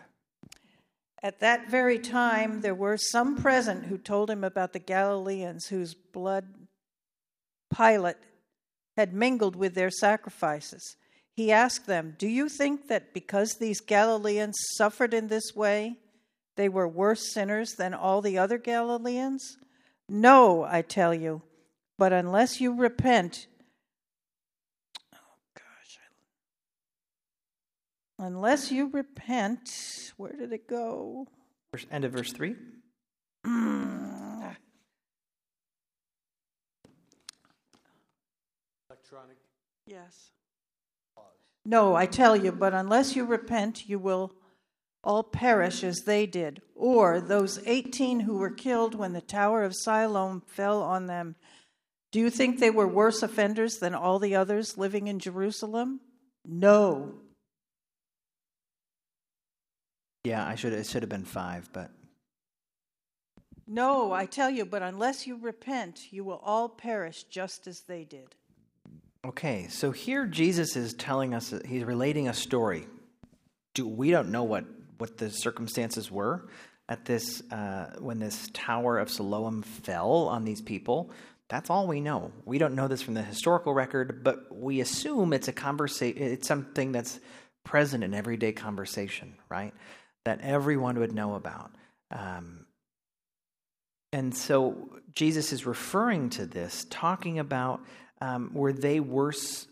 At 1.22 1.40
that 1.40 1.70
very 1.70 1.98
time, 1.98 2.62
there 2.62 2.74
were 2.74 2.96
some 2.96 3.36
present 3.36 3.84
who 3.84 3.98
told 3.98 4.30
him 4.30 4.42
about 4.42 4.72
the 4.72 4.78
Galileans 4.78 5.66
whose 5.66 5.94
blood 5.94 6.46
Pilate 7.74 8.16
had 8.96 9.14
mingled 9.14 9.56
with 9.56 9.74
their 9.74 9.90
sacrifices. 9.90 10.96
He 11.32 11.52
asked 11.52 11.86
them, 11.86 12.16
Do 12.18 12.28
you 12.28 12.48
think 12.48 12.88
that 12.88 13.14
because 13.14 13.54
these 13.54 13.80
Galileans 13.80 14.58
suffered 14.76 15.14
in 15.14 15.28
this 15.28 15.54
way, 15.54 15.96
they 16.56 16.68
were 16.68 16.88
worse 16.88 17.32
sinners 17.32 17.74
than 17.78 17.94
all 17.94 18.20
the 18.20 18.36
other 18.36 18.58
Galileans? 18.58 19.56
No, 20.08 20.64
I 20.64 20.82
tell 20.82 21.14
you. 21.14 21.42
But 21.96 22.12
unless 22.12 22.60
you 22.60 22.74
repent, 22.74 23.46
oh 25.14 25.38
gosh, 25.54 25.98
unless 28.20 28.70
you 28.70 28.88
repent, 28.88 30.12
where 30.16 30.32
did 30.32 30.52
it 30.52 30.68
go? 30.68 31.26
End 31.90 32.04
of 32.04 32.12
verse 32.12 32.32
3. 32.32 32.54
Electronic. 38.88 39.36
Yes. 39.86 40.30
No, 41.64 41.94
I 41.94 42.06
tell 42.06 42.36
you, 42.36 42.52
but 42.52 42.74
unless 42.74 43.16
you 43.16 43.24
repent, 43.24 43.88
you 43.88 43.98
will 43.98 44.32
all 45.02 45.22
perish 45.22 45.82
as 45.82 46.00
they 46.00 46.26
did. 46.26 46.60
Or 46.74 47.20
those 47.20 47.60
18 47.66 48.20
who 48.20 48.38
were 48.38 48.50
killed 48.50 48.94
when 48.94 49.12
the 49.12 49.20
Tower 49.20 49.62
of 49.62 49.74
Siloam 49.74 50.42
fell 50.46 50.82
on 50.82 51.06
them. 51.06 51.36
Do 52.12 52.18
you 52.18 52.30
think 52.30 52.58
they 52.58 52.70
were 52.70 52.88
worse 52.88 53.22
offenders 53.22 53.78
than 53.78 53.94
all 53.94 54.18
the 54.18 54.34
others 54.34 54.76
living 54.76 55.06
in 55.06 55.18
Jerusalem? 55.18 56.00
No. 56.44 57.19
Yeah, 60.24 60.46
I 60.46 60.54
should 60.54 60.72
it 60.72 60.86
should 60.86 61.02
have 61.02 61.08
been 61.08 61.24
5, 61.24 61.70
but 61.72 61.90
No, 63.66 64.12
I 64.12 64.26
tell 64.26 64.50
you, 64.50 64.64
but 64.64 64.82
unless 64.82 65.26
you 65.26 65.36
repent, 65.36 66.12
you 66.12 66.24
will 66.24 66.40
all 66.44 66.68
perish 66.68 67.24
just 67.24 67.66
as 67.66 67.80
they 67.82 68.04
did. 68.04 68.34
Okay, 69.24 69.66
so 69.68 69.90
here 69.90 70.26
Jesus 70.26 70.76
is 70.76 70.94
telling 70.94 71.34
us 71.34 71.54
he's 71.66 71.84
relating 71.84 72.28
a 72.28 72.34
story. 72.34 72.86
Do 73.74 73.86
we 73.86 74.10
don't 74.10 74.30
know 74.30 74.44
what 74.44 74.64
what 74.98 75.16
the 75.16 75.30
circumstances 75.30 76.10
were 76.10 76.48
at 76.90 77.04
this 77.04 77.42
uh, 77.50 77.94
when 78.00 78.18
this 78.18 78.50
tower 78.52 78.98
of 78.98 79.08
Siloam 79.08 79.62
fell 79.62 80.28
on 80.28 80.44
these 80.44 80.60
people. 80.60 81.10
That's 81.48 81.70
all 81.70 81.86
we 81.86 82.00
know. 82.00 82.32
We 82.44 82.58
don't 82.58 82.74
know 82.74 82.88
this 82.88 83.00
from 83.00 83.14
the 83.14 83.22
historical 83.22 83.72
record, 83.72 84.22
but 84.22 84.54
we 84.54 84.80
assume 84.80 85.32
it's 85.32 85.48
a 85.48 85.52
conversation. 85.52 86.22
It's 86.22 86.46
something 86.46 86.92
that's 86.92 87.20
present 87.64 88.04
in 88.04 88.12
everyday 88.12 88.52
conversation, 88.52 89.34
right? 89.48 89.72
That 90.24 90.40
everyone 90.42 90.98
would 90.98 91.12
know 91.12 91.34
about. 91.34 91.70
Um, 92.10 92.66
and 94.12 94.34
so 94.34 95.00
Jesus 95.12 95.52
is 95.52 95.66
referring 95.66 96.30
to 96.30 96.46
this, 96.46 96.86
talking 96.90 97.38
about 97.38 97.80
um, 98.20 98.50
were 98.52 98.72
they 98.72 99.00
worse? 99.00 99.66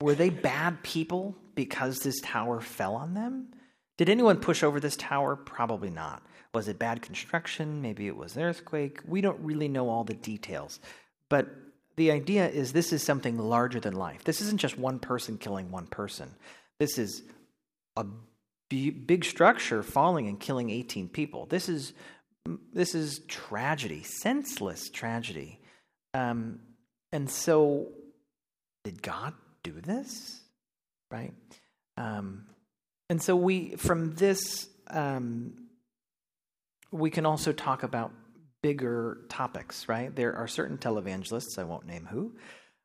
Were 0.00 0.14
they 0.14 0.30
bad 0.30 0.82
people 0.82 1.36
because 1.54 2.00
this 2.00 2.20
tower 2.20 2.60
fell 2.60 2.96
on 2.96 3.14
them? 3.14 3.48
Did 3.96 4.10
anyone 4.10 4.38
push 4.38 4.62
over 4.62 4.80
this 4.80 4.96
tower? 4.96 5.36
Probably 5.36 5.90
not. 5.90 6.22
Was 6.52 6.68
it 6.68 6.78
bad 6.78 7.02
construction? 7.02 7.82
Maybe 7.82 8.06
it 8.06 8.16
was 8.16 8.36
an 8.36 8.42
earthquake. 8.42 9.00
We 9.06 9.20
don't 9.20 9.40
really 9.40 9.68
know 9.68 9.88
all 9.88 10.04
the 10.04 10.14
details. 10.14 10.80
But 11.28 11.48
the 11.96 12.10
idea 12.10 12.48
is 12.48 12.72
this 12.72 12.92
is 12.92 13.02
something 13.02 13.38
larger 13.38 13.80
than 13.80 13.94
life. 13.94 14.24
This 14.24 14.40
isn't 14.40 14.60
just 14.60 14.78
one 14.78 14.98
person 14.98 15.38
killing 15.38 15.70
one 15.70 15.86
person. 15.86 16.34
This 16.78 16.98
is 16.98 17.22
a 17.96 18.04
big 18.68 19.24
structure 19.24 19.82
falling 19.82 20.28
and 20.28 20.40
killing 20.40 20.70
18 20.70 21.08
people. 21.08 21.46
This 21.46 21.68
is 21.68 21.92
this 22.72 22.94
is 22.94 23.20
tragedy, 23.26 24.02
senseless 24.02 24.88
tragedy. 24.88 25.60
Um, 26.14 26.60
and 27.12 27.28
so, 27.28 27.88
did 28.84 29.02
God 29.02 29.34
do 29.62 29.72
this? 29.72 30.40
Right? 31.10 31.34
Um, 31.96 32.46
and 33.10 33.20
so, 33.20 33.36
we, 33.36 33.70
from 33.76 34.14
this, 34.14 34.68
um, 34.88 35.68
we 36.90 37.10
can 37.10 37.26
also 37.26 37.52
talk 37.52 37.82
about 37.82 38.12
bigger 38.62 39.18
topics, 39.28 39.88
right? 39.88 40.14
There 40.14 40.34
are 40.36 40.48
certain 40.48 40.78
televangelists, 40.78 41.58
I 41.58 41.64
won't 41.64 41.86
name 41.86 42.06
who, 42.10 42.34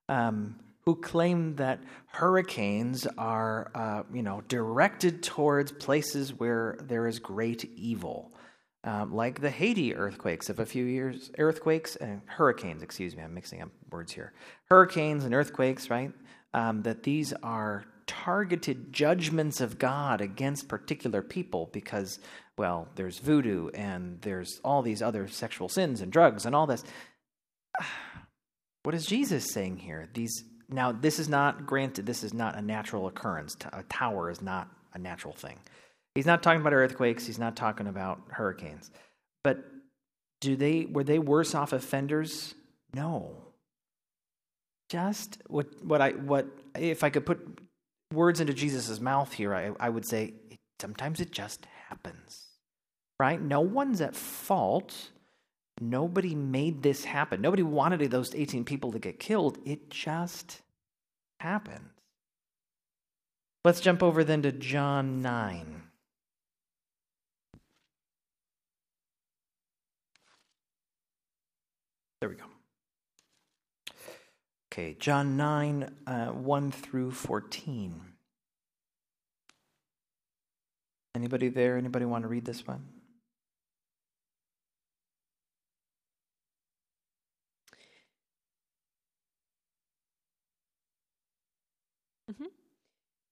um, 0.10 0.56
who 0.86 0.96
claim 0.96 1.56
that 1.56 1.80
hurricanes 2.08 3.06
are, 3.18 3.72
uh, 3.76 4.04
you 4.14 4.24
know, 4.24 4.42
directed 4.48 5.22
towards 5.22 5.72
places 5.72 6.34
where 6.34 6.78
there 6.82 7.08
is 7.08 7.20
great 7.20 7.66
evil, 7.76 8.32
um, 8.84 9.14
like 9.14 9.42
the 9.42 9.50
Haiti 9.50 9.96
earthquakes 9.96 10.50
of 10.50 10.60
a 10.60 10.66
few 10.66 10.86
years, 10.86 11.32
earthquakes 11.38 11.96
and 11.96 12.22
hurricanes. 12.26 12.82
Excuse 12.82 13.16
me, 13.16 13.24
I'm 13.24 13.34
mixing 13.34 13.62
up 13.62 13.70
words 13.92 14.12
here. 14.12 14.34
Hurricanes 14.70 15.24
and 15.24 15.34
earthquakes, 15.36 15.90
right? 15.90 16.12
Um, 16.54 16.82
that 16.82 17.04
these 17.04 17.32
are 17.44 17.86
targeted 18.08 18.92
judgments 18.92 19.62
of 19.62 19.78
God 19.78 20.20
against 20.20 20.68
particular 20.68 21.22
people 21.22 21.70
because, 21.72 22.20
well, 22.58 22.90
there's 22.96 23.20
voodoo 23.20 23.70
and 23.70 24.20
there's 24.22 24.60
all 24.64 24.82
these 24.82 25.02
other 25.02 25.28
sexual 25.28 25.70
sins 25.70 26.02
and 26.02 26.12
drugs 26.12 26.46
and 26.46 26.56
all 26.56 26.68
this. 26.68 26.84
What 28.84 28.96
is 28.96 29.06
Jesus 29.06 29.52
saying 29.52 29.78
here? 29.78 30.10
These 30.12 30.44
now, 30.72 30.92
this 30.92 31.20
is 31.20 31.28
not 31.28 31.66
granted. 31.66 32.06
This 32.06 32.24
is 32.24 32.34
not 32.34 32.58
a 32.58 32.62
natural 32.62 33.08
occurrence. 33.08 33.58
A 33.74 33.84
tower 33.84 34.30
is 34.30 34.42
not 34.42 34.70
a 34.94 35.00
natural 35.00 35.34
thing. 35.34 35.60
He's 36.16 36.26
not 36.26 36.42
talking 36.42 36.62
about 36.62 36.74
earthquakes. 36.74 37.26
He's 37.26 37.40
not 37.40 37.56
talking 37.56 37.88
about 37.88 38.22
hurricanes. 38.30 38.92
But 39.44 39.66
do 40.40 40.56
they 40.56 40.86
were 40.86 41.04
they 41.04 41.20
worse 41.20 41.56
off 41.56 41.74
offenders? 41.74 42.56
No. 42.94 43.36
Just 44.90 45.40
what 45.48 45.68
what 45.84 46.02
I 46.02 46.12
what 46.12 46.48
if 46.76 47.04
I 47.04 47.10
could 47.10 47.26
put 47.26 47.46
words 48.14 48.42
into 48.42 48.54
Jesus' 48.54 49.00
mouth 49.00 49.32
here, 49.34 49.56
I, 49.56 49.72
I 49.80 49.90
would 49.90 50.06
say 50.06 50.34
sometimes 50.82 51.22
it 51.22 51.32
just 51.32 51.66
happens. 51.88 52.48
Right? 53.20 53.42
No 53.42 53.62
one's 53.62 54.02
at 54.02 54.16
fault. 54.16 55.12
Nobody 55.80 56.36
made 56.36 56.84
this 56.84 57.04
happen. 57.06 57.42
Nobody 57.42 57.64
wanted 57.64 58.00
those 58.12 58.36
18 58.36 58.66
people 58.66 58.92
to 58.92 59.00
get 59.00 59.20
killed. 59.20 59.58
It 59.66 59.90
just 59.90 60.62
happened. 61.40 61.90
Let's 63.64 63.80
jump 63.80 64.04
over 64.04 64.24
then 64.24 64.42
to 64.44 64.52
John 64.52 65.22
9. 65.22 65.84
There 72.22 72.30
we 72.30 72.36
go. 72.36 72.46
Okay, 74.72 74.96
John 75.00 75.38
9, 75.38 75.90
uh, 76.08 76.28
1 76.28 76.72
through 76.72 77.12
14. 77.12 78.00
Anybody 81.14 81.50
there? 81.50 81.78
Anybody 81.78 82.06
want 82.06 82.24
to 82.24 82.28
read 82.28 82.46
this 82.46 82.66
one? 82.66 82.88
Mm-hmm. 92.32 92.46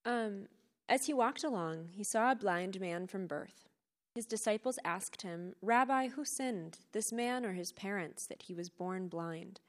Um, 0.04 0.46
as 0.88 1.06
he 1.06 1.12
walked 1.12 1.44
along, 1.44 1.90
he 1.92 2.04
saw 2.04 2.32
a 2.32 2.36
blind 2.36 2.80
man 2.80 3.06
from 3.06 3.26
birth. 3.26 3.68
His 4.14 4.26
disciples 4.26 4.78
asked 4.84 5.22
him, 5.22 5.54
Rabbi, 5.62 6.08
who 6.08 6.24
sinned, 6.24 6.78
this 6.92 7.12
man 7.12 7.46
or 7.46 7.52
his 7.52 7.72
parents, 7.72 8.26
that 8.26 8.42
he 8.42 8.54
was 8.54 8.68
born 8.68 9.08
blind? 9.08 9.60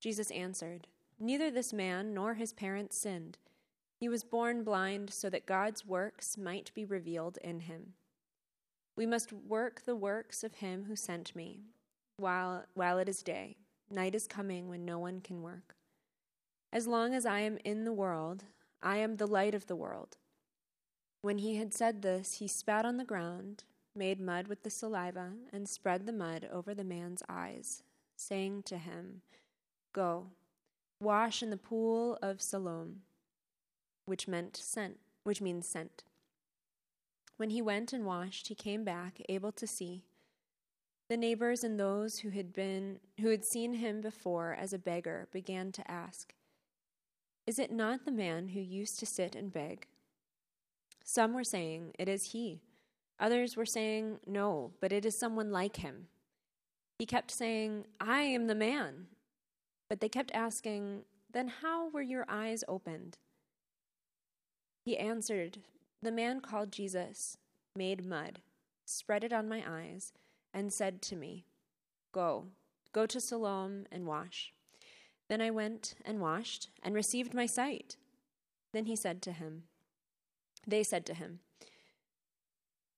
Jesus 0.00 0.30
answered, 0.30 0.86
Neither 1.18 1.50
this 1.50 1.72
man 1.72 2.12
nor 2.12 2.34
his 2.34 2.52
parents 2.52 2.96
sinned. 2.96 3.38
He 3.98 4.08
was 4.08 4.24
born 4.24 4.64
blind 4.64 5.12
so 5.12 5.28
that 5.30 5.46
God's 5.46 5.84
works 5.84 6.38
might 6.38 6.72
be 6.74 6.84
revealed 6.84 7.38
in 7.42 7.60
him. 7.60 7.94
We 8.96 9.06
must 9.06 9.32
work 9.32 9.82
the 9.84 9.96
works 9.96 10.42
of 10.42 10.56
him 10.56 10.84
who 10.84 10.96
sent 10.96 11.36
me 11.36 11.60
while, 12.16 12.64
while 12.74 12.98
it 12.98 13.08
is 13.08 13.22
day. 13.22 13.56
Night 13.90 14.14
is 14.14 14.26
coming 14.26 14.68
when 14.68 14.84
no 14.84 14.98
one 14.98 15.20
can 15.20 15.42
work. 15.42 15.74
As 16.72 16.86
long 16.86 17.14
as 17.14 17.26
I 17.26 17.40
am 17.40 17.58
in 17.64 17.84
the 17.84 17.92
world, 17.92 18.44
I 18.82 18.96
am 18.98 19.16
the 19.16 19.26
light 19.26 19.54
of 19.54 19.66
the 19.66 19.76
world. 19.76 20.16
When 21.22 21.38
he 21.38 21.56
had 21.56 21.74
said 21.74 22.00
this, 22.00 22.34
he 22.34 22.48
spat 22.48 22.86
on 22.86 22.96
the 22.96 23.04
ground, 23.04 23.64
made 23.94 24.20
mud 24.20 24.46
with 24.46 24.62
the 24.62 24.70
saliva, 24.70 25.32
and 25.52 25.68
spread 25.68 26.06
the 26.06 26.12
mud 26.12 26.48
over 26.50 26.74
the 26.74 26.84
man's 26.84 27.22
eyes, 27.28 27.82
saying 28.16 28.62
to 28.64 28.78
him, 28.78 29.20
Go, 29.92 30.28
wash 31.00 31.42
in 31.42 31.50
the 31.50 31.56
pool 31.56 32.18
of 32.22 32.40
Siloam, 32.40 33.02
which 34.06 34.28
meant 34.28 34.56
sent, 34.56 34.98
which 35.24 35.42
means 35.42 35.66
sent. 35.66 36.04
When 37.36 37.50
he 37.50 37.62
went 37.62 37.92
and 37.92 38.04
washed, 38.04 38.48
he 38.48 38.54
came 38.54 38.84
back 38.84 39.20
able 39.28 39.52
to 39.52 39.66
see. 39.66 40.04
The 41.08 41.16
neighbors 41.16 41.64
and 41.64 41.80
those 41.80 42.20
who 42.20 42.30
had 42.30 42.52
been 42.52 43.00
who 43.20 43.30
had 43.30 43.44
seen 43.44 43.74
him 43.74 44.00
before 44.00 44.54
as 44.54 44.72
a 44.72 44.78
beggar 44.78 45.26
began 45.32 45.72
to 45.72 45.90
ask, 45.90 46.34
is 47.46 47.58
it 47.58 47.72
not 47.72 48.04
the 48.04 48.12
man 48.12 48.48
who 48.48 48.60
used 48.60 48.98
to 49.00 49.06
sit 49.06 49.34
and 49.34 49.52
beg? 49.52 49.86
Some 51.04 51.34
were 51.34 51.44
saying, 51.44 51.92
It 51.98 52.08
is 52.08 52.32
he. 52.32 52.60
Others 53.18 53.56
were 53.56 53.66
saying, 53.66 54.20
No, 54.26 54.72
but 54.80 54.92
it 54.92 55.04
is 55.04 55.18
someone 55.18 55.50
like 55.50 55.76
him. 55.76 56.06
He 56.98 57.06
kept 57.06 57.30
saying, 57.30 57.86
I 58.00 58.22
am 58.22 58.46
the 58.46 58.54
man. 58.54 59.06
But 59.88 60.00
they 60.00 60.08
kept 60.08 60.30
asking, 60.34 61.02
Then 61.32 61.48
how 61.48 61.88
were 61.88 62.02
your 62.02 62.26
eyes 62.28 62.62
opened? 62.68 63.18
He 64.84 64.96
answered, 64.96 65.58
The 66.02 66.12
man 66.12 66.40
called 66.40 66.72
Jesus 66.72 67.36
made 67.74 68.04
mud, 68.04 68.40
spread 68.84 69.24
it 69.24 69.32
on 69.32 69.48
my 69.48 69.64
eyes, 69.66 70.12
and 70.52 70.72
said 70.72 71.02
to 71.02 71.16
me, 71.16 71.46
Go, 72.12 72.46
go 72.92 73.06
to 73.06 73.20
Siloam 73.20 73.86
and 73.90 74.06
wash. 74.06 74.52
Then 75.30 75.40
I 75.40 75.50
went 75.50 75.94
and 76.04 76.20
washed 76.20 76.70
and 76.82 76.92
received 76.92 77.34
my 77.34 77.46
sight. 77.46 77.96
Then 78.72 78.86
he 78.86 78.96
said 78.96 79.22
to 79.22 79.32
him, 79.32 79.62
They 80.66 80.82
said 80.82 81.06
to 81.06 81.14
him, 81.14 81.38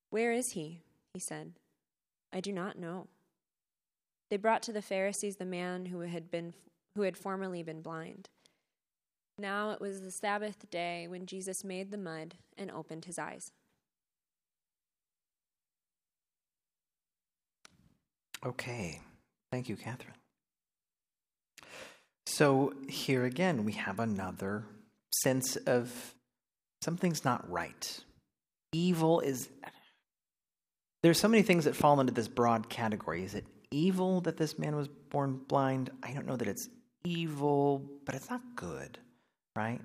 Where 0.08 0.32
is 0.32 0.52
he? 0.52 0.80
He 1.12 1.20
said, 1.20 1.52
I 2.32 2.40
do 2.40 2.50
not 2.50 2.78
know. 2.78 3.08
They 4.30 4.38
brought 4.38 4.62
to 4.62 4.72
the 4.72 4.80
Pharisees 4.80 5.36
the 5.36 5.44
man 5.44 5.84
who 5.86 6.00
had 6.00 6.30
been 6.30 6.54
who 6.94 7.02
had 7.02 7.18
formerly 7.18 7.62
been 7.62 7.82
blind. 7.82 8.30
Now 9.36 9.72
it 9.72 9.80
was 9.80 10.00
the 10.00 10.10
Sabbath 10.10 10.70
day 10.70 11.06
when 11.08 11.26
Jesus 11.26 11.62
made 11.62 11.90
the 11.90 11.98
mud 11.98 12.36
and 12.56 12.70
opened 12.70 13.04
his 13.04 13.18
eyes. 13.18 13.52
Okay. 18.44 19.00
Thank 19.50 19.68
you, 19.68 19.76
Catherine. 19.76 20.21
So 22.32 22.72
here 22.88 23.26
again, 23.26 23.66
we 23.66 23.72
have 23.72 24.00
another 24.00 24.64
sense 25.10 25.56
of 25.56 26.14
something's 26.80 27.26
not 27.26 27.50
right. 27.50 28.00
Evil 28.72 29.20
is. 29.20 29.50
There's 31.02 31.20
so 31.20 31.28
many 31.28 31.42
things 31.42 31.66
that 31.66 31.76
fall 31.76 32.00
into 32.00 32.14
this 32.14 32.28
broad 32.28 32.70
category. 32.70 33.22
Is 33.22 33.34
it 33.34 33.44
evil 33.70 34.22
that 34.22 34.38
this 34.38 34.58
man 34.58 34.74
was 34.76 34.88
born 34.88 35.40
blind? 35.46 35.90
I 36.02 36.14
don't 36.14 36.26
know 36.26 36.36
that 36.36 36.48
it's 36.48 36.70
evil, 37.04 37.82
but 38.06 38.14
it's 38.14 38.30
not 38.30 38.40
good, 38.56 38.98
right? 39.54 39.80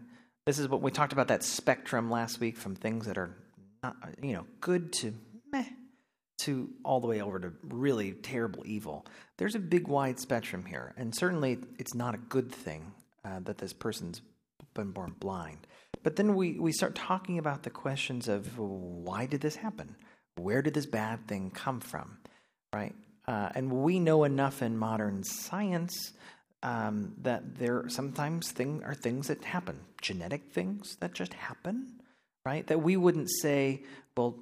This 0.46 0.58
is 0.58 0.70
what 0.70 0.82
we 0.82 0.90
talked 0.90 1.12
about 1.12 1.28
that 1.28 1.44
spectrum 1.44 2.10
last 2.10 2.40
week 2.40 2.56
from 2.56 2.78
things 2.78 3.08
that 3.08 3.18
are 3.18 3.36
not, 3.84 3.98
you 4.22 4.32
know, 4.32 4.46
good 4.62 4.94
to 4.94 5.14
meh 5.52 5.66
to 6.38 6.69
all 6.84 7.00
the 7.00 7.08
way 7.08 7.21
over 7.21 7.39
to 7.39 7.52
really 7.63 8.12
terrible 8.12 8.63
evil. 8.65 9.06
There's 9.38 9.56
a 9.56 9.60
big 9.60 9.88
wide 9.88 10.19
spectrum 10.19 10.65
here, 10.65 10.93
and 10.97 11.15
certainly 11.15 11.60
it's 11.80 11.95
not 11.95 12.15
a 12.15 12.19
good 12.19 12.52
thing 12.52 12.91
uh, 13.26 13.39
that 13.43 13.58
this 13.58 13.73
person's 13.73 14.21
been 14.73 14.91
born 14.91 15.15
blind. 15.19 15.67
But 16.04 16.15
then 16.15 16.36
we, 16.36 16.60
we 16.60 16.71
start 16.71 16.95
talking 16.95 17.39
about 17.39 17.63
the 17.63 17.69
questions 17.69 18.28
of 18.28 18.58
why 18.58 19.26
did 19.26 19.41
this 19.41 19.56
happen? 19.56 19.95
Where 20.38 20.62
did 20.62 20.73
this 20.73 20.86
bad 20.86 21.28
thing 21.28 21.52
come 21.52 21.80
from? 21.80 22.17
Right? 22.73 22.95
Uh, 23.28 23.50
and 23.56 23.71
we 23.71 24.00
know 24.00 24.23
enough 24.23 24.62
in 24.62 24.78
modern 24.78 25.23
science 25.23 26.13
um, 26.63 27.13
that 27.21 27.58
there 27.58 27.89
sometimes 27.89 28.52
thing, 28.52 28.84
are 28.86 28.93
things 28.93 29.28
that 29.28 29.43
happen, 29.43 29.80
genetic 30.02 30.52
things 30.52 30.95
that 31.02 31.13
just 31.13 31.34
happen, 31.34 32.02
right? 32.45 32.65
That 32.67 32.82
we 32.82 32.95
wouldn't 32.95 33.30
say, 33.41 33.84
well, 34.15 34.38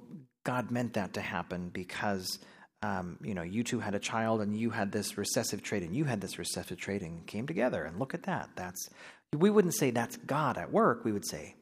God 0.46 0.70
meant 0.70 0.92
that 0.92 1.14
to 1.14 1.20
happen 1.20 1.70
because 1.70 2.38
um, 2.82 3.18
you 3.20 3.34
know 3.34 3.42
you 3.42 3.64
two 3.64 3.80
had 3.80 3.96
a 3.96 3.98
child 3.98 4.40
and 4.40 4.56
you 4.56 4.70
had 4.70 4.92
this 4.92 5.18
recessive 5.18 5.60
trait 5.60 5.82
and 5.82 5.94
you 5.94 6.04
had 6.04 6.20
this 6.20 6.38
recessive 6.38 6.78
trait 6.78 7.02
and 7.02 7.26
came 7.26 7.48
together 7.48 7.82
and 7.82 7.98
look 7.98 8.14
at 8.14 8.22
that. 8.22 8.50
That's 8.54 8.88
we 9.36 9.50
wouldn't 9.50 9.74
say 9.74 9.90
that's 9.90 10.16
God 10.16 10.56
at 10.56 10.72
work. 10.72 11.04
We 11.04 11.10
would 11.10 11.26
say 11.26 11.56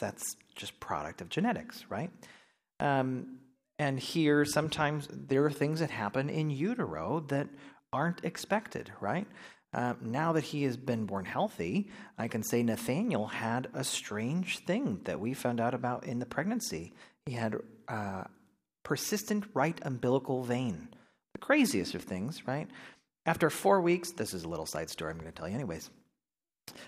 that's 0.00 0.24
just 0.54 0.80
product 0.80 1.20
of 1.20 1.28
genetics, 1.28 1.84
right? 1.90 2.10
Um, 2.80 3.38
and 3.78 4.00
here, 4.00 4.46
sometimes 4.46 5.06
there 5.12 5.44
are 5.44 5.50
things 5.50 5.80
that 5.80 5.90
happen 5.90 6.30
in 6.30 6.48
utero 6.48 7.20
that 7.28 7.48
aren't 7.92 8.24
expected, 8.24 8.90
right? 9.00 9.26
Uh, 9.74 9.92
now 10.00 10.32
that 10.32 10.44
he 10.44 10.62
has 10.62 10.78
been 10.78 11.04
born 11.04 11.26
healthy, 11.26 11.90
I 12.16 12.26
can 12.26 12.42
say 12.42 12.62
Nathaniel 12.62 13.26
had 13.26 13.68
a 13.74 13.84
strange 13.84 14.60
thing 14.60 15.02
that 15.04 15.20
we 15.20 15.34
found 15.34 15.60
out 15.60 15.74
about 15.74 16.04
in 16.04 16.18
the 16.18 16.26
pregnancy. 16.26 16.94
He 17.28 17.34
had 17.34 17.56
uh, 17.88 18.24
persistent 18.84 19.44
right 19.52 19.78
umbilical 19.82 20.44
vein. 20.44 20.88
The 21.34 21.40
craziest 21.40 21.94
of 21.94 22.04
things, 22.04 22.48
right? 22.48 22.68
After 23.26 23.50
four 23.50 23.82
weeks, 23.82 24.12
this 24.12 24.32
is 24.32 24.44
a 24.44 24.48
little 24.48 24.64
side 24.64 24.88
story 24.88 25.10
I'm 25.10 25.18
going 25.18 25.30
to 25.30 25.36
tell 25.36 25.46
you, 25.46 25.54
anyways. 25.54 25.90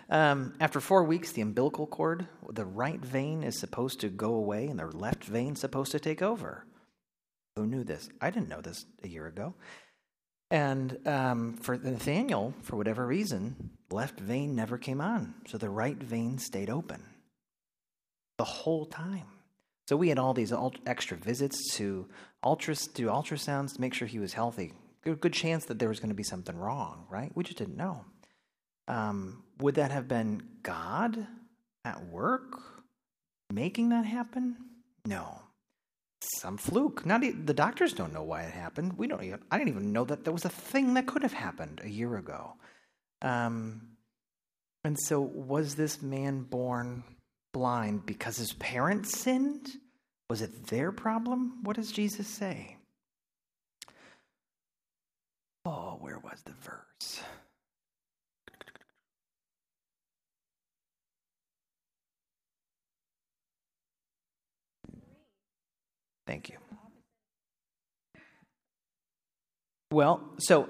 Um, 0.08 0.54
after 0.58 0.80
four 0.80 1.04
weeks, 1.04 1.32
the 1.32 1.42
umbilical 1.42 1.86
cord, 1.86 2.26
the 2.48 2.64
right 2.64 3.04
vein 3.04 3.42
is 3.42 3.58
supposed 3.58 4.00
to 4.00 4.08
go 4.08 4.32
away 4.32 4.68
and 4.68 4.78
the 4.78 4.86
left 4.86 5.24
vein 5.24 5.56
supposed 5.56 5.92
to 5.92 6.00
take 6.00 6.22
over. 6.22 6.64
Who 7.56 7.66
knew 7.66 7.84
this? 7.84 8.08
I 8.18 8.30
didn't 8.30 8.48
know 8.48 8.62
this 8.62 8.86
a 9.02 9.08
year 9.08 9.26
ago. 9.26 9.54
And 10.50 11.06
um, 11.06 11.58
for 11.58 11.76
Nathaniel, 11.76 12.54
for 12.62 12.76
whatever 12.76 13.06
reason, 13.06 13.72
left 13.90 14.18
vein 14.18 14.54
never 14.54 14.78
came 14.78 15.02
on. 15.02 15.34
So 15.48 15.58
the 15.58 15.68
right 15.68 16.02
vein 16.02 16.38
stayed 16.38 16.70
open 16.70 17.02
the 18.38 18.44
whole 18.44 18.86
time. 18.86 19.26
So 19.90 19.96
we 19.96 20.08
had 20.08 20.20
all 20.20 20.34
these 20.34 20.52
extra 20.86 21.16
visits 21.16 21.74
to 21.74 22.06
ultras, 22.44 22.86
do 22.86 23.08
ultrasounds 23.08 23.74
to 23.74 23.80
make 23.80 23.92
sure 23.92 24.06
he 24.06 24.20
was 24.20 24.32
healthy. 24.32 24.72
Good, 25.02 25.20
good 25.20 25.32
chance 25.32 25.64
that 25.64 25.80
there 25.80 25.88
was 25.88 25.98
going 25.98 26.10
to 26.10 26.14
be 26.14 26.22
something 26.22 26.56
wrong, 26.56 27.06
right? 27.10 27.32
We 27.34 27.42
just 27.42 27.58
didn't 27.58 27.76
know. 27.76 28.04
Um, 28.86 29.42
would 29.58 29.74
that 29.74 29.90
have 29.90 30.06
been 30.06 30.44
God 30.62 31.26
at 31.84 32.06
work 32.06 32.62
making 33.52 33.88
that 33.88 34.04
happen? 34.04 34.58
No. 35.06 35.42
Some 36.36 36.56
fluke. 36.56 37.04
Not 37.04 37.22
the 37.22 37.52
doctors 37.52 37.92
don't 37.92 38.12
know 38.12 38.22
why 38.22 38.42
it 38.42 38.52
happened. 38.52 38.96
We 38.96 39.08
don't. 39.08 39.24
Even, 39.24 39.40
I 39.50 39.58
didn't 39.58 39.70
even 39.70 39.92
know 39.92 40.04
that 40.04 40.22
there 40.22 40.32
was 40.32 40.44
a 40.44 40.50
thing 40.50 40.94
that 40.94 41.06
could 41.06 41.24
have 41.24 41.32
happened 41.32 41.80
a 41.82 41.88
year 41.88 42.16
ago. 42.16 42.52
Um, 43.22 43.88
and 44.84 44.96
so, 44.96 45.20
was 45.20 45.74
this 45.74 46.00
man 46.00 46.42
born 46.42 47.02
blind 47.52 48.06
because 48.06 48.36
his 48.36 48.52
parents 48.54 49.18
sinned? 49.18 49.68
Was 50.28 50.42
it 50.42 50.66
their 50.66 50.92
problem? 50.92 51.62
What 51.62 51.76
does 51.76 51.90
Jesus 51.90 52.26
say? 52.26 52.76
Oh, 55.64 55.98
where 56.00 56.18
was 56.18 56.40
the 56.44 56.52
verse? 56.52 57.22
Thank 66.26 66.48
you. 66.48 66.58
Well, 69.90 70.22
so 70.38 70.68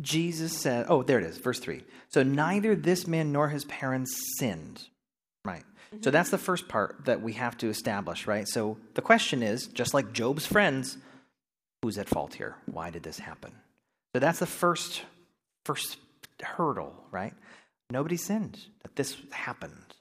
Jesus 0.00 0.56
said, 0.56 0.86
oh, 0.88 1.02
there 1.02 1.18
it 1.18 1.24
is, 1.24 1.38
verse 1.38 1.58
3. 1.58 1.82
So 2.08 2.22
neither 2.22 2.74
this 2.74 3.06
man 3.06 3.32
nor 3.32 3.48
his 3.48 3.64
parents 3.66 4.10
sinned. 4.38 4.84
Right. 5.44 5.64
Mm-hmm. 5.94 6.02
So 6.02 6.10
that's 6.10 6.30
the 6.30 6.38
first 6.38 6.68
part 6.68 7.04
that 7.04 7.22
we 7.22 7.34
have 7.34 7.56
to 7.58 7.68
establish, 7.68 8.26
right? 8.26 8.46
So 8.48 8.78
the 8.94 9.02
question 9.02 9.42
is 9.42 9.66
just 9.66 9.94
like 9.94 10.12
Job's 10.12 10.46
friends, 10.46 10.98
who's 11.82 11.98
at 11.98 12.08
fault 12.08 12.34
here? 12.34 12.56
Why 12.66 12.90
did 12.90 13.02
this 13.02 13.18
happen? 13.18 13.52
So 14.14 14.20
that's 14.20 14.38
the 14.38 14.46
first 14.46 15.02
first 15.64 15.98
hurdle, 16.42 16.94
right? 17.10 17.34
Nobody 17.90 18.16
sinned 18.16 18.58
that 18.82 18.96
this 18.96 19.16
happened. 19.30 19.94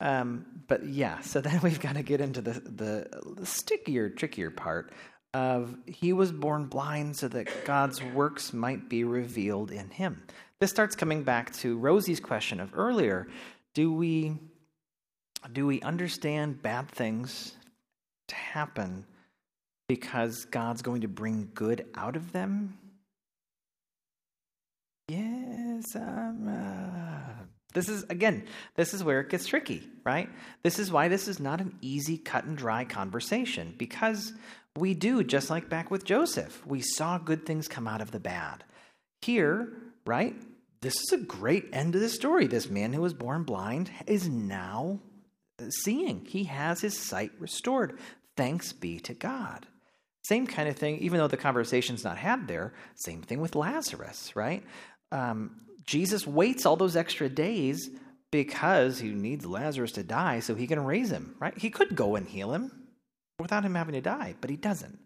Um, 0.00 0.46
but 0.68 0.86
yeah, 0.86 1.20
so 1.20 1.40
then 1.42 1.60
we've 1.62 1.80
got 1.80 1.96
to 1.96 2.02
get 2.02 2.20
into 2.20 2.40
the, 2.40 2.52
the, 2.52 3.34
the 3.36 3.46
stickier, 3.46 4.08
trickier 4.08 4.50
part 4.50 4.92
of 5.36 5.76
he 5.84 6.14
was 6.14 6.32
born 6.32 6.64
blind 6.64 7.14
so 7.14 7.28
that 7.28 7.66
God's 7.66 8.02
works 8.02 8.54
might 8.54 8.88
be 8.88 9.04
revealed 9.04 9.70
in 9.70 9.90
him. 9.90 10.22
This 10.60 10.70
starts 10.70 10.96
coming 10.96 11.24
back 11.24 11.52
to 11.56 11.76
Rosie's 11.76 12.20
question 12.20 12.58
of 12.58 12.70
earlier. 12.74 13.28
Do 13.74 13.92
we 13.92 14.38
do 15.52 15.66
we 15.66 15.82
understand 15.82 16.62
bad 16.62 16.88
things 16.88 17.54
to 18.28 18.34
happen 18.34 19.04
because 19.88 20.46
God's 20.46 20.80
going 20.80 21.02
to 21.02 21.08
bring 21.08 21.50
good 21.54 21.84
out 21.94 22.16
of 22.16 22.32
them? 22.32 22.78
Yes, 25.08 25.94
uh, 25.94 26.32
this 27.74 27.90
is, 27.90 28.04
again, 28.08 28.46
this 28.74 28.94
is 28.94 29.04
where 29.04 29.20
it 29.20 29.28
gets 29.28 29.46
tricky, 29.46 29.86
right? 30.02 30.30
This 30.62 30.78
is 30.78 30.90
why 30.90 31.08
this 31.08 31.28
is 31.28 31.38
not 31.38 31.60
an 31.60 31.76
easy, 31.82 32.16
cut 32.16 32.44
and 32.44 32.56
dry 32.56 32.86
conversation 32.86 33.74
because 33.76 34.32
we 34.76 34.94
do, 34.94 35.22
just 35.24 35.50
like 35.50 35.68
back 35.68 35.90
with 35.90 36.04
Joseph, 36.04 36.66
we 36.66 36.80
saw 36.80 37.18
good 37.18 37.46
things 37.46 37.68
come 37.68 37.88
out 37.88 38.00
of 38.00 38.10
the 38.10 38.20
bad. 38.20 38.64
Here, 39.22 39.72
right? 40.04 40.34
This 40.80 40.94
is 40.94 41.12
a 41.12 41.18
great 41.18 41.68
end 41.72 41.94
to 41.94 41.98
the 41.98 42.08
story. 42.08 42.46
This 42.46 42.68
man 42.68 42.92
who 42.92 43.02
was 43.02 43.14
born 43.14 43.42
blind 43.42 43.90
is 44.06 44.28
now 44.28 45.00
seeing. 45.68 46.24
He 46.26 46.44
has 46.44 46.80
his 46.80 46.96
sight 46.96 47.32
restored. 47.38 47.98
Thanks 48.36 48.72
be 48.72 49.00
to 49.00 49.14
God. 49.14 49.66
Same 50.24 50.46
kind 50.46 50.68
of 50.68 50.76
thing, 50.76 50.98
even 50.98 51.18
though 51.18 51.28
the 51.28 51.36
conversation's 51.36 52.04
not 52.04 52.18
had 52.18 52.48
there, 52.48 52.74
same 52.94 53.22
thing 53.22 53.40
with 53.40 53.54
Lazarus, 53.54 54.34
right? 54.34 54.62
Um, 55.12 55.60
Jesus 55.84 56.26
waits 56.26 56.66
all 56.66 56.76
those 56.76 56.96
extra 56.96 57.28
days 57.28 57.90
because 58.32 58.98
he 58.98 59.10
needs 59.10 59.46
Lazarus 59.46 59.92
to 59.92 60.02
die 60.02 60.40
so 60.40 60.54
he 60.54 60.66
can 60.66 60.84
raise 60.84 61.10
him, 61.10 61.36
right? 61.38 61.56
He 61.56 61.70
could 61.70 61.94
go 61.94 62.16
and 62.16 62.26
heal 62.26 62.52
him 62.52 62.85
without 63.38 63.64
him 63.64 63.74
having 63.74 63.94
to 63.94 64.00
die, 64.00 64.34
but 64.40 64.50
he 64.50 64.56
doesn't. 64.56 64.98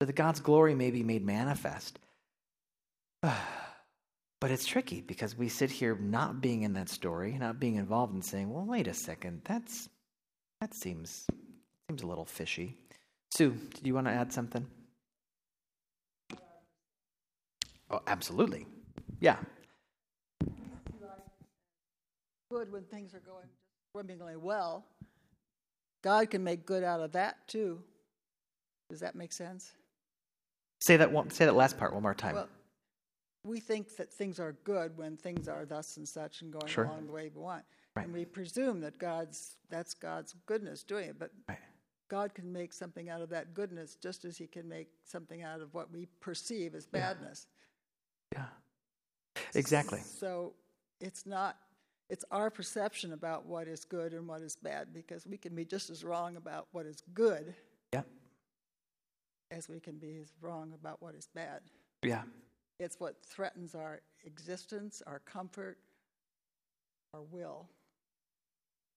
So 0.00 0.06
that 0.06 0.14
God's 0.14 0.40
glory 0.40 0.74
may 0.74 0.90
be 0.90 1.02
made 1.02 1.24
manifest. 1.24 1.98
But 4.38 4.50
it's 4.50 4.66
tricky 4.66 5.00
because 5.00 5.34
we 5.34 5.48
sit 5.48 5.70
here 5.70 5.96
not 5.96 6.42
being 6.42 6.62
in 6.62 6.74
that 6.74 6.90
story, 6.90 7.32
not 7.32 7.58
being 7.58 7.76
involved 7.76 8.12
and 8.12 8.22
saying, 8.22 8.52
"Well, 8.52 8.66
wait 8.66 8.86
a 8.86 8.92
second. 8.92 9.40
That's 9.44 9.88
that 10.60 10.74
seems 10.74 11.26
seems 11.88 12.02
a 12.02 12.06
little 12.06 12.26
fishy." 12.26 12.76
Sue, 13.30 13.52
do 13.52 13.80
you 13.82 13.94
want 13.94 14.08
to 14.08 14.12
add 14.12 14.34
something? 14.34 14.66
Oh, 17.90 18.02
absolutely. 18.06 18.66
Yeah 19.20 19.38
good 22.56 22.72
when 22.72 22.84
things 22.84 23.14
are 23.14 23.20
going 23.20 23.46
swimmingly 23.92 24.36
well. 24.36 24.84
God 26.06 26.30
can 26.30 26.44
make 26.44 26.64
good 26.64 26.84
out 26.84 27.00
of 27.00 27.10
that 27.12 27.48
too. 27.48 27.80
Does 28.88 29.00
that 29.00 29.16
make 29.16 29.32
sense? 29.32 29.72
Say 30.80 30.96
that 30.98 31.10
one, 31.10 31.30
say 31.30 31.46
that 31.46 31.56
last 31.56 31.76
part 31.76 31.92
one 31.92 32.04
more 32.04 32.14
time. 32.14 32.36
Well, 32.36 32.48
we 33.42 33.58
think 33.58 33.96
that 33.96 34.12
things 34.12 34.38
are 34.38 34.52
good 34.62 34.96
when 34.96 35.16
things 35.16 35.48
are 35.48 35.64
thus 35.64 35.96
and 35.96 36.06
such 36.06 36.42
and 36.42 36.52
going 36.52 36.68
sure. 36.68 36.84
along 36.84 37.06
the 37.06 37.12
way 37.12 37.28
we 37.34 37.40
want. 37.40 37.64
Right. 37.96 38.04
And 38.04 38.14
we 38.14 38.24
presume 38.24 38.80
that 38.82 39.00
God's 39.00 39.56
that's 39.68 39.94
God's 39.94 40.36
goodness 40.46 40.84
doing 40.84 41.08
it, 41.08 41.18
but 41.18 41.32
right. 41.48 41.58
God 42.08 42.34
can 42.34 42.52
make 42.52 42.72
something 42.72 43.08
out 43.08 43.20
of 43.20 43.28
that 43.30 43.52
goodness 43.52 43.96
just 44.00 44.24
as 44.24 44.38
he 44.38 44.46
can 44.46 44.68
make 44.68 44.86
something 45.04 45.42
out 45.42 45.60
of 45.60 45.74
what 45.74 45.90
we 45.90 46.06
perceive 46.20 46.76
as 46.76 46.86
badness. 46.86 47.48
Yeah. 48.32 48.44
yeah. 49.34 49.42
Exactly. 49.56 50.02
So 50.02 50.52
it's 51.00 51.26
not 51.26 51.56
it's 52.08 52.24
our 52.30 52.50
perception 52.50 53.12
about 53.12 53.46
what 53.46 53.66
is 53.66 53.84
good 53.84 54.12
and 54.12 54.28
what 54.28 54.42
is 54.42 54.56
bad 54.56 54.94
because 54.94 55.26
we 55.26 55.36
can 55.36 55.54
be 55.54 55.64
just 55.64 55.90
as 55.90 56.04
wrong 56.04 56.36
about 56.36 56.68
what 56.72 56.86
is 56.86 57.02
good 57.14 57.54
yeah. 57.92 58.02
as 59.50 59.68
we 59.68 59.80
can 59.80 59.98
be 59.98 60.16
as 60.20 60.32
wrong 60.40 60.72
about 60.72 61.02
what 61.02 61.14
is 61.14 61.28
bad. 61.34 61.60
Yeah. 62.02 62.22
It's 62.78 63.00
what 63.00 63.16
threatens 63.24 63.74
our 63.74 64.00
existence, 64.24 65.02
our 65.06 65.20
comfort, 65.20 65.78
our 67.14 67.22
will 67.22 67.66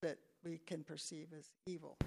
that 0.01 0.17
we 0.43 0.59
can 0.65 0.83
perceive 0.83 1.27
as 1.37 1.49
evil. 1.65 1.97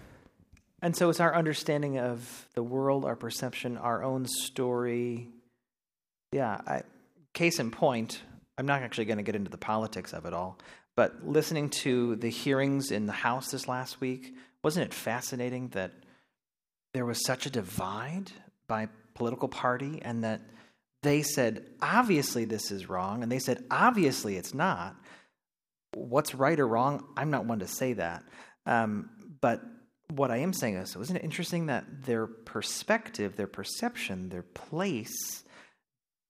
And 0.82 0.96
so 0.96 1.10
it's 1.10 1.20
our 1.20 1.34
understanding 1.34 1.98
of 1.98 2.48
the 2.54 2.62
world, 2.62 3.04
our 3.04 3.16
perception, 3.16 3.76
our 3.76 4.02
own 4.02 4.26
story. 4.26 5.28
Yeah, 6.32 6.60
I, 6.66 6.82
case 7.34 7.58
in 7.58 7.70
point, 7.70 8.20
I'm 8.58 8.66
not 8.66 8.82
actually 8.82 9.04
going 9.04 9.18
to 9.18 9.22
get 9.22 9.36
into 9.36 9.50
the 9.50 9.58
politics 9.58 10.12
of 10.12 10.26
it 10.26 10.32
all, 10.32 10.58
but 10.96 11.26
listening 11.26 11.70
to 11.70 12.16
the 12.16 12.28
hearings 12.28 12.90
in 12.90 13.06
the 13.06 13.12
House 13.12 13.50
this 13.50 13.68
last 13.68 14.00
week, 14.00 14.34
wasn't 14.62 14.86
it 14.86 14.94
fascinating 14.94 15.68
that 15.68 15.92
there 16.92 17.06
was 17.06 17.24
such 17.24 17.46
a 17.46 17.50
divide 17.50 18.30
by 18.66 18.88
political 19.14 19.48
party 19.48 20.00
and 20.02 20.24
that 20.24 20.40
they 21.02 21.22
said, 21.22 21.64
obviously 21.80 22.44
this 22.44 22.70
is 22.70 22.88
wrong, 22.88 23.22
and 23.22 23.32
they 23.32 23.38
said, 23.38 23.64
obviously 23.70 24.36
it's 24.36 24.54
not. 24.54 24.96
What's 25.94 26.34
right 26.34 26.58
or 26.58 26.66
wrong? 26.66 27.04
I'm 27.16 27.30
not 27.30 27.44
one 27.44 27.58
to 27.58 27.66
say 27.66 27.94
that. 27.94 28.22
Um, 28.66 29.10
but 29.40 29.62
what 30.10 30.30
I 30.30 30.38
am 30.38 30.52
saying 30.52 30.76
is, 30.76 30.96
wasn't 30.96 31.18
it 31.18 31.24
interesting 31.24 31.66
that 31.66 32.04
their 32.04 32.26
perspective, 32.26 33.36
their 33.36 33.46
perception, 33.46 34.28
their 34.28 34.42
place 34.42 35.42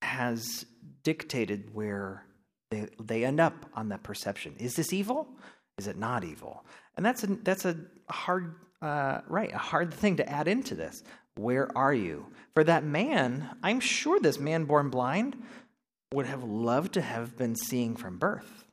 has 0.01 0.65
dictated 1.03 1.75
where 1.75 2.25
they, 2.73 2.89
they 2.99 3.25
end 3.25 3.39
up 3.39 3.67
on 3.75 3.91
that 3.91 4.03
perception. 4.03 4.55
Is 4.59 4.75
this 4.75 4.93
evil? 4.93 5.29
Is 5.77 5.87
it 5.87 5.99
not 5.99 6.25
evil? 6.25 6.65
And 6.97 7.05
that's 7.05 7.23
a, 7.23 7.27
that's 7.27 7.65
a 7.67 7.77
hard, 8.09 8.55
uh, 8.81 9.21
right, 9.29 9.53
a 9.53 9.59
hard 9.59 9.93
thing 9.93 10.17
to 10.17 10.29
add 10.29 10.49
into 10.49 10.75
this. 10.75 11.03
Where 11.37 11.69
are 11.77 11.95
you? 11.95 12.27
For 12.55 12.65
that 12.65 12.85
man, 12.85 13.49
I'm 13.63 13.81
sure 13.81 14.19
this 14.19 14.39
man 14.39 14.65
born 14.65 14.89
blind 14.91 15.37
would 16.15 16.27
have 16.27 16.45
loved 16.45 16.95
to 16.95 17.03
have 17.03 17.37
been 17.37 17.57
seeing 17.57 17.97
from 17.97 18.19
birth. 18.19 18.65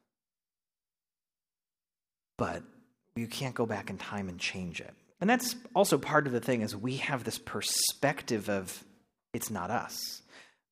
But 2.38 2.64
you 3.16 3.28
can't 3.28 3.56
go 3.56 3.66
back 3.66 3.90
in 3.90 3.98
time 3.98 4.30
and 4.30 4.40
change 4.40 4.80
it. 4.80 4.94
And 5.20 5.30
that's 5.30 5.56
also 5.76 5.98
part 5.98 6.26
of 6.26 6.34
the 6.34 6.40
thing 6.40 6.62
is 6.62 6.76
we 6.76 6.98
have 6.98 7.26
this 7.26 7.38
perspective 7.38 8.50
of 8.50 8.84
it's 9.34 9.50
not 9.50 9.72
us. 9.72 10.22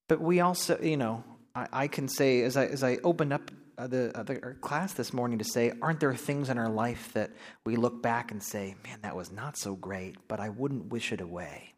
But 0.08 0.22
we 0.22 0.40
also, 0.40 0.80
you 0.82 0.96
know, 0.96 1.24
I, 1.58 1.68
I 1.72 1.88
can 1.88 2.08
say 2.08 2.42
as 2.44 2.56
I 2.56 2.66
as 2.66 2.84
I 2.84 2.98
opened 3.04 3.34
up 3.34 3.50
uh, 3.78 3.88
the, 3.88 4.12
uh, 4.18 4.24
the 4.24 4.36
class 4.62 4.94
this 4.94 5.14
morning 5.14 5.38
to 5.40 5.44
say, 5.44 5.72
aren't 5.82 6.00
there 6.00 6.14
things 6.16 6.50
in 6.50 6.58
our 6.58 6.70
life 6.70 7.14
that 7.14 7.32
we 7.64 7.76
look 7.76 8.02
back 8.02 8.32
and 8.32 8.42
say, 8.42 8.76
man, 8.84 9.00
that 9.04 9.16
was 9.16 9.32
not 9.32 9.56
so 9.58 9.76
great, 9.76 10.16
but 10.28 10.40
I 10.40 10.50
wouldn't 10.50 10.88
wish 10.88 11.12
it 11.12 11.22
away. 11.22 11.74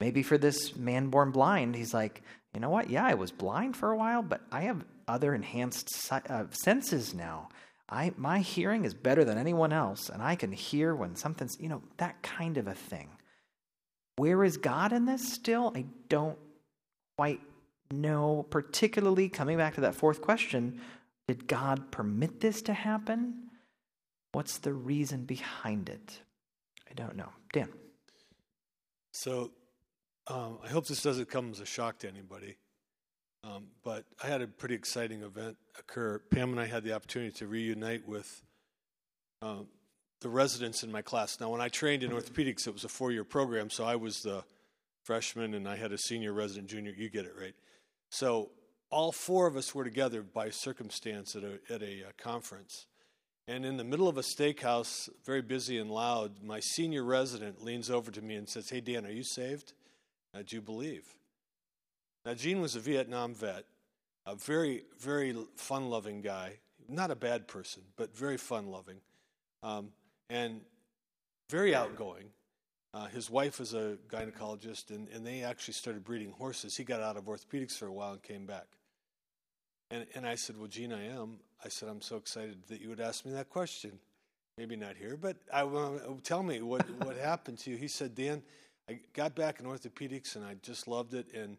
Maybe 0.00 0.22
for 0.22 0.38
this 0.38 0.76
man 0.76 1.08
born 1.10 1.32
blind, 1.32 1.74
he's 1.74 1.92
like, 1.92 2.22
you 2.54 2.60
know 2.60 2.70
what? 2.70 2.88
Yeah, 2.88 3.04
I 3.04 3.14
was 3.14 3.32
blind 3.32 3.76
for 3.76 3.90
a 3.90 3.96
while, 3.96 4.22
but 4.22 4.42
I 4.52 4.62
have 4.62 4.84
other 5.08 5.34
enhanced 5.34 6.12
uh, 6.12 6.44
senses 6.50 7.14
now. 7.14 7.48
I 7.88 8.12
my 8.16 8.40
hearing 8.40 8.84
is 8.84 8.94
better 8.94 9.24
than 9.24 9.38
anyone 9.38 9.72
else, 9.72 10.08
and 10.08 10.22
I 10.22 10.34
can 10.36 10.52
hear 10.52 10.94
when 10.94 11.16
something's 11.16 11.56
you 11.60 11.68
know 11.68 11.82
that 11.96 12.22
kind 12.22 12.58
of 12.58 12.66
a 12.66 12.74
thing. 12.74 13.08
Where 14.16 14.44
is 14.44 14.56
God 14.56 14.92
in 14.92 15.04
this 15.04 15.32
still? 15.32 15.72
I 15.74 15.86
don't 16.08 16.38
quite 17.16 17.40
know. 17.92 18.46
Particularly 18.50 19.28
coming 19.28 19.56
back 19.56 19.74
to 19.74 19.80
that 19.82 19.94
fourth 19.94 20.20
question, 20.20 20.80
did 21.26 21.46
God 21.46 21.90
permit 21.90 22.40
this 22.40 22.62
to 22.62 22.72
happen? 22.72 23.50
What's 24.32 24.58
the 24.58 24.72
reason 24.72 25.24
behind 25.24 25.88
it? 25.88 26.20
I 26.90 26.94
don't 26.94 27.16
know. 27.16 27.30
Dan. 27.52 27.68
So 29.12 29.50
um, 30.26 30.58
I 30.64 30.68
hope 30.68 30.86
this 30.86 31.02
doesn't 31.02 31.30
come 31.30 31.50
as 31.50 31.60
a 31.60 31.66
shock 31.66 31.98
to 32.00 32.08
anybody. 32.08 32.56
Um, 33.44 33.68
but 33.84 34.04
I 34.22 34.26
had 34.26 34.42
a 34.42 34.46
pretty 34.46 34.74
exciting 34.74 35.22
event 35.22 35.56
occur. 35.78 36.18
Pam 36.30 36.50
and 36.50 36.60
I 36.60 36.66
had 36.66 36.82
the 36.82 36.92
opportunity 36.92 37.32
to 37.38 37.46
reunite 37.46 38.06
with 38.06 38.42
um, 39.42 39.68
the 40.20 40.28
residents 40.28 40.82
in 40.82 40.90
my 40.90 41.02
class. 41.02 41.38
Now, 41.40 41.50
when 41.50 41.60
I 41.60 41.68
trained 41.68 42.02
in 42.02 42.10
orthopedics, 42.10 42.66
it 42.66 42.72
was 42.72 42.84
a 42.84 42.88
four 42.88 43.12
year 43.12 43.24
program, 43.24 43.70
so 43.70 43.84
I 43.84 43.96
was 43.96 44.22
the 44.22 44.44
freshman 45.04 45.54
and 45.54 45.68
I 45.68 45.76
had 45.76 45.92
a 45.92 45.98
senior 45.98 46.32
resident, 46.32 46.68
junior. 46.68 46.92
You 46.96 47.08
get 47.08 47.24
it, 47.24 47.34
right? 47.40 47.54
So 48.10 48.50
all 48.90 49.12
four 49.12 49.46
of 49.46 49.56
us 49.56 49.74
were 49.74 49.84
together 49.84 50.22
by 50.22 50.50
circumstance 50.50 51.36
at 51.36 51.42
a, 51.44 51.58
at 51.72 51.82
a 51.82 52.04
uh, 52.04 52.10
conference. 52.16 52.86
And 53.46 53.64
in 53.64 53.76
the 53.76 53.84
middle 53.84 54.08
of 54.08 54.18
a 54.18 54.22
steakhouse, 54.22 55.08
very 55.24 55.42
busy 55.42 55.78
and 55.78 55.90
loud, 55.90 56.42
my 56.42 56.60
senior 56.60 57.02
resident 57.02 57.64
leans 57.64 57.90
over 57.90 58.10
to 58.10 58.20
me 58.20 58.34
and 58.34 58.48
says, 58.48 58.68
Hey, 58.68 58.80
Dan, 58.80 59.06
are 59.06 59.10
you 59.10 59.24
saved? 59.24 59.72
Uh, 60.34 60.42
do 60.46 60.56
you 60.56 60.62
believe? 60.62 61.14
Now, 62.24 62.34
Gene 62.34 62.60
was 62.60 62.76
a 62.76 62.80
Vietnam 62.80 63.34
vet, 63.34 63.64
a 64.26 64.34
very, 64.34 64.84
very 65.00 65.34
fun 65.56 65.88
loving 65.88 66.20
guy. 66.20 66.58
Not 66.88 67.10
a 67.10 67.16
bad 67.16 67.48
person, 67.48 67.82
but 67.96 68.14
very 68.14 68.36
fun 68.36 68.66
loving. 68.66 69.00
Um, 69.62 69.92
and 70.28 70.60
very 71.50 71.74
outgoing. 71.74 72.30
Uh, 72.94 73.06
his 73.06 73.28
wife 73.28 73.60
is 73.60 73.74
a 73.74 73.98
gynecologist, 74.10 74.90
and, 74.90 75.08
and 75.08 75.26
they 75.26 75.42
actually 75.42 75.74
started 75.74 76.04
breeding 76.04 76.32
horses. 76.32 76.76
He 76.76 76.84
got 76.84 77.02
out 77.02 77.16
of 77.16 77.24
orthopedics 77.24 77.76
for 77.76 77.86
a 77.86 77.92
while 77.92 78.12
and 78.12 78.22
came 78.22 78.46
back. 78.46 78.66
And, 79.90 80.06
and 80.14 80.26
I 80.26 80.34
said, 80.34 80.56
Well, 80.58 80.68
Gene, 80.68 80.92
I 80.92 81.06
am. 81.06 81.38
I 81.64 81.68
said, 81.68 81.88
I'm 81.88 82.00
so 82.00 82.16
excited 82.16 82.56
that 82.68 82.80
you 82.80 82.88
would 82.88 83.00
ask 83.00 83.24
me 83.24 83.32
that 83.32 83.50
question. 83.50 83.98
Maybe 84.56 84.74
not 84.74 84.96
here, 84.96 85.16
but 85.16 85.36
I, 85.52 85.62
uh, 85.62 85.98
tell 86.24 86.42
me 86.42 86.62
what, 86.62 86.88
what 87.04 87.16
happened 87.16 87.58
to 87.60 87.70
you. 87.70 87.76
He 87.76 87.88
said, 87.88 88.14
Dan, 88.14 88.42
I 88.88 89.00
got 89.12 89.34
back 89.34 89.60
in 89.60 89.66
orthopedics 89.66 90.34
and 90.36 90.44
I 90.44 90.56
just 90.62 90.88
loved 90.88 91.14
it, 91.14 91.32
and 91.34 91.58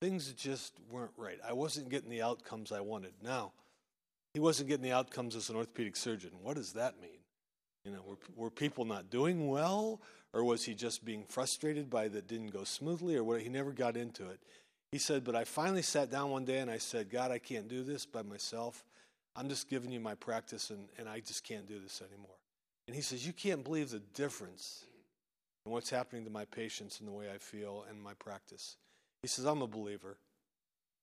things 0.00 0.32
just 0.32 0.74
weren't 0.90 1.12
right. 1.16 1.38
I 1.46 1.54
wasn't 1.54 1.88
getting 1.88 2.10
the 2.10 2.22
outcomes 2.22 2.70
I 2.70 2.80
wanted. 2.80 3.12
Now, 3.22 3.52
he 4.34 4.40
wasn't 4.40 4.68
getting 4.68 4.84
the 4.84 4.92
outcomes 4.92 5.34
as 5.34 5.48
an 5.48 5.56
orthopedic 5.56 5.96
surgeon. 5.96 6.30
What 6.42 6.56
does 6.56 6.74
that 6.74 7.00
mean? 7.00 7.18
You 7.84 7.92
know, 7.92 8.02
were, 8.06 8.18
were 8.36 8.50
people 8.50 8.84
not 8.84 9.10
doing 9.10 9.48
well, 9.48 10.00
or 10.32 10.44
was 10.44 10.64
he 10.64 10.74
just 10.74 11.04
being 11.04 11.24
frustrated 11.28 11.88
by 11.88 12.08
that 12.08 12.28
didn't 12.28 12.50
go 12.50 12.64
smoothly, 12.64 13.16
or 13.16 13.24
what? 13.24 13.40
He 13.40 13.48
never 13.48 13.72
got 13.72 13.96
into 13.96 14.28
it. 14.28 14.40
He 14.92 14.98
said, 14.98 15.24
but 15.24 15.34
I 15.34 15.44
finally 15.44 15.82
sat 15.82 16.10
down 16.10 16.30
one 16.30 16.44
day 16.44 16.58
and 16.58 16.70
I 16.70 16.78
said, 16.78 17.10
God, 17.10 17.30
I 17.30 17.38
can't 17.38 17.68
do 17.68 17.82
this 17.82 18.06
by 18.06 18.22
myself. 18.22 18.84
I'm 19.34 19.48
just 19.48 19.68
giving 19.68 19.90
you 19.90 20.00
my 20.00 20.14
practice, 20.14 20.70
and, 20.70 20.88
and 20.98 21.08
I 21.08 21.20
just 21.20 21.44
can't 21.44 21.66
do 21.66 21.78
this 21.78 22.00
anymore. 22.00 22.36
And 22.86 22.94
he 22.94 23.02
says, 23.02 23.26
You 23.26 23.32
can't 23.32 23.64
believe 23.64 23.90
the 23.90 24.00
difference 24.14 24.84
in 25.66 25.72
what's 25.72 25.90
happening 25.90 26.24
to 26.24 26.30
my 26.30 26.44
patients 26.46 27.00
and 27.00 27.08
the 27.08 27.12
way 27.12 27.26
I 27.32 27.38
feel 27.38 27.84
and 27.90 28.00
my 28.00 28.14
practice. 28.14 28.76
He 29.22 29.28
says, 29.28 29.44
I'm 29.44 29.62
a 29.62 29.66
believer. 29.66 30.16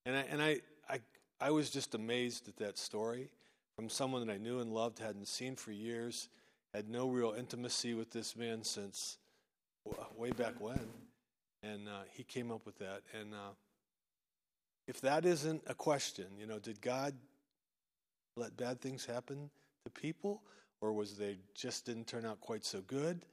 And 0.06 0.16
I, 0.16 0.20
and 0.30 0.42
I, 0.42 0.60
I, 0.88 1.00
I 1.40 1.50
was 1.50 1.70
just 1.70 1.94
amazed 1.94 2.48
at 2.48 2.56
that 2.56 2.78
story 2.78 3.30
from 3.76 3.88
someone 3.88 4.26
that 4.26 4.32
I 4.32 4.38
knew 4.38 4.60
and 4.60 4.72
loved, 4.72 4.98
hadn't 4.98 5.28
seen 5.28 5.56
for 5.56 5.72
years, 5.72 6.28
had 6.74 6.88
no 6.88 7.08
real 7.08 7.34
intimacy 7.38 7.94
with 7.94 8.10
this 8.10 8.36
man 8.36 8.64
since 8.64 9.18
way 10.16 10.32
back 10.32 10.60
when. 10.60 10.88
And 11.62 11.88
uh, 11.88 12.02
he 12.12 12.24
came 12.24 12.50
up 12.50 12.66
with 12.66 12.78
that. 12.78 13.02
And 13.18 13.32
uh, 13.32 13.54
if 14.88 15.00
that 15.02 15.24
isn't 15.24 15.62
a 15.66 15.74
question, 15.74 16.26
you 16.38 16.46
know, 16.46 16.58
did 16.58 16.80
God 16.82 17.14
let 18.36 18.56
bad 18.56 18.80
things 18.80 19.06
happen 19.06 19.50
to 19.84 19.90
people? 19.90 20.42
Or 20.80 20.92
was 20.92 21.16
they 21.16 21.38
just 21.54 21.86
didn't 21.86 22.08
turn 22.08 22.26
out 22.26 22.40
quite 22.40 22.64
so 22.64 22.80
good? 22.80 23.24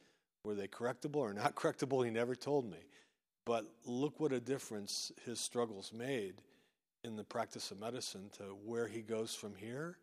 Were 0.45 0.55
they 0.55 0.67
correctable 0.67 1.17
or 1.17 1.33
not 1.33 1.55
correctable? 1.55 2.05
He 2.05 2.11
never 2.11 2.35
told 2.35 2.69
me. 2.69 2.77
But 3.45 3.65
look 3.85 4.19
what 4.19 4.31
a 4.31 4.39
difference 4.39 5.11
his 5.25 5.39
struggles 5.39 5.91
made 5.91 6.35
in 7.03 7.15
the 7.15 7.23
practice 7.23 7.71
of 7.71 7.79
medicine 7.79 8.29
to 8.37 8.43
where 8.63 8.87
he 8.87 9.01
goes 9.01 9.33
from 9.33 9.55
here 9.55 9.97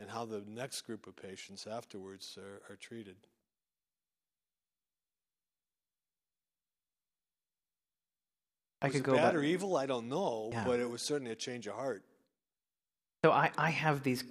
and 0.00 0.10
how 0.10 0.24
the 0.24 0.42
next 0.48 0.82
group 0.82 1.06
of 1.06 1.14
patients 1.14 1.66
afterwards 1.66 2.38
are, 2.38 2.72
are 2.72 2.76
treated. 2.76 3.16
I 8.82 8.86
was 8.86 8.92
could 8.92 9.00
it 9.00 9.04
go 9.04 9.14
bad 9.14 9.34
or 9.34 9.42
evil, 9.42 9.76
I 9.76 9.86
don't 9.86 10.08
know, 10.08 10.48
Yeah. 10.52 10.64
but 10.64 10.80
it 10.80 10.88
was 10.88 11.02
certainly 11.02 11.32
a 11.32 11.36
change 11.36 11.66
of 11.66 11.74
heart. 11.74 12.02
So 13.24 13.30
I, 13.30 13.50
I 13.58 13.70
have 13.70 14.02
these. 14.02 14.24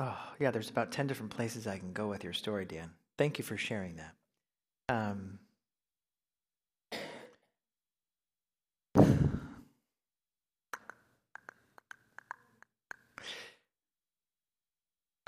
Oh, 0.00 0.18
yeah, 0.40 0.50
there's 0.50 0.70
about 0.70 0.90
10 0.90 1.06
different 1.06 1.30
places 1.30 1.68
I 1.68 1.78
can 1.78 1.92
go 1.92 2.08
with 2.08 2.24
your 2.24 2.32
story, 2.32 2.64
Dan. 2.64 2.90
Thank 3.16 3.38
you 3.38 3.44
for 3.44 3.56
sharing 3.56 3.96
that. 3.96 4.14
Um, 4.88 5.38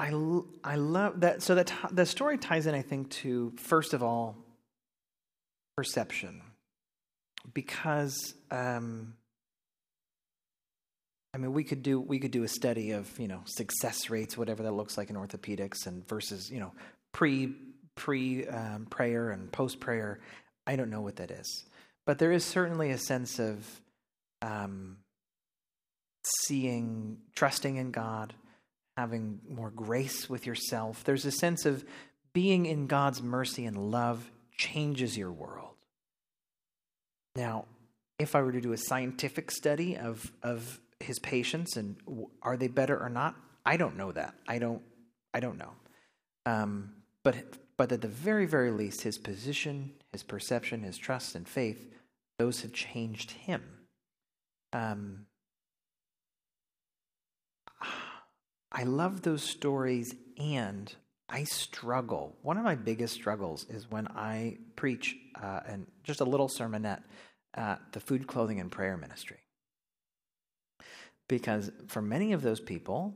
I, 0.04 0.10
I 0.62 0.76
love 0.76 1.20
that. 1.20 1.42
So 1.42 1.54
that 1.54 1.72
the 1.90 2.04
story 2.04 2.36
ties 2.36 2.66
in, 2.66 2.74
I 2.74 2.82
think, 2.82 3.08
to 3.22 3.54
first 3.56 3.94
of 3.94 4.02
all, 4.02 4.36
perception, 5.78 6.42
because 7.54 8.34
um, 8.50 9.14
I 11.32 11.38
mean, 11.38 11.54
we 11.54 11.64
could 11.64 11.82
do 11.82 11.98
we 11.98 12.18
could 12.18 12.32
do 12.32 12.42
a 12.42 12.48
study 12.48 12.90
of 12.90 13.18
you 13.18 13.28
know 13.28 13.40
success 13.46 14.10
rates, 14.10 14.36
whatever 14.36 14.62
that 14.64 14.72
looks 14.72 14.98
like 14.98 15.08
in 15.08 15.16
orthopedics, 15.16 15.86
and 15.86 16.06
versus 16.06 16.50
you 16.50 16.60
know 16.60 16.72
pre 17.12 17.54
pre 17.94 18.46
um, 18.46 18.84
prayer 18.90 19.30
and 19.30 19.50
post 19.50 19.80
prayer. 19.80 20.20
I 20.66 20.76
don't 20.76 20.90
know 20.90 21.00
what 21.00 21.16
that 21.16 21.30
is, 21.30 21.64
but 22.04 22.18
there 22.18 22.32
is 22.32 22.44
certainly 22.44 22.90
a 22.90 22.98
sense 22.98 23.38
of 23.38 23.66
um, 24.42 24.98
seeing, 26.44 27.18
trusting 27.34 27.76
in 27.76 27.90
God, 27.90 28.34
having 28.96 29.40
more 29.48 29.70
grace 29.70 30.28
with 30.28 30.46
yourself. 30.46 31.04
There's 31.04 31.24
a 31.24 31.32
sense 31.32 31.66
of 31.66 31.84
being 32.32 32.66
in 32.66 32.86
God's 32.86 33.22
mercy 33.22 33.64
and 33.64 33.90
love 33.90 34.30
changes 34.56 35.16
your 35.16 35.32
world. 35.32 35.74
Now, 37.36 37.64
if 38.18 38.36
I 38.36 38.42
were 38.42 38.52
to 38.52 38.60
do 38.60 38.72
a 38.72 38.78
scientific 38.78 39.50
study 39.50 39.96
of 39.96 40.32
of 40.42 40.80
his 41.00 41.18
patients 41.18 41.76
and 41.76 41.96
are 42.42 42.56
they 42.56 42.68
better 42.68 42.98
or 42.98 43.08
not, 43.08 43.34
I 43.66 43.76
don't 43.76 43.96
know 43.96 44.12
that. 44.12 44.34
I 44.46 44.58
don't. 44.58 44.82
I 45.32 45.40
don't 45.40 45.58
know. 45.58 45.72
Um, 46.46 46.92
but 47.22 47.36
but 47.76 47.90
at 47.90 48.00
the 48.00 48.08
very 48.08 48.46
very 48.46 48.70
least, 48.70 49.02
his 49.02 49.18
position, 49.18 49.92
his 50.12 50.22
perception, 50.22 50.82
his 50.82 50.96
trust 50.96 51.34
and 51.34 51.48
faith, 51.48 51.92
those 52.38 52.62
have 52.62 52.72
changed 52.72 53.32
him. 53.32 53.62
Um, 54.72 55.26
I 58.74 58.82
love 58.82 59.22
those 59.22 59.42
stories, 59.44 60.16
and 60.36 60.92
I 61.28 61.44
struggle. 61.44 62.36
One 62.42 62.58
of 62.58 62.64
my 62.64 62.74
biggest 62.74 63.14
struggles 63.14 63.66
is 63.70 63.88
when 63.88 64.08
I 64.08 64.58
preach 64.74 65.16
uh, 65.40 65.60
and 65.66 65.86
just 66.02 66.20
a 66.20 66.24
little 66.24 66.48
sermonette 66.48 67.02
at 67.54 67.80
the 67.92 68.00
food, 68.00 68.26
clothing, 68.26 68.58
and 68.58 68.72
prayer 68.72 68.96
ministry. 68.96 69.38
Because 71.28 71.70
for 71.86 72.02
many 72.02 72.32
of 72.32 72.42
those 72.42 72.60
people, 72.60 73.14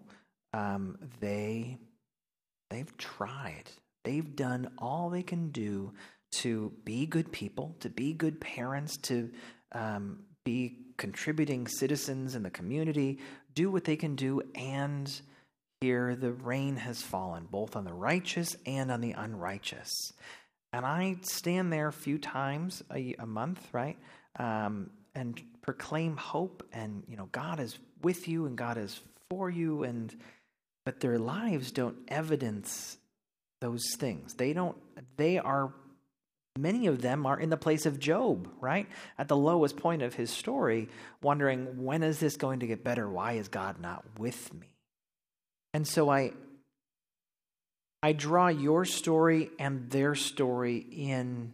um, 0.55 0.97
they 1.21 1.79
they've 2.71 2.97
tried, 2.97 3.65
they've 4.05 4.37
done 4.37 4.71
all 4.79 5.11
they 5.11 5.25
can 5.25 5.51
do 5.51 5.93
to 6.31 6.73
be 6.85 7.05
good 7.05 7.33
people, 7.33 7.75
to 7.81 7.89
be 7.89 8.13
good 8.13 8.41
parents, 8.41 8.97
to 8.99 9.31
um, 9.73 10.21
be 10.45 10.77
contributing 10.97 11.67
citizens 11.67 12.35
in 12.35 12.43
the 12.43 12.51
community 12.51 13.19
do 13.59 13.73
what 13.73 13.83
they 13.83 13.97
can 13.97 14.15
do, 14.15 14.41
and 14.55 15.21
here 15.81 16.17
the 16.17 16.33
rain 16.33 16.77
has 16.77 17.03
fallen, 17.03 17.47
both 17.51 17.77
on 17.77 17.85
the 17.85 17.93
righteous 17.93 18.57
and 18.67 18.91
on 18.91 19.01
the 19.01 19.13
unrighteous. 19.13 20.13
And 20.73 20.85
I 20.85 21.17
stand 21.23 21.73
there 21.73 21.89
a 21.89 21.93
few 21.93 22.19
times 22.19 22.83
a, 22.95 23.15
a 23.19 23.27
month, 23.27 23.67
right? 23.73 23.97
Um, 24.39 24.91
and 25.15 25.41
proclaim 25.63 26.17
hope, 26.17 26.67
and 26.73 27.05
you 27.09 27.17
know, 27.17 27.29
God 27.33 27.61
is 27.61 27.79
with 28.03 28.29
you 28.29 28.47
and 28.47 28.57
God 28.57 28.77
is 28.77 29.01
for 29.31 29.51
you, 29.51 29.83
and 29.85 30.15
but 30.85 31.01
their 31.01 31.19
lives 31.19 31.71
don't 31.71 31.97
evidence 32.09 32.97
those 33.61 33.85
things. 33.97 34.35
They 34.35 34.53
don't, 34.53 34.77
they 35.17 35.39
are 35.39 35.73
many 36.59 36.87
of 36.87 37.03
them 37.03 37.27
are 37.27 37.39
in 37.39 37.51
the 37.51 37.57
place 37.57 37.87
of 37.87 37.99
Job, 37.99 38.49
right? 38.61 38.89
At 39.19 39.29
the 39.29 39.37
lowest 39.37 39.77
point 39.77 40.03
of 40.03 40.15
his 40.15 40.31
story, 40.31 40.89
wondering, 41.23 41.85
when 41.85 42.03
is 42.03 42.19
this 42.19 42.37
going 42.37 42.61
to 42.61 42.67
get 42.67 42.85
better? 42.85 43.09
Why 43.09 43.33
is 43.35 43.49
God 43.49 43.81
not 43.81 44.05
with 44.19 44.53
me? 44.55 44.78
And 45.75 45.87
so 45.87 46.11
I 46.11 46.33
I 48.03 48.13
draw 48.13 48.49
your 48.49 48.85
story 48.85 49.51
and 49.59 49.91
their 49.91 50.15
story 50.15 50.77
in 50.79 51.53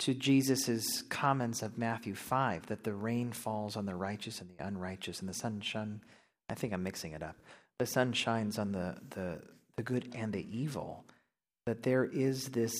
to 0.00 0.14
Jesus' 0.14 1.02
comments 1.08 1.62
of 1.62 1.78
Matthew 1.78 2.14
5 2.14 2.66
that 2.66 2.84
the 2.84 2.92
rain 2.92 3.32
falls 3.32 3.76
on 3.76 3.86
the 3.86 3.94
righteous 3.94 4.40
and 4.40 4.50
the 4.50 4.66
unrighteous, 4.66 5.20
and 5.20 5.28
the 5.28 5.34
sun 5.34 5.60
shines. 5.60 6.02
I 6.50 6.54
think 6.54 6.72
I'm 6.72 6.82
mixing 6.82 7.12
it 7.12 7.22
up. 7.22 7.36
The 7.78 7.86
sun 7.86 8.12
shines 8.12 8.58
on 8.58 8.72
the, 8.72 8.96
the, 9.10 9.40
the 9.76 9.82
good 9.82 10.14
and 10.14 10.32
the 10.32 10.46
evil. 10.56 11.04
That 11.66 11.82
there 11.82 12.04
is 12.04 12.48
this, 12.48 12.74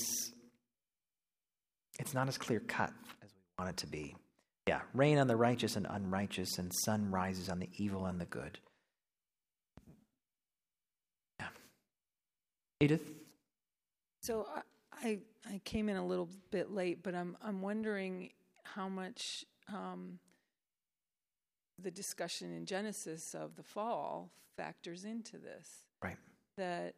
it's 1.98 2.14
not 2.14 2.28
as 2.28 2.38
clear 2.38 2.60
cut 2.60 2.92
as 3.22 3.30
we 3.30 3.64
want 3.64 3.70
it 3.70 3.76
to 3.78 3.86
be. 3.86 4.14
Yeah, 4.66 4.80
rain 4.94 5.18
on 5.18 5.26
the 5.26 5.36
righteous 5.36 5.76
and 5.76 5.86
unrighteous, 5.88 6.58
and 6.58 6.70
sun 6.84 7.10
rises 7.10 7.48
on 7.48 7.58
the 7.58 7.68
evil 7.78 8.06
and 8.06 8.20
the 8.20 8.26
good. 8.26 8.58
Edith? 12.80 13.12
So 14.22 14.46
I, 15.02 15.18
I 15.48 15.60
came 15.64 15.88
in 15.88 15.96
a 15.96 16.06
little 16.06 16.28
bit 16.50 16.70
late, 16.70 17.02
but 17.02 17.14
I'm 17.14 17.36
I'm 17.42 17.60
wondering 17.60 18.30
how 18.64 18.88
much 18.88 19.44
um, 19.72 20.18
the 21.80 21.90
discussion 21.90 22.52
in 22.52 22.66
Genesis 22.66 23.34
of 23.34 23.56
the 23.56 23.62
fall 23.62 24.30
factors 24.56 25.04
into 25.04 25.38
this. 25.38 25.86
Right. 26.02 26.16
That 26.56 26.94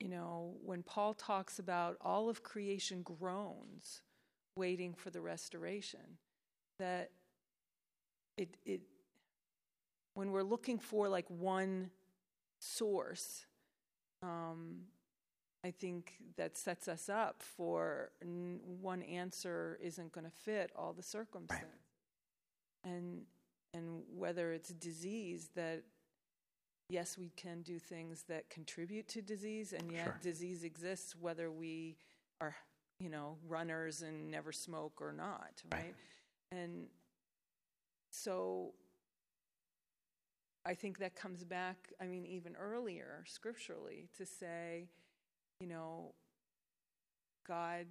you 0.00 0.08
know 0.08 0.54
when 0.64 0.82
Paul 0.82 1.14
talks 1.14 1.58
about 1.58 1.96
all 2.00 2.28
of 2.28 2.42
creation 2.42 3.02
groans, 3.02 4.02
waiting 4.56 4.94
for 4.94 5.10
the 5.10 5.20
restoration, 5.20 6.18
that 6.78 7.10
it 8.38 8.56
it 8.64 8.80
when 10.14 10.32
we're 10.32 10.42
looking 10.42 10.78
for 10.78 11.08
like 11.08 11.26
one 11.28 11.90
source. 12.60 13.44
Um, 14.22 14.80
I 15.64 15.70
think 15.70 16.14
that 16.36 16.56
sets 16.56 16.86
us 16.88 17.08
up 17.08 17.42
for 17.42 18.10
n- 18.22 18.60
one 18.80 19.02
answer 19.02 19.78
isn't 19.82 20.12
going 20.12 20.24
to 20.24 20.30
fit 20.30 20.70
all 20.76 20.92
the 20.92 21.02
circumstances. 21.02 21.68
Right. 22.84 22.92
And 22.92 23.22
and 23.74 24.02
whether 24.16 24.52
it's 24.52 24.70
disease 24.70 25.50
that 25.54 25.82
yes, 26.88 27.18
we 27.18 27.30
can 27.36 27.62
do 27.62 27.78
things 27.78 28.24
that 28.28 28.48
contribute 28.48 29.08
to 29.08 29.22
disease 29.22 29.72
and 29.72 29.92
yet 29.92 30.04
sure. 30.04 30.18
disease 30.22 30.64
exists 30.64 31.14
whether 31.14 31.50
we 31.50 31.96
are, 32.40 32.54
you 32.98 33.10
know, 33.10 33.36
runners 33.46 34.02
and 34.02 34.30
never 34.30 34.52
smoke 34.52 35.00
or 35.00 35.12
not, 35.12 35.62
right? 35.70 35.80
right. 35.82 35.94
And 36.50 36.86
so 38.10 38.72
I 40.64 40.74
think 40.74 40.98
that 40.98 41.14
comes 41.14 41.44
back, 41.44 41.92
I 42.00 42.06
mean, 42.06 42.24
even 42.24 42.56
earlier 42.56 43.24
scripturally 43.26 44.08
to 44.16 44.24
say, 44.24 44.88
you 45.60 45.66
know, 45.66 46.14
God 47.46 47.86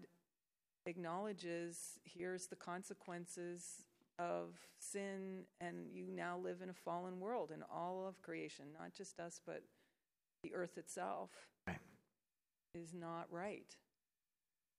acknowledges 0.85 1.99
here's 2.03 2.47
the 2.47 2.55
consequences 2.55 3.83
of 4.19 4.55
sin, 4.79 5.43
and 5.61 5.87
you 5.91 6.05
now 6.09 6.37
live 6.37 6.61
in 6.61 6.69
a 6.69 6.73
fallen 6.73 7.19
world, 7.19 7.51
and 7.53 7.63
all 7.73 8.05
of 8.07 8.21
creation, 8.21 8.65
not 8.79 8.93
just 8.93 9.19
us, 9.19 9.39
but 9.45 9.61
the 10.43 10.53
earth 10.55 10.77
itself, 10.77 11.29
right. 11.67 11.77
is 12.73 12.93
not 12.93 13.27
right. 13.29 13.75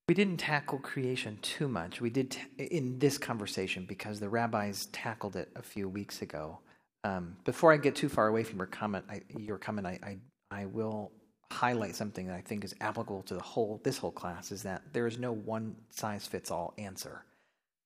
We 0.09 0.15
didn't 0.15 0.39
tackle 0.39 0.79
creation 0.79 1.39
too 1.43 1.69
much. 1.69 2.01
We 2.01 2.09
did 2.09 2.31
t- 2.31 2.41
in 2.65 2.99
this 2.99 3.19
conversation 3.19 3.85
because 3.87 4.19
the 4.19 4.29
rabbis 4.29 4.87
tackled 4.87 5.37
it 5.37 5.51
a 5.55 5.63
few 5.63 5.89
weeks 5.89 6.23
ago. 6.23 6.61
Um, 7.05 7.37
before 7.45 7.73
I 7.73 7.77
get 7.77 7.95
too 7.95 8.09
far 8.09 8.27
away 8.27 8.43
from 8.43 8.57
your 8.57 8.67
comment, 8.67 9.05
I, 9.11 9.21
your 9.37 9.59
comment, 9.59 9.87
I, 9.87 9.99
I, 10.03 10.17
I 10.63 10.65
will 10.65 11.13
highlight 11.51 11.97
something 11.97 12.27
that 12.27 12.37
I 12.37 12.41
think 12.41 12.65
is 12.65 12.75
applicable 12.81 13.23
to 13.23 13.35
the 13.35 13.43
whole 13.43 13.81
this 13.83 13.99
whole 13.99 14.13
class 14.13 14.53
is 14.53 14.63
that 14.65 14.83
there 14.93 15.07
is 15.07 15.19
no 15.19 15.33
one 15.33 15.77
size 15.91 16.27
fits 16.27 16.51
all 16.51 16.75
answer. 16.79 17.25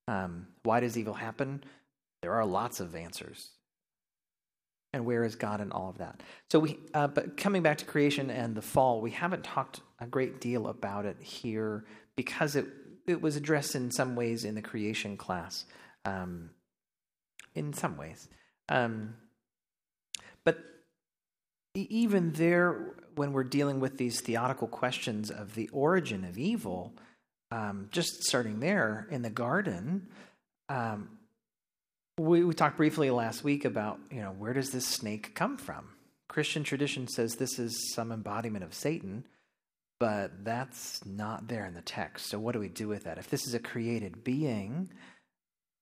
Um, 0.09 0.49
why 0.65 0.81
does 0.81 0.99
evil 0.99 1.15
happen? 1.15 1.63
There 2.23 2.33
are 2.33 2.45
lots 2.45 2.81
of 2.81 2.95
answers. 2.95 3.51
And 4.93 5.07
where 5.07 5.25
is 5.25 5.37
God 5.37 5.61
in 5.61 5.73
all 5.73 5.89
of 5.89 5.99
that? 5.99 6.23
So 6.51 6.59
we, 6.59 6.79
uh, 6.93 7.07
but 7.07 7.37
coming 7.39 7.63
back 7.63 7.79
to 7.79 7.85
creation 7.87 8.31
and 8.31 8.55
the 8.55 8.61
fall, 8.61 9.01
we 9.01 9.11
haven't 9.11 9.43
talked 9.43 9.81
a 10.01 10.07
great 10.07 10.41
deal 10.41 10.69
about 10.69 11.07
it 11.07 11.17
here 11.21 11.85
because 12.17 12.57
it 12.57 12.67
it 13.07 13.21
was 13.21 13.37
addressed 13.37 13.75
in 13.75 13.91
some 13.91 14.15
ways 14.15 14.45
in 14.45 14.55
the 14.55 14.63
creation 14.63 15.17
class. 15.17 15.65
Um, 16.05 16.51
in 17.55 17.73
some 17.73 17.97
ways, 17.97 18.29
um, 18.69 19.15
but 20.45 20.59
even 21.75 22.33
there, 22.33 22.95
when 23.15 23.33
we're 23.33 23.45
dealing 23.45 23.81
with 23.81 23.99
these 23.99 24.21
theological 24.21 24.69
questions 24.69 25.31
of 25.31 25.55
the 25.55 25.69
origin 25.73 26.25
of 26.25 26.39
evil, 26.39 26.95
um, 27.51 27.89
just 27.91 28.23
starting 28.25 28.61
there 28.61 29.07
in 29.11 29.23
the 29.23 29.31
garden, 29.31 30.09
um, 30.69 31.19
we, 32.19 32.45
we 32.45 32.55
talked 32.55 32.77
briefly 32.77 33.11
last 33.11 33.45
week 33.45 33.65
about 33.65 33.99
you 34.11 34.21
know 34.21 34.31
where 34.31 34.53
does 34.53 34.71
this 34.71 34.87
snake 34.87 35.35
come 35.35 35.57
from? 35.57 35.89
Christian 36.29 36.65
tradition 36.65 37.09
says 37.09 37.35
this 37.35 37.59
is 37.59 37.93
some 37.93 38.11
embodiment 38.11 38.65
of 38.65 38.73
Satan, 38.73 39.25
but 40.01 40.45
that's 40.45 41.05
not 41.05 41.49
there 41.49 41.67
in 41.67 41.75
the 41.75 41.83
text. 41.83 42.27
So 42.27 42.39
what 42.39 42.53
do 42.53 42.59
we 42.59 42.69
do 42.69 42.89
with 42.89 43.05
that? 43.05 43.19
If 43.19 43.29
this 43.29 43.47
is 43.47 43.55
a 43.55 43.59
created 43.59 44.25
being 44.25 44.91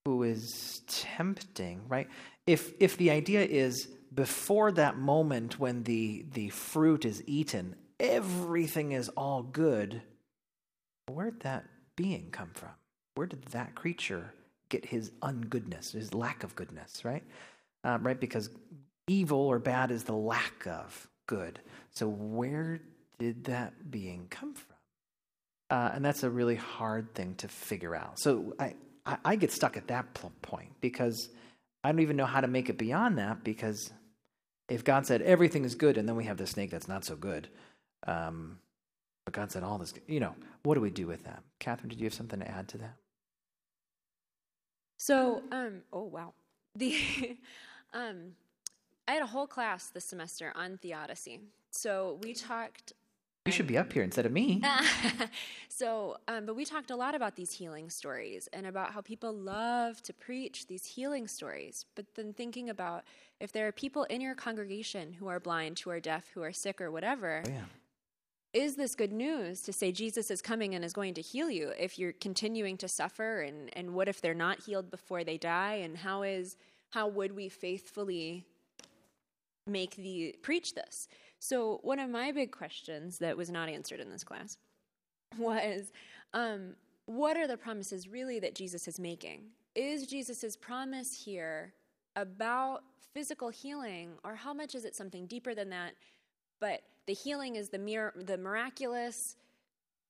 who 0.04 0.22
is 0.22 0.82
tempting, 0.88 1.82
right? 1.88 2.08
If 2.46 2.72
if 2.80 2.96
the 2.96 3.10
idea 3.10 3.44
is 3.44 3.88
before 4.12 4.72
that 4.72 4.96
moment 4.96 5.58
when 5.58 5.84
the, 5.84 6.24
the 6.32 6.48
fruit 6.50 7.04
is 7.04 7.22
eaten, 7.26 7.76
everything 7.98 8.92
is 8.92 9.08
all 9.10 9.42
good. 9.42 10.02
Where'd 11.08 11.40
that 11.40 11.64
being 11.96 12.30
come 12.30 12.50
from? 12.54 12.70
Where 13.14 13.26
did 13.26 13.44
that 13.46 13.74
creature 13.74 14.32
get 14.68 14.84
his 14.84 15.10
ungoodness, 15.22 15.92
his 15.92 16.14
lack 16.14 16.44
of 16.44 16.54
goodness, 16.54 17.04
right? 17.04 17.22
Um, 17.84 18.06
right? 18.06 18.18
Because 18.18 18.50
evil 19.08 19.40
or 19.40 19.58
bad 19.58 19.90
is 19.90 20.04
the 20.04 20.14
lack 20.14 20.66
of 20.66 21.08
good. 21.26 21.60
So 21.90 22.08
where 22.08 22.80
did 23.18 23.44
that 23.44 23.90
being 23.90 24.26
come 24.30 24.54
from? 24.54 24.76
Uh, 25.70 25.90
and 25.94 26.04
that's 26.04 26.22
a 26.22 26.30
really 26.30 26.56
hard 26.56 27.14
thing 27.14 27.34
to 27.36 27.48
figure 27.48 27.94
out. 27.94 28.18
So 28.18 28.54
I, 28.58 28.74
I, 29.06 29.16
I 29.24 29.36
get 29.36 29.52
stuck 29.52 29.76
at 29.76 29.88
that 29.88 30.14
point 30.42 30.70
because 30.80 31.28
I 31.84 31.92
don't 31.92 32.00
even 32.00 32.16
know 32.16 32.26
how 32.26 32.40
to 32.40 32.48
make 32.48 32.68
it 32.68 32.78
beyond 32.78 33.18
that 33.18 33.44
because 33.44 33.92
if 34.70 34.84
God 34.84 35.06
said 35.06 35.20
everything 35.22 35.64
is 35.64 35.74
good 35.74 35.98
and 35.98 36.08
then 36.08 36.16
we 36.16 36.24
have 36.24 36.36
the 36.36 36.46
snake 36.46 36.70
that's 36.70 36.88
not 36.88 37.04
so 37.04 37.16
good, 37.16 37.48
um, 38.06 38.58
but 39.24 39.34
God 39.34 39.52
said 39.52 39.62
all 39.62 39.78
this, 39.78 39.92
you 40.06 40.20
know, 40.20 40.34
what 40.62 40.76
do 40.76 40.80
we 40.80 40.90
do 40.90 41.06
with 41.06 41.24
that? 41.24 41.42
Catherine, 41.58 41.88
did 41.88 41.98
you 41.98 42.06
have 42.06 42.14
something 42.14 42.40
to 42.40 42.48
add 42.48 42.68
to 42.68 42.78
that? 42.78 42.94
So, 44.96 45.42
um, 45.50 45.82
oh 45.92 46.04
wow, 46.04 46.34
the 46.74 46.94
um, 47.92 48.32
I 49.08 49.12
had 49.12 49.22
a 49.22 49.26
whole 49.26 49.46
class 49.46 49.86
this 49.86 50.04
semester 50.04 50.52
on 50.54 50.78
theodicy. 50.78 51.40
So 51.70 52.18
we 52.22 52.34
talked 52.34 52.92
you 53.46 53.52
should 53.52 53.66
be 53.66 53.78
up 53.78 53.90
here 53.90 54.02
instead 54.02 54.26
of 54.26 54.32
me. 54.32 54.62
so, 55.70 56.18
um, 56.28 56.44
but 56.44 56.54
we 56.54 56.66
talked 56.66 56.90
a 56.90 56.96
lot 56.96 57.14
about 57.14 57.36
these 57.36 57.52
healing 57.52 57.88
stories 57.88 58.50
and 58.52 58.66
about 58.66 58.92
how 58.92 59.00
people 59.00 59.32
love 59.32 60.02
to 60.02 60.12
preach 60.12 60.66
these 60.66 60.84
healing 60.84 61.26
stories. 61.26 61.86
But 61.94 62.04
then 62.16 62.34
thinking 62.34 62.68
about 62.68 63.04
if 63.40 63.50
there 63.50 63.66
are 63.66 63.72
people 63.72 64.04
in 64.04 64.20
your 64.20 64.34
congregation 64.34 65.14
who 65.14 65.28
are 65.28 65.40
blind, 65.40 65.78
who 65.78 65.88
are 65.88 66.00
deaf, 66.00 66.28
who 66.34 66.42
are 66.42 66.52
sick, 66.52 66.82
or 66.82 66.90
whatever, 66.90 67.42
oh, 67.46 67.50
yeah. 67.50 67.64
is 68.52 68.76
this 68.76 68.94
good 68.94 69.12
news 69.12 69.62
to 69.62 69.72
say 69.72 69.90
Jesus 69.90 70.30
is 70.30 70.42
coming 70.42 70.74
and 70.74 70.84
is 70.84 70.92
going 70.92 71.14
to 71.14 71.22
heal 71.22 71.50
you 71.50 71.72
if 71.78 71.98
you're 71.98 72.12
continuing 72.12 72.76
to 72.76 72.88
suffer? 72.88 73.40
And, 73.40 73.70
and 73.72 73.94
what 73.94 74.06
if 74.06 74.20
they're 74.20 74.34
not 74.34 74.60
healed 74.64 74.90
before 74.90 75.24
they 75.24 75.38
die? 75.38 75.76
And 75.76 75.96
how 75.96 76.24
is 76.24 76.58
how 76.90 77.08
would 77.08 77.34
we 77.34 77.48
faithfully 77.48 78.44
make 79.66 79.96
the 79.96 80.36
preach 80.42 80.74
this? 80.74 81.08
So, 81.40 81.80
one 81.82 81.98
of 81.98 82.10
my 82.10 82.32
big 82.32 82.52
questions 82.52 83.18
that 83.18 83.36
was 83.36 83.50
not 83.50 83.70
answered 83.70 83.98
in 83.98 84.10
this 84.10 84.22
class 84.22 84.58
was 85.38 85.90
um, 86.34 86.74
what 87.06 87.36
are 87.36 87.48
the 87.48 87.56
promises 87.56 88.06
really 88.06 88.38
that 88.40 88.54
Jesus 88.54 88.86
is 88.86 89.00
making? 89.00 89.44
Is 89.74 90.06
Jesus' 90.06 90.54
promise 90.54 91.24
here 91.24 91.72
about 92.14 92.82
physical 93.14 93.48
healing 93.48 94.12
or 94.22 94.34
how 94.34 94.52
much 94.52 94.74
is 94.74 94.84
it 94.84 94.94
something 94.94 95.26
deeper 95.26 95.54
than 95.54 95.70
that? 95.70 95.94
But 96.60 96.82
the 97.06 97.14
healing 97.14 97.56
is 97.56 97.70
the 97.70 97.78
mir- 97.78 98.12
the 98.16 98.36
miraculous, 98.36 99.36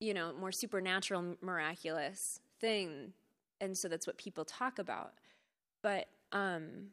you 0.01 0.12
know, 0.12 0.33
more 0.39 0.53
supernatural 0.53 1.37
miraculous 1.41 2.41
thing. 2.61 3.12
And 3.61 3.78
so 3.78 3.87
that's 3.87 4.07
what 4.07 4.18
people 4.18 4.45
talk 4.45 4.81
about. 4.81 5.12
But 5.81 6.09
um 6.33 6.89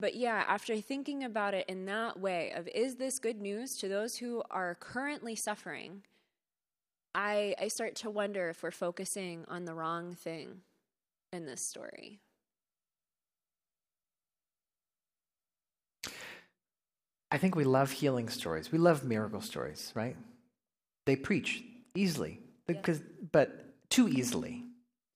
but 0.00 0.16
yeah, 0.16 0.44
after 0.48 0.80
thinking 0.80 1.24
about 1.24 1.54
it 1.54 1.66
in 1.68 1.84
that 1.84 2.18
way 2.18 2.52
of 2.56 2.66
is 2.68 2.96
this 2.96 3.18
good 3.18 3.40
news 3.40 3.76
to 3.76 3.88
those 3.88 4.16
who 4.16 4.42
are 4.50 4.74
currently 4.74 5.36
suffering, 5.36 6.02
I 7.14 7.54
I 7.60 7.68
start 7.68 7.94
to 7.96 8.10
wonder 8.10 8.48
if 8.48 8.62
we're 8.62 8.70
focusing 8.70 9.44
on 9.48 9.66
the 9.66 9.74
wrong 9.74 10.14
thing 10.14 10.62
in 11.32 11.46
this 11.46 11.60
story. 11.60 12.20
I 17.30 17.38
think 17.38 17.54
we 17.54 17.64
love 17.64 17.92
healing 17.92 18.28
stories. 18.28 18.72
We 18.72 18.78
love 18.78 19.04
miracle 19.04 19.40
stories, 19.40 19.92
right? 19.94 20.16
They 21.06 21.14
preach 21.14 21.62
easily, 21.94 22.40
because, 22.66 23.00
but 23.30 23.66
too 23.88 24.08
easily 24.08 24.64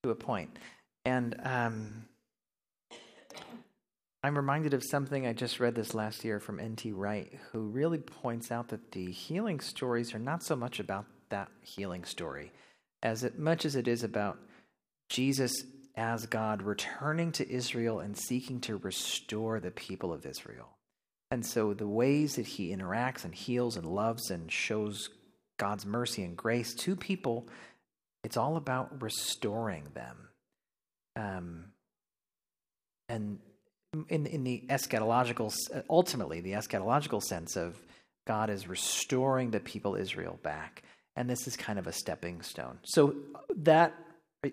to 0.04 0.10
a 0.10 0.14
point. 0.14 0.56
And 1.04 1.34
um, 1.42 2.04
I'm 4.24 4.38
reminded 4.38 4.72
of 4.72 4.82
something 4.82 5.26
I 5.26 5.34
just 5.34 5.60
read 5.60 5.74
this 5.74 5.92
last 5.92 6.24
year 6.24 6.40
from 6.40 6.58
N.T. 6.58 6.92
Wright, 6.92 7.30
who 7.52 7.68
really 7.68 7.98
points 7.98 8.50
out 8.50 8.68
that 8.68 8.90
the 8.92 9.12
healing 9.12 9.60
stories 9.60 10.14
are 10.14 10.18
not 10.18 10.42
so 10.42 10.56
much 10.56 10.80
about 10.80 11.04
that 11.28 11.50
healing 11.60 12.04
story 12.04 12.50
as 13.02 13.22
it, 13.22 13.38
much 13.38 13.66
as 13.66 13.76
it 13.76 13.86
is 13.86 14.02
about 14.02 14.38
Jesus 15.10 15.52
as 15.94 16.24
God 16.24 16.62
returning 16.62 17.32
to 17.32 17.52
Israel 17.52 18.00
and 18.00 18.16
seeking 18.16 18.62
to 18.62 18.78
restore 18.78 19.60
the 19.60 19.70
people 19.70 20.10
of 20.10 20.24
Israel. 20.24 20.70
And 21.30 21.44
so 21.44 21.74
the 21.74 21.86
ways 21.86 22.36
that 22.36 22.46
he 22.46 22.74
interacts 22.74 23.26
and 23.26 23.34
heals 23.34 23.76
and 23.76 23.84
loves 23.84 24.30
and 24.30 24.50
shows 24.50 25.10
God's 25.58 25.84
mercy 25.84 26.24
and 26.24 26.34
grace 26.34 26.72
to 26.76 26.96
people, 26.96 27.46
it's 28.24 28.38
all 28.38 28.56
about 28.56 29.02
restoring 29.02 29.84
them. 29.92 30.28
Um, 31.14 31.64
and 33.10 33.38
in, 34.08 34.26
in 34.26 34.44
the 34.44 34.64
eschatological, 34.68 35.54
ultimately, 35.88 36.40
the 36.40 36.52
eschatological 36.52 37.22
sense 37.22 37.56
of 37.56 37.76
God 38.26 38.50
is 38.50 38.68
restoring 38.68 39.50
the 39.50 39.60
people 39.60 39.94
Israel 39.94 40.38
back. 40.42 40.82
And 41.16 41.28
this 41.30 41.46
is 41.46 41.56
kind 41.56 41.78
of 41.78 41.86
a 41.86 41.92
stepping 41.92 42.42
stone. 42.42 42.78
So 42.82 43.14
that 43.56 43.94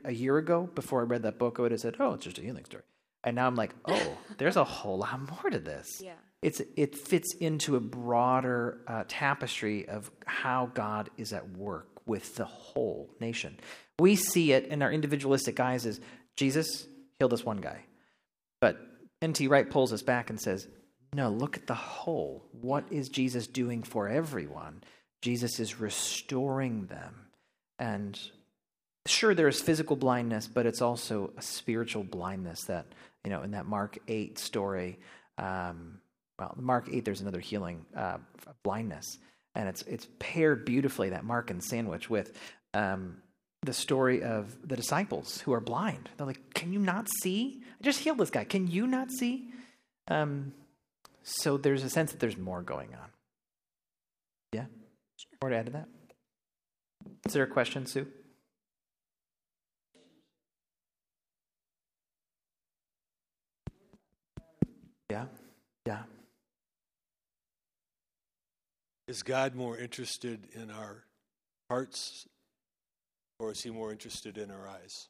a 0.06 0.14
year 0.14 0.38
ago, 0.38 0.70
before 0.74 1.02
I 1.02 1.04
read 1.04 1.24
that 1.24 1.38
book, 1.40 1.58
I 1.58 1.64
would 1.64 1.72
have 1.72 1.82
said, 1.82 1.96
oh, 2.00 2.14
it's 2.14 2.26
just 2.26 2.38
a 2.38 2.42
healing 2.42 2.66
story. 2.66 2.84
And 3.24 3.36
now 3.36 3.48
I'm 3.48 3.56
like, 3.56 3.74
oh, 3.86 4.18
there's 4.38 4.58
a 4.58 4.64
whole 4.64 5.00
lot 5.00 5.20
more 5.20 5.50
to 5.50 5.60
this. 5.60 5.88
Yeah. 6.02 6.14
It's, 6.42 6.62
it 6.76 6.96
fits 6.96 7.36
into 7.40 7.76
a 7.76 7.80
broader 7.80 8.82
uh, 8.88 9.04
tapestry 9.08 9.88
of 9.88 10.10
how 10.26 10.72
God 10.74 11.10
is 11.18 11.34
at 11.34 11.50
work 11.56 11.88
with 12.08 12.36
the 12.36 12.46
whole 12.46 13.12
nation. 13.20 13.60
We 14.00 14.16
see 14.16 14.54
it 14.54 14.66
in 14.66 14.82
our 14.82 14.92
individualistic 14.92 15.60
eyes 15.60 15.86
as 15.86 16.00
Jesus 16.36 16.88
healed 17.20 17.32
this 17.32 17.46
one 17.46 17.58
guy. 17.58 17.86
N.T. 19.22 19.48
Wright 19.48 19.70
pulls 19.70 19.94
us 19.94 20.02
back 20.02 20.30
and 20.30 20.40
says, 20.40 20.68
no, 21.14 21.30
look 21.30 21.58
at 21.58 21.68
the 21.68 21.76
whole. 21.76 22.48
What 22.54 22.86
is 22.90 23.10
Jesus 23.10 23.48
doing 23.48 23.84
for 23.84 24.08
everyone? 24.08 24.82
Jesus 25.22 25.60
is 25.60 25.80
restoring 25.80 26.86
them. 26.86 27.28
And 27.78 28.20
sure, 29.06 29.36
there 29.36 29.48
is 29.48 29.62
physical 29.62 29.96
blindness, 29.96 30.48
but 30.48 30.66
it's 30.66 30.82
also 30.82 31.34
a 31.38 31.42
spiritual 31.42 32.04
blindness 32.04 32.64
that, 32.66 32.86
you 33.26 33.30
know, 33.30 33.42
in 33.42 33.52
that 33.52 33.66
Mark 33.66 33.98
8 34.08 34.40
story, 34.40 35.00
um, 35.38 36.00
well, 36.40 36.56
Mark 36.58 36.88
8, 36.92 37.04
there's 37.04 37.22
another 37.22 37.40
healing 37.40 37.86
uh, 37.96 38.18
blindness. 38.64 39.18
And 39.54 39.68
it's, 39.68 39.82
it's 39.84 40.08
paired 40.18 40.64
beautifully, 40.64 41.10
that 41.10 41.26
Markan 41.26 41.62
sandwich, 41.62 42.10
with 42.10 42.38
um, 42.74 43.18
the 43.64 43.74
story 43.74 44.24
of 44.24 44.68
the 44.68 44.76
disciples 44.76 45.42
who 45.42 45.54
are 45.54 45.60
blind. 45.60 46.10
They're 46.18 46.26
like, 46.26 46.54
Can 46.54 46.74
you 46.74 46.80
not 46.80 47.08
see? 47.22 47.62
I 47.80 47.84
just 47.84 48.00
healed 48.00 48.18
this 48.18 48.30
guy. 48.30 48.44
Can 48.44 48.68
you 48.68 48.88
not 48.88 49.12
see? 49.12 49.50
Um, 50.08 50.54
so 51.24 51.58
there's 51.58 51.84
a 51.84 51.90
sense 51.90 52.12
that 52.12 52.20
there's 52.20 52.38
more 52.38 52.62
going 52.62 52.90
on. 52.94 53.10
Yeah? 54.54 54.66
More 55.42 55.52
to 55.52 55.58
add 55.58 55.68
to 55.68 55.72
that? 55.74 55.88
Is 57.26 57.34
there 57.34 57.44
a 57.44 57.48
question, 57.48 57.86
Sue? 57.86 58.08
Yeah? 65.10 65.26
Yeah. 65.86 66.04
Is 69.08 69.24
God 69.24 69.56
more 69.56 69.78
interested 69.78 70.48
in 70.54 70.72
our 70.72 71.04
hearts 71.70 72.28
or 73.42 73.52
is 73.52 73.64
he 73.64 73.72
more 73.72 73.92
interested 73.92 74.38
in 74.38 74.52
our 74.52 74.68
eyes? 74.68 75.08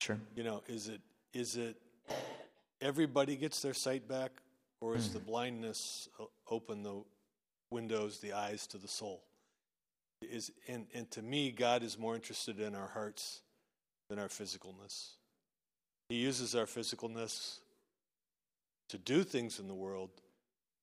Sure. 0.00 0.18
You 0.36 0.44
know, 0.44 0.62
is 0.68 0.88
it 0.88 1.00
is 1.32 1.56
it 1.56 1.76
everybody 2.80 3.36
gets 3.36 3.62
their 3.62 3.74
sight 3.74 4.06
back 4.06 4.32
or 4.82 4.96
is 4.96 5.08
mm. 5.08 5.14
the 5.14 5.18
blindness 5.20 6.08
open 6.48 6.82
the 6.82 7.02
windows, 7.70 8.18
the 8.20 8.34
eyes 8.34 8.66
to 8.68 8.78
the 8.78 8.86
soul? 8.86 9.22
Is 10.20 10.52
and, 10.68 10.86
and 10.94 11.10
to 11.12 11.22
me 11.22 11.50
God 11.52 11.82
is 11.82 11.98
more 11.98 12.14
interested 12.14 12.60
in 12.60 12.74
our 12.74 12.88
hearts 12.88 13.40
than 14.10 14.18
our 14.18 14.28
physicalness. 14.28 15.12
He 16.10 16.16
uses 16.16 16.54
our 16.54 16.66
physicalness 16.66 17.60
to 18.90 18.98
do 18.98 19.22
things 19.22 19.58
in 19.58 19.68
the 19.68 19.74
world, 19.74 20.10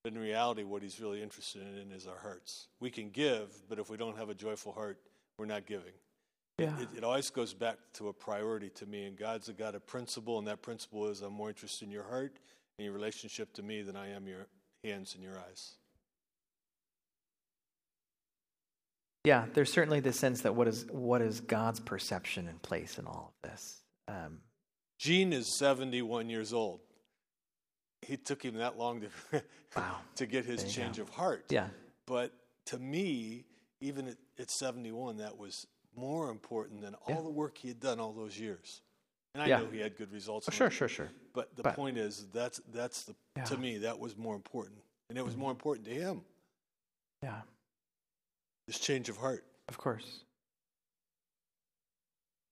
but 0.02 0.14
in 0.14 0.18
reality, 0.18 0.64
what 0.64 0.82
he's 0.82 0.98
really 0.98 1.22
interested 1.22 1.62
in 1.62 1.92
is 1.92 2.08
our 2.08 2.18
hearts. 2.18 2.66
We 2.80 2.90
can 2.90 3.10
give, 3.10 3.50
but 3.68 3.78
if 3.78 3.88
we 3.88 3.96
don't 3.96 4.16
have 4.16 4.30
a 4.30 4.34
joyful 4.34 4.72
heart, 4.72 4.98
we're 5.36 5.46
not 5.46 5.66
giving. 5.66 5.92
Yeah. 6.58 6.78
It, 6.80 6.88
it 6.98 7.04
always 7.04 7.30
goes 7.30 7.54
back 7.54 7.78
to 7.94 8.08
a 8.08 8.12
priority 8.12 8.70
to 8.70 8.86
me, 8.86 9.04
and 9.04 9.16
God's 9.16 9.48
a 9.48 9.52
God 9.52 9.74
of 9.74 9.86
principle, 9.86 10.38
and 10.38 10.46
that 10.48 10.60
principle 10.62 11.06
is 11.08 11.22
I'm 11.22 11.32
more 11.32 11.48
interested 11.48 11.84
in 11.84 11.92
your 11.92 12.04
heart 12.04 12.38
and 12.78 12.84
your 12.84 12.92
relationship 12.92 13.52
to 13.54 13.62
me 13.62 13.82
than 13.82 13.96
I 13.96 14.10
am 14.10 14.26
your 14.26 14.48
hands 14.82 15.14
and 15.14 15.22
your 15.22 15.38
eyes. 15.38 15.74
Yeah, 19.24 19.46
there's 19.52 19.72
certainly 19.72 20.00
the 20.00 20.12
sense 20.12 20.40
that 20.42 20.54
what 20.54 20.68
is 20.68 20.86
what 20.90 21.20
is 21.20 21.40
God's 21.40 21.80
perception 21.80 22.48
in 22.48 22.58
place 22.60 22.98
in 22.98 23.06
all 23.06 23.34
of 23.34 23.50
this. 23.50 23.82
Um, 24.08 24.38
Gene 24.98 25.32
is 25.32 25.56
71 25.58 26.30
years 26.30 26.52
old 26.52 26.80
he 28.02 28.16
took 28.16 28.42
him 28.42 28.56
that 28.56 28.78
long 28.78 29.00
to 29.00 29.42
wow. 29.76 29.96
to 30.16 30.26
get 30.26 30.44
his 30.44 30.64
change 30.64 30.98
of 30.98 31.08
heart. 31.10 31.46
Yeah. 31.50 31.68
But 32.06 32.32
to 32.66 32.78
me, 32.78 33.44
even 33.80 34.08
at, 34.08 34.16
at 34.38 34.50
71, 34.50 35.18
that 35.18 35.36
was 35.36 35.66
more 35.98 36.30
important 36.30 36.80
than 36.80 36.94
all 36.94 37.16
yeah. 37.16 37.22
the 37.22 37.30
work 37.30 37.58
he 37.58 37.68
had 37.68 37.80
done 37.80 38.00
all 38.00 38.12
those 38.12 38.38
years. 38.38 38.80
And 39.34 39.42
I 39.42 39.46
yeah. 39.46 39.58
know 39.58 39.68
he 39.70 39.80
had 39.80 39.96
good 39.96 40.12
results. 40.12 40.48
Oh, 40.48 40.52
sure, 40.52 40.70
sure, 40.70 40.88
sure. 40.88 41.08
But 41.34 41.54
the 41.56 41.62
but, 41.62 41.76
point 41.76 41.98
is, 41.98 42.26
that's 42.32 42.60
that's 42.72 43.04
the 43.04 43.14
yeah. 43.36 43.44
to 43.44 43.56
me 43.56 43.78
that 43.78 43.98
was 43.98 44.16
more 44.16 44.34
important, 44.34 44.78
and 45.08 45.18
it 45.18 45.22
was 45.22 45.34
mm-hmm. 45.34 45.42
more 45.42 45.50
important 45.50 45.86
to 45.86 45.94
him. 45.94 46.22
Yeah. 47.22 47.40
This 48.66 48.78
change 48.78 49.08
of 49.08 49.16
heart. 49.16 49.44
Of 49.68 49.78
course. 49.78 50.20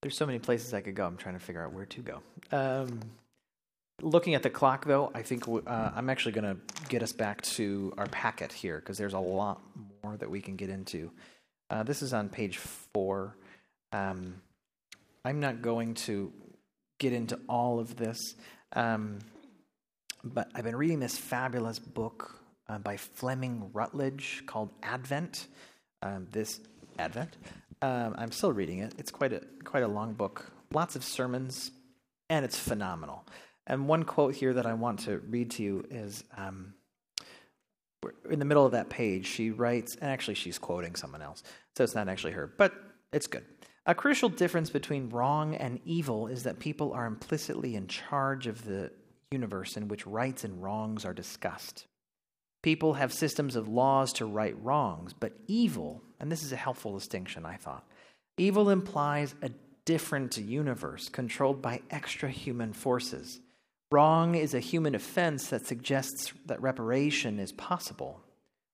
There's 0.02 0.16
so 0.16 0.26
many 0.26 0.38
places 0.38 0.72
I 0.74 0.80
could 0.80 0.94
go. 0.94 1.06
I'm 1.06 1.16
trying 1.16 1.34
to 1.34 1.44
figure 1.44 1.64
out 1.64 1.72
where 1.72 1.86
to 1.86 2.00
go. 2.00 2.20
Um, 2.52 3.00
Looking 4.02 4.34
at 4.34 4.42
the 4.42 4.50
clock, 4.50 4.84
though, 4.84 5.10
I 5.14 5.22
think 5.22 5.48
uh, 5.48 5.90
I'm 5.94 6.10
actually 6.10 6.32
going 6.32 6.44
to 6.44 6.60
get 6.90 7.02
us 7.02 7.12
back 7.12 7.40
to 7.42 7.94
our 7.96 8.06
packet 8.06 8.52
here 8.52 8.78
because 8.78 8.98
there's 8.98 9.14
a 9.14 9.18
lot 9.18 9.62
more 10.04 10.18
that 10.18 10.28
we 10.30 10.42
can 10.42 10.54
get 10.54 10.68
into. 10.68 11.10
Uh, 11.68 11.82
this 11.82 12.02
is 12.02 12.12
on 12.12 12.28
page 12.28 12.58
four. 12.58 13.36
Um, 13.92 14.40
I'm 15.24 15.40
not 15.40 15.62
going 15.62 15.94
to 15.94 16.32
get 16.98 17.12
into 17.12 17.38
all 17.48 17.80
of 17.80 17.96
this, 17.96 18.36
um, 18.74 19.18
but 20.22 20.48
I've 20.54 20.64
been 20.64 20.76
reading 20.76 21.00
this 21.00 21.18
fabulous 21.18 21.78
book 21.78 22.40
uh, 22.68 22.78
by 22.78 22.96
Fleming 22.96 23.70
Rutledge 23.72 24.44
called 24.46 24.70
Advent. 24.82 25.48
Um, 26.02 26.28
this 26.30 26.60
Advent. 26.98 27.36
Um, 27.82 28.14
I'm 28.16 28.30
still 28.30 28.52
reading 28.52 28.78
it. 28.78 28.94
It's 28.98 29.10
quite 29.10 29.32
a 29.32 29.42
quite 29.64 29.82
a 29.82 29.88
long 29.88 30.14
book, 30.14 30.52
lots 30.72 30.94
of 30.96 31.04
sermons, 31.04 31.72
and 32.30 32.44
it's 32.44 32.58
phenomenal. 32.58 33.24
And 33.66 33.88
one 33.88 34.04
quote 34.04 34.34
here 34.34 34.54
that 34.54 34.66
I 34.66 34.74
want 34.74 35.00
to 35.00 35.18
read 35.18 35.50
to 35.52 35.62
you 35.62 35.84
is 35.90 36.22
um, 36.36 36.74
in 38.30 38.38
the 38.38 38.44
middle 38.44 38.66
of 38.66 38.72
that 38.72 38.88
page, 38.88 39.26
she 39.26 39.50
writes, 39.50 39.96
and 39.96 40.10
actually 40.10 40.34
she's 40.34 40.58
quoting 40.58 40.94
someone 40.94 41.22
else, 41.22 41.42
so 41.76 41.84
it's 41.84 41.94
not 41.94 42.08
actually 42.08 42.32
her, 42.32 42.46
but 42.46 42.72
it's 43.12 43.26
good. 43.26 43.44
A 43.86 43.94
crucial 43.94 44.28
difference 44.28 44.70
between 44.70 45.10
wrong 45.10 45.54
and 45.54 45.80
evil 45.84 46.26
is 46.26 46.42
that 46.42 46.58
people 46.58 46.92
are 46.92 47.06
implicitly 47.06 47.76
in 47.76 47.86
charge 47.86 48.46
of 48.46 48.64
the 48.64 48.90
universe 49.30 49.76
in 49.76 49.88
which 49.88 50.06
rights 50.06 50.44
and 50.44 50.62
wrongs 50.62 51.04
are 51.04 51.14
discussed. 51.14 51.86
People 52.62 52.94
have 52.94 53.12
systems 53.12 53.54
of 53.54 53.68
laws 53.68 54.12
to 54.14 54.26
right 54.26 54.56
wrongs, 54.62 55.12
but 55.12 55.32
evil, 55.46 56.02
and 56.18 56.32
this 56.32 56.42
is 56.42 56.52
a 56.52 56.56
helpful 56.56 56.94
distinction, 56.94 57.46
I 57.46 57.56
thought, 57.56 57.86
evil 58.36 58.70
implies 58.70 59.34
a 59.40 59.50
different 59.84 60.36
universe 60.36 61.08
controlled 61.08 61.62
by 61.62 61.80
extra 61.90 62.28
human 62.28 62.72
forces 62.72 63.40
Wrong 63.92 64.34
is 64.34 64.52
a 64.52 64.60
human 64.60 64.94
offense 64.94 65.48
that 65.48 65.66
suggests 65.66 66.32
that 66.46 66.60
reparation 66.60 67.38
is 67.38 67.52
possible. 67.52 68.20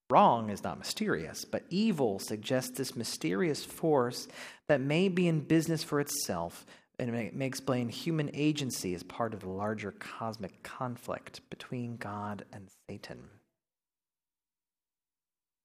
Wrong 0.08 0.50
is 0.50 0.64
not 0.64 0.78
mysterious, 0.78 1.44
but 1.44 1.64
evil 1.68 2.18
suggests 2.18 2.76
this 2.76 2.96
mysterious 2.96 3.64
force 3.64 4.28
that 4.68 4.80
may 4.80 5.08
be 5.08 5.28
in 5.28 5.40
business 5.40 5.82
for 5.82 6.00
itself 6.00 6.66
and 6.98 7.12
may, 7.12 7.46
explain 7.46 7.88
human 7.88 8.30
agency 8.32 8.94
as 8.94 9.02
part 9.02 9.34
of 9.34 9.40
the 9.40 9.48
larger 9.48 9.92
cosmic 9.92 10.62
conflict 10.62 11.40
between 11.50 11.96
God 11.96 12.44
and 12.52 12.68
Satan. 12.88 13.18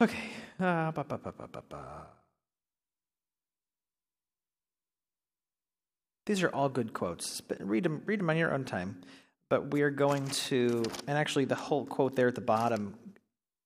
Okay. 0.01 0.29
Uh, 0.59 0.91
ba, 0.91 1.03
ba, 1.03 1.17
ba, 1.17 2.07
These 6.25 6.43
are 6.43 6.49
all 6.49 6.67
good 6.67 6.93
quotes, 6.93 7.39
but 7.39 7.57
read 7.65 7.83
them, 7.83 8.01
read 8.05 8.19
them 8.19 8.29
on 8.29 8.37
your 8.37 8.53
own 8.53 8.65
time. 8.65 9.01
But 9.49 9.71
we 9.71 9.81
are 9.81 9.89
going 9.89 10.27
to, 10.27 10.83
and 11.07 11.17
actually, 11.17 11.45
the 11.45 11.55
whole 11.55 11.85
quote 11.85 12.15
there 12.15 12.27
at 12.27 12.35
the 12.35 12.41
bottom 12.41 12.95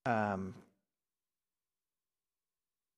um, 0.05 0.53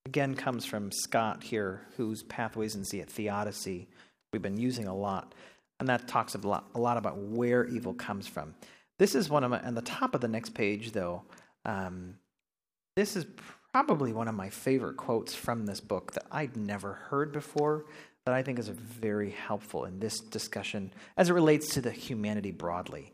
again 0.05 0.35
comes 0.35 0.65
from 0.65 0.91
Scott 0.91 1.43
here, 1.43 1.81
whose 1.97 2.23
Pathways 2.23 2.75
and 2.75 2.85
at 3.01 3.09
Theodicy 3.09 3.87
we've 4.31 4.41
been 4.41 4.57
using 4.57 4.87
a 4.87 4.95
lot. 4.95 5.33
And 5.79 5.89
that 5.89 6.07
talks 6.07 6.35
a 6.35 6.37
lot, 6.37 6.69
a 6.75 6.79
lot 6.79 6.97
about 6.97 7.17
where 7.17 7.65
evil 7.65 7.93
comes 7.93 8.27
from. 8.27 8.53
This 8.99 9.15
is 9.15 9.29
one 9.29 9.43
of 9.43 9.51
my, 9.51 9.59
on 9.61 9.75
the 9.75 9.81
top 9.81 10.13
of 10.13 10.21
the 10.21 10.27
next 10.27 10.53
page, 10.53 10.91
though, 10.91 11.23
um, 11.65 12.15
this 12.95 13.15
is 13.15 13.25
probably 13.73 14.13
one 14.13 14.27
of 14.27 14.35
my 14.35 14.49
favorite 14.49 14.97
quotes 14.97 15.33
from 15.33 15.65
this 15.65 15.79
book 15.79 16.13
that 16.13 16.25
I'd 16.31 16.55
never 16.55 16.93
heard 16.93 17.31
before, 17.31 17.85
that 18.25 18.33
I 18.33 18.43
think 18.43 18.59
is 18.59 18.69
very 18.69 19.31
helpful 19.31 19.85
in 19.85 19.99
this 19.99 20.19
discussion 20.19 20.93
as 21.17 21.29
it 21.29 21.33
relates 21.33 21.73
to 21.73 21.81
the 21.81 21.91
humanity 21.91 22.51
broadly. 22.51 23.11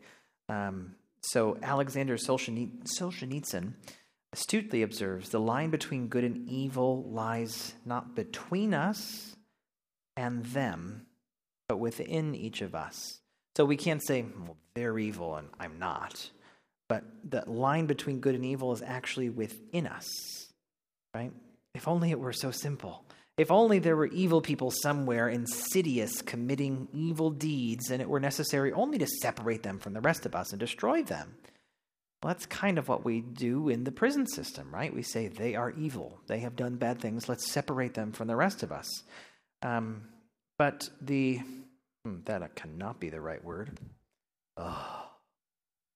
Um, 0.48 0.94
so, 1.22 1.58
Alexander 1.62 2.16
Solzhenitsyn 2.16 3.72
astutely 4.32 4.82
observes 4.82 5.30
the 5.30 5.40
line 5.40 5.70
between 5.70 6.08
good 6.08 6.24
and 6.24 6.48
evil 6.48 7.04
lies 7.10 7.74
not 7.84 8.14
between 8.14 8.74
us 8.74 9.36
and 10.16 10.44
them, 10.46 11.06
but 11.68 11.78
within 11.78 12.34
each 12.34 12.62
of 12.62 12.74
us. 12.74 13.20
So 13.56 13.64
we 13.64 13.76
can't 13.76 14.04
say, 14.04 14.22
well, 14.22 14.56
they're 14.74 14.98
evil 14.98 15.36
and 15.36 15.48
I'm 15.58 15.78
not. 15.78 16.30
But 16.88 17.04
the 17.28 17.44
line 17.48 17.86
between 17.86 18.20
good 18.20 18.34
and 18.34 18.44
evil 18.44 18.72
is 18.72 18.82
actually 18.82 19.28
within 19.28 19.86
us, 19.86 20.06
right? 21.14 21.32
If 21.74 21.86
only 21.86 22.10
it 22.10 22.18
were 22.18 22.32
so 22.32 22.50
simple. 22.50 23.04
If 23.40 23.50
only 23.50 23.78
there 23.78 23.96
were 23.96 24.08
evil 24.08 24.42
people 24.42 24.70
somewhere, 24.70 25.26
insidious, 25.26 26.20
committing 26.20 26.88
evil 26.92 27.30
deeds, 27.30 27.90
and 27.90 28.02
it 28.02 28.08
were 28.10 28.20
necessary 28.20 28.70
only 28.74 28.98
to 28.98 29.06
separate 29.06 29.62
them 29.62 29.78
from 29.78 29.94
the 29.94 30.02
rest 30.02 30.26
of 30.26 30.34
us 30.34 30.50
and 30.50 30.60
destroy 30.60 31.02
them. 31.02 31.36
Well, 32.22 32.34
that's 32.34 32.44
kind 32.44 32.76
of 32.76 32.86
what 32.86 33.02
we 33.02 33.22
do 33.22 33.70
in 33.70 33.84
the 33.84 33.92
prison 33.92 34.26
system, 34.26 34.68
right? 34.70 34.94
We 34.94 35.02
say 35.02 35.28
they 35.28 35.54
are 35.54 35.70
evil. 35.70 36.20
They 36.26 36.40
have 36.40 36.54
done 36.54 36.76
bad 36.76 37.00
things. 37.00 37.30
Let's 37.30 37.50
separate 37.50 37.94
them 37.94 38.12
from 38.12 38.28
the 38.28 38.36
rest 38.36 38.62
of 38.62 38.72
us. 38.72 39.04
Um, 39.62 40.02
but 40.58 40.90
the, 41.00 41.40
hmm, 42.04 42.16
that 42.26 42.54
cannot 42.56 43.00
be 43.00 43.08
the 43.08 43.22
right 43.22 43.42
word. 43.42 43.70
Oh, 44.58 45.06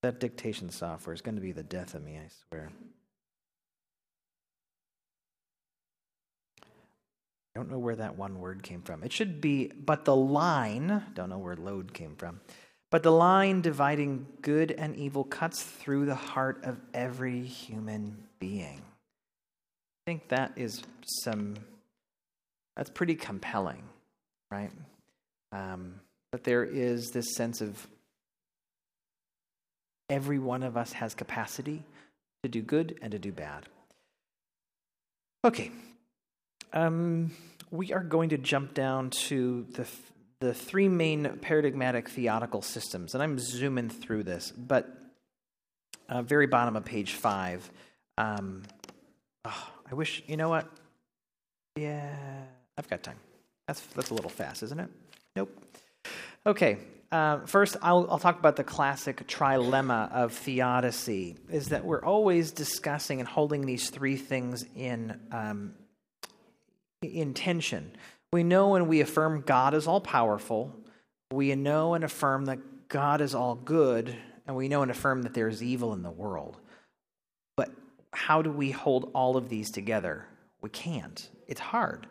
that 0.01 0.19
dictation 0.19 0.71
software 0.71 1.13
is 1.13 1.21
going 1.21 1.35
to 1.35 1.43
be 1.43 1.53
the 1.53 1.63
death 1.63 1.93
of 1.93 2.03
me, 2.03 2.17
I 2.17 2.29
swear. 2.49 2.71
I 7.55 7.61
don't 7.61 7.71
know 7.71 7.79
where 7.79 7.97
that 7.97 8.17
one 8.17 8.41
word 8.41 8.65
came 8.65 8.83
from. 8.83 9.05
It 9.05 9.13
should 9.13 9.41
be, 9.41 9.69
but 9.69 10.05
the 10.05 10.17
line, 10.17 11.05
don't 11.15 11.31
know 11.31 11.39
where 11.39 11.55
load 11.55 11.95
came 11.95 12.17
from. 12.17 12.41
But 12.91 13.03
the 13.05 13.13
line 13.13 13.61
dividing 13.61 14.27
good 14.43 14.73
and 14.73 14.97
evil 14.97 15.25
cuts 15.25 15.63
through 15.63 16.07
the 16.07 16.15
heart 16.17 16.65
of 16.65 16.81
every 16.93 17.43
human 17.43 18.17
being. 18.41 18.81
I 18.81 20.11
think 20.11 20.29
that 20.29 20.53
is 20.57 20.83
some, 21.23 21.55
that's 22.77 22.91
pretty 22.91 23.15
compelling, 23.15 23.85
right? 24.51 24.71
Um, 25.53 26.01
but 26.33 26.43
there 26.43 26.65
is 26.65 27.11
this 27.13 27.35
sense 27.37 27.61
of 27.61 27.87
every 30.11 30.39
one 30.41 30.65
of 30.65 30.77
us 30.77 30.93
has 30.93 31.15
capacity 31.15 31.85
to 32.43 32.49
do 32.49 32.61
good 32.61 32.99
and 33.01 33.13
to 33.13 33.19
do 33.19 33.31
bad. 33.33 33.67
Okay. 35.45 35.71
Um, 36.75 37.31
we 37.71 37.93
are 37.93 38.03
going 38.03 38.31
to 38.31 38.39
jump 38.39 38.75
down 38.75 39.11
to 39.11 39.65
the 39.75 39.87
the 40.41 40.53
three 40.53 40.89
main 40.89 41.39
paradigmatic 41.41 42.09
theodical 42.09 42.61
systems, 42.61 43.15
and 43.15 43.23
I'm 43.23 43.39
zooming 43.39 43.89
through 43.89 44.25
this, 44.25 44.51
but 44.51 44.89
uh, 46.09 46.23
very 46.23 46.47
bottom 46.47 46.77
of 46.77 46.85
page 46.85 47.13
five. 47.13 47.71
Um, 48.19 48.65
oh, 49.45 49.71
I 49.91 49.95
wish 49.95 50.23
you 50.27 50.37
know 50.37 50.49
what? 50.49 50.69
Yeah, 51.77 52.15
I've 52.77 52.89
got 52.91 53.05
time. 53.05 53.19
That's 53.69 53.81
that's 53.81 54.11
a 54.11 54.15
little 54.15 54.31
fast, 54.31 54.65
isn't 54.65 54.81
it? 54.81 54.91
Nope. 55.37 55.57
Okay. 56.45 56.79
Uh, 57.13 57.47
first, 57.47 57.77
I'll, 57.81 58.09
I'll 58.11 58.19
talk 58.19 58.41
about 58.41 58.57
the 58.57 58.65
classic 58.65 59.29
trilemma 59.29 60.11
of 60.11 60.33
theodicy. 60.33 61.37
Is 61.49 61.69
that 61.69 61.85
we're 61.85 62.05
always 62.05 62.51
discussing 62.51 63.21
and 63.21 63.29
holding 63.29 63.65
these 63.65 63.91
three 63.91 64.17
things 64.17 64.65
in 64.75 65.21
um, 65.31 65.75
in 67.05 67.35
tension. 67.35 67.93
We 68.33 68.43
know 68.43 68.75
and 68.75 68.89
we 68.89 69.01
affirm 69.01 69.43
God 69.47 69.75
is 69.75 69.87
all 69.87 70.01
powerful. 70.01 70.75
We 71.33 71.55
know 71.55 71.95
and 71.95 72.05
affirm 72.05 72.47
that 72.47 72.89
God 72.89 73.21
is 73.21 73.35
all 73.35 73.55
good. 73.55 74.17
And 74.47 74.57
we 74.57 74.69
know 74.69 74.83
and 74.83 74.91
affirm 74.91 75.23
that 75.23 75.35
there 75.35 75.49
is 75.49 75.63
evil 75.63 75.93
in 75.95 76.03
the 76.03 76.11
world. 76.11 76.57
But 77.57 77.71
how 78.13 78.43
do 78.43 78.51
we 78.51 78.71
hold 78.71 79.11
all 79.15 79.37
of 79.37 79.49
these 79.49 79.71
together? 79.71 80.27
We 80.61 80.71
can't. 80.71 81.29
It's 81.47 81.61
hard. 81.61 82.07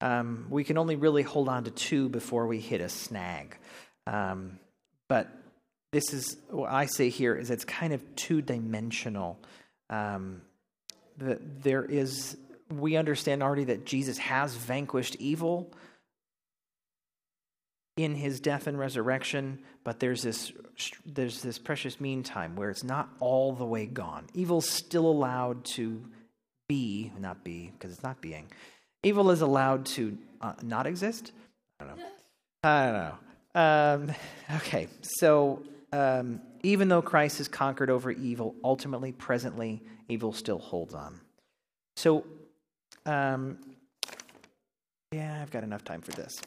Um, 0.00 0.46
we 0.50 0.64
can 0.64 0.78
only 0.78 0.96
really 0.96 1.22
hold 1.22 1.48
on 1.48 1.64
to 1.64 1.70
two 1.70 2.08
before 2.08 2.46
we 2.46 2.60
hit 2.60 2.80
a 2.80 2.88
snag. 2.88 3.56
Um, 4.06 4.58
but 5.08 5.28
this 5.92 6.12
is 6.12 6.36
what 6.50 6.70
I 6.70 6.86
say 6.86 7.08
here 7.08 7.34
is 7.34 7.50
it's 7.50 7.64
kind 7.64 7.92
of 7.92 8.16
two 8.16 8.42
dimensional. 8.42 9.38
Um, 9.90 10.42
that 11.18 11.62
there 11.62 11.84
is 11.84 12.36
we 12.78 12.96
understand 12.96 13.42
already 13.42 13.64
that 13.64 13.84
Jesus 13.84 14.18
has 14.18 14.54
vanquished 14.54 15.16
evil 15.16 15.72
in 17.96 18.14
his 18.14 18.40
death 18.40 18.66
and 18.66 18.78
resurrection, 18.78 19.58
but 19.84 20.00
there's 20.00 20.22
this 20.22 20.52
there's 21.06 21.42
this 21.42 21.58
precious 21.58 22.00
meantime 22.00 22.56
where 22.56 22.70
it's 22.70 22.82
not 22.82 23.08
all 23.20 23.52
the 23.52 23.64
way 23.64 23.86
gone. 23.86 24.26
Evil's 24.34 24.68
still 24.68 25.06
allowed 25.06 25.64
to 25.64 26.04
be, 26.68 27.12
not 27.20 27.44
be 27.44 27.70
because 27.72 27.92
it's 27.92 28.02
not 28.02 28.20
being. 28.20 28.46
Evil 29.02 29.30
is 29.30 29.42
allowed 29.42 29.86
to 29.86 30.18
uh, 30.40 30.54
not 30.62 30.86
exist. 30.86 31.32
I 31.78 31.84
don't 31.84 31.98
know. 31.98 32.04
I 32.64 32.84
don't 32.86 32.94
know. 32.94 33.14
Um, 33.54 34.14
okay, 34.56 34.88
so 35.02 35.62
um, 35.92 36.40
even 36.64 36.88
though 36.88 37.02
Christ 37.02 37.38
has 37.38 37.46
conquered 37.46 37.90
over 37.90 38.10
evil, 38.10 38.56
ultimately, 38.64 39.12
presently, 39.12 39.82
evil 40.08 40.32
still 40.32 40.58
holds 40.58 40.94
on. 40.94 41.20
So 41.96 42.24
um, 43.06 43.58
yeah, 45.12 45.40
I've 45.40 45.50
got 45.50 45.64
enough 45.64 45.84
time 45.84 46.00
for 46.00 46.12
this. 46.12 46.40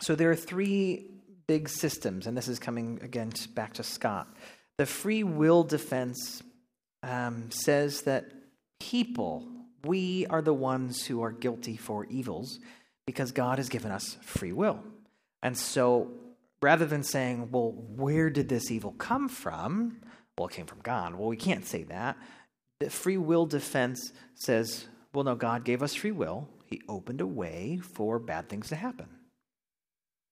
So 0.00 0.14
there 0.14 0.30
are 0.30 0.36
three 0.36 1.06
big 1.46 1.68
systems, 1.68 2.26
and 2.26 2.36
this 2.36 2.48
is 2.48 2.58
coming 2.58 3.00
again 3.02 3.32
back 3.54 3.74
to 3.74 3.82
Scott. 3.82 4.28
The 4.76 4.86
free 4.86 5.24
will 5.24 5.64
defense 5.64 6.42
um, 7.02 7.50
says 7.50 8.02
that 8.02 8.26
people, 8.80 9.46
we 9.84 10.26
are 10.26 10.42
the 10.42 10.54
ones 10.54 11.04
who 11.04 11.22
are 11.22 11.32
guilty 11.32 11.76
for 11.76 12.04
evils 12.06 12.60
because 13.06 13.32
God 13.32 13.58
has 13.58 13.68
given 13.68 13.90
us 13.90 14.16
free 14.22 14.52
will. 14.52 14.80
And 15.42 15.56
so 15.56 16.10
rather 16.60 16.86
than 16.86 17.02
saying, 17.02 17.50
well, 17.50 17.72
where 17.72 18.30
did 18.30 18.48
this 18.48 18.70
evil 18.70 18.92
come 18.98 19.28
from? 19.28 20.00
Well, 20.36 20.48
it 20.48 20.54
came 20.54 20.66
from 20.66 20.80
God. 20.82 21.14
Well, 21.14 21.28
we 21.28 21.36
can't 21.36 21.64
say 21.66 21.84
that. 21.84 22.16
The 22.80 22.90
free 22.90 23.16
will 23.16 23.46
defense 23.46 24.12
says, 24.34 24.86
well, 25.14 25.24
no, 25.24 25.34
God 25.34 25.64
gave 25.64 25.82
us 25.82 25.94
free 25.94 26.12
will. 26.12 26.48
He 26.66 26.82
opened 26.88 27.20
a 27.20 27.26
way 27.26 27.80
for 27.82 28.18
bad 28.18 28.48
things 28.48 28.68
to 28.68 28.76
happen. 28.76 29.06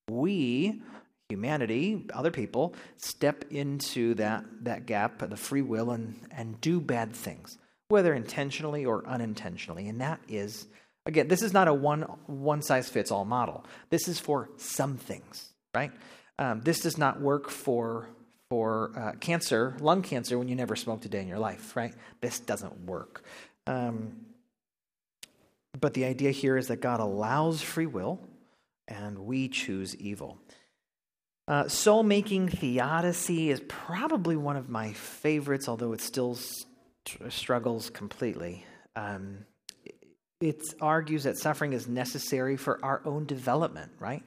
We, 0.08 0.82
humanity, 1.28 2.04
other 2.12 2.30
people, 2.30 2.74
step 2.96 3.44
into 3.50 4.14
that, 4.14 4.44
that 4.62 4.86
gap, 4.86 5.18
the 5.18 5.36
free 5.36 5.62
will, 5.62 5.90
and, 5.90 6.20
and 6.30 6.60
do 6.60 6.80
bad 6.80 7.12
things, 7.14 7.58
whether 7.88 8.14
intentionally 8.14 8.84
or 8.84 9.06
unintentionally. 9.06 9.88
And 9.88 10.00
that 10.00 10.20
is, 10.28 10.66
again, 11.06 11.28
this 11.28 11.42
is 11.42 11.52
not 11.52 11.68
a 11.68 11.74
one, 11.74 12.02
one 12.26 12.62
size 12.62 12.88
fits 12.88 13.10
all 13.10 13.24
model. 13.24 13.64
This 13.90 14.08
is 14.08 14.20
for 14.20 14.50
some 14.58 14.96
things, 14.96 15.48
right? 15.74 15.90
Um, 16.38 16.60
this 16.60 16.80
does 16.80 16.98
not 16.98 17.20
work 17.20 17.50
for 17.50 18.08
for 18.48 18.92
uh, 18.96 19.12
cancer, 19.18 19.76
lung 19.80 20.02
cancer, 20.02 20.38
when 20.38 20.46
you 20.46 20.54
never 20.54 20.76
smoked 20.76 21.04
a 21.04 21.08
day 21.08 21.20
in 21.20 21.26
your 21.26 21.38
life, 21.38 21.74
right? 21.74 21.92
This 22.20 22.38
doesn't 22.38 22.84
work. 22.84 23.24
Um, 23.66 24.25
but 25.80 25.94
the 25.94 26.04
idea 26.04 26.30
here 26.30 26.56
is 26.56 26.68
that 26.68 26.80
God 26.80 27.00
allows 27.00 27.62
free 27.62 27.86
will 27.86 28.20
and 28.88 29.18
we 29.18 29.48
choose 29.48 29.96
evil. 29.96 30.38
Uh, 31.48 31.68
Soul 31.68 32.02
making 32.02 32.48
theodicy 32.48 33.50
is 33.50 33.60
probably 33.68 34.36
one 34.36 34.56
of 34.56 34.68
my 34.68 34.92
favorites, 34.92 35.68
although 35.68 35.92
it 35.92 36.00
still 36.00 36.34
st- 36.34 37.32
struggles 37.32 37.90
completely. 37.90 38.64
Um, 38.96 39.44
it 40.40 40.60
argues 40.80 41.24
that 41.24 41.38
suffering 41.38 41.72
is 41.72 41.86
necessary 41.86 42.56
for 42.56 42.84
our 42.84 43.00
own 43.04 43.26
development, 43.26 43.92
right? 43.98 44.22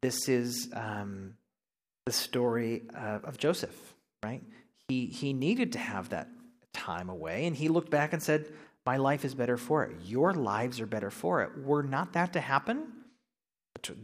This 0.00 0.28
is 0.28 0.70
um, 0.74 1.34
the 2.06 2.12
story 2.12 2.82
uh, 2.96 3.20
of 3.22 3.38
Joseph, 3.38 3.94
right? 4.22 4.42
He, 4.88 5.06
he 5.06 5.32
needed 5.32 5.72
to 5.72 5.78
have 5.78 6.08
that 6.08 6.28
time 6.72 7.10
away, 7.10 7.46
and 7.46 7.54
he 7.54 7.68
looked 7.68 7.90
back 7.90 8.12
and 8.12 8.22
said, 8.22 8.46
My 8.84 8.96
life 8.96 9.24
is 9.24 9.34
better 9.34 9.56
for 9.56 9.84
it. 9.84 9.92
Your 10.04 10.34
lives 10.34 10.80
are 10.80 10.86
better 10.86 11.10
for 11.10 11.42
it. 11.42 11.56
Were 11.58 11.82
not 11.82 12.14
that 12.14 12.32
to 12.32 12.40
happen, 12.40 12.92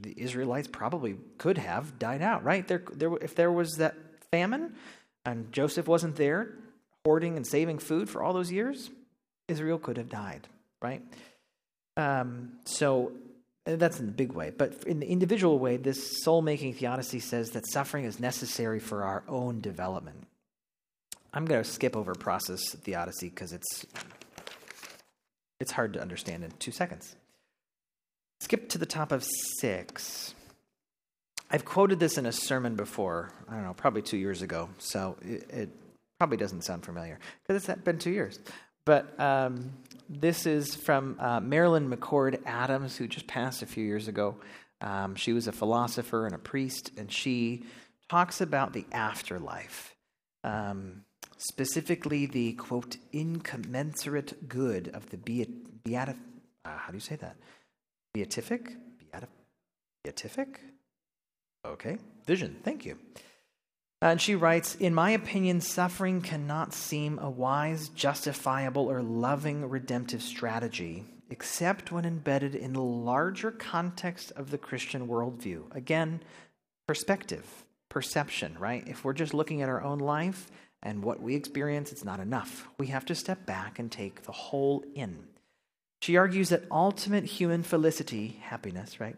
the 0.03 0.14
Israelites 0.16 0.68
probably 0.68 1.16
could 1.37 1.59
have 1.59 1.99
died 1.99 2.22
out, 2.22 2.45
right? 2.45 2.66
There, 2.66 2.83
there, 2.93 3.14
if 3.20 3.35
there 3.35 3.53
was 3.53 3.76
that 3.76 3.95
famine 4.31 4.74
and 5.24 5.53
Joseph 5.53 5.87
wasn't 5.87 6.16
there 6.16 6.55
hoarding 7.05 7.37
and 7.37 7.47
saving 7.47 7.79
food 7.79 8.09
for 8.11 8.22
all 8.22 8.33
those 8.33 8.51
years, 8.51 8.91
Israel 9.47 9.79
could 9.79 9.97
have 9.97 10.09
died, 10.09 10.47
right? 10.83 11.03
Um, 11.97 12.53
so 12.64 13.12
uh, 13.66 13.76
that's 13.76 14.01
in 14.01 14.07
the 14.07 14.12
big 14.12 14.33
way. 14.33 14.53
But 14.57 14.85
in 14.85 15.01
the 15.01 15.07
individual 15.07 15.59
way, 15.59 15.76
this 15.76 16.22
soul 16.22 16.43
making 16.43 16.74
theodicy 16.74 17.20
says 17.20 17.51
that 17.51 17.70
suffering 17.70 18.05
is 18.05 18.20
necessary 18.20 18.79
for 18.79 19.05
our 19.05 19.24
own 19.29 19.61
development. 19.61 20.26
I'm 21.33 21.45
going 21.45 21.62
to 21.62 21.68
skip 21.68 21.97
over 21.97 22.14
process 22.14 22.74
theodicy 22.74 23.29
because 23.29 23.53
it's, 23.53 23.87
it's 25.61 25.73
hard 25.73 25.93
to 25.95 26.01
understand 26.01 26.45
in 26.45 26.51
two 26.59 26.73
seconds. 26.73 27.17
Skip 28.41 28.69
to 28.71 28.79
the 28.79 28.87
top 28.87 29.13
of 29.13 29.27
six. 29.59 30.35
I've 31.51 31.65
quoted 31.65 31.99
this 31.99 32.19
in 32.19 32.27
a 32.27 32.33
sermon 32.33 32.77
before, 32.77 33.33
I 33.49 33.55
don't 33.55 33.65
know, 33.65 33.75
probably 33.75 34.03
two 34.03 34.19
years 34.19 34.43
ago, 34.43 34.69
so 34.79 35.17
it, 35.23 35.51
it 35.51 35.69
probably 36.19 36.37
doesn't 36.37 36.63
sound 36.63 36.85
familiar 36.85 37.19
because 37.47 37.69
it's 37.69 37.81
been 37.83 37.99
two 37.99 38.11
years. 38.11 38.39
But 38.85 39.19
um, 39.21 39.73
this 40.09 40.47
is 40.47 40.75
from 40.75 41.17
uh, 41.19 41.41
Marilyn 41.41 41.91
McCord 41.91 42.41
Adams, 42.47 42.97
who 42.97 43.07
just 43.07 43.27
passed 43.27 43.63
a 43.63 43.67
few 43.67 43.85
years 43.85 44.09
ago. 44.09 44.37
Um, 44.81 45.15
she 45.15 45.33
was 45.33 45.47
a 45.47 45.53
philosopher 45.53 46.27
and 46.27 46.35
a 46.35 46.39
priest, 46.39 46.93
and 46.97 47.11
she 47.11 47.65
talks 48.09 48.41
about 48.41 48.73
the 48.73 48.87
afterlife, 48.93 49.95
um, 50.45 51.05
specifically 51.39 52.26
the 52.26 52.53
quote, 52.53 52.99
incommensurate 53.12 54.49
good 54.49 54.89
of 54.89 55.09
the 55.11 55.16
beat, 55.16 55.82
beat, 55.82 55.97
uh, 55.97 56.12
how 56.64 56.89
do 56.89 56.95
you 56.95 57.01
say 57.01 57.16
that? 57.16 57.36
Beatific? 58.12 58.72
Beatific? 60.05 60.61
Okay. 61.66 61.99
Vision. 62.26 62.57
Thank 62.62 62.84
you. 62.84 62.99
And 64.01 64.20
she 64.20 64.34
writes 64.34 64.76
In 64.76 64.95
my 64.95 65.11
opinion, 65.11 65.61
suffering 65.61 66.22
cannot 66.22 66.72
seem 66.72 67.18
a 67.18 67.28
wise, 67.28 67.89
justifiable, 67.89 68.91
or 68.91 69.03
loving 69.03 69.68
redemptive 69.68 70.22
strategy 70.22 71.05
except 71.30 71.93
when 71.93 72.05
embedded 72.05 72.55
in 72.55 72.72
the 72.72 72.82
larger 72.82 73.51
context 73.51 74.32
of 74.32 74.51
the 74.51 74.59
Christian 74.59 75.07
worldview. 75.07 75.74
Again, 75.74 76.22
perspective, 76.86 77.64
perception, 77.91 78.57
right? 78.59 78.86
If 78.86 79.05
we're 79.05 79.12
just 79.12 79.34
looking 79.34 79.61
at 79.61 79.68
our 79.68 79.82
own 79.82 79.99
life 79.99 80.51
and 80.83 81.03
what 81.03 81.20
we 81.20 81.35
experience, 81.35 81.93
it's 81.93 82.05
not 82.05 82.20
enough. 82.20 82.68
We 82.79 82.89
have 82.89 83.05
to 83.07 83.14
step 83.14 83.47
back 83.47 83.79
and 83.79 83.91
take 83.91 84.22
the 84.22 84.33
whole 84.33 84.85
in. 84.95 85.24
She 86.01 86.16
argues 86.16 86.51
that 86.51 86.64
ultimate 86.70 87.24
human 87.24 87.62
felicity, 87.62 88.41
happiness, 88.43 89.01
right, 89.01 89.16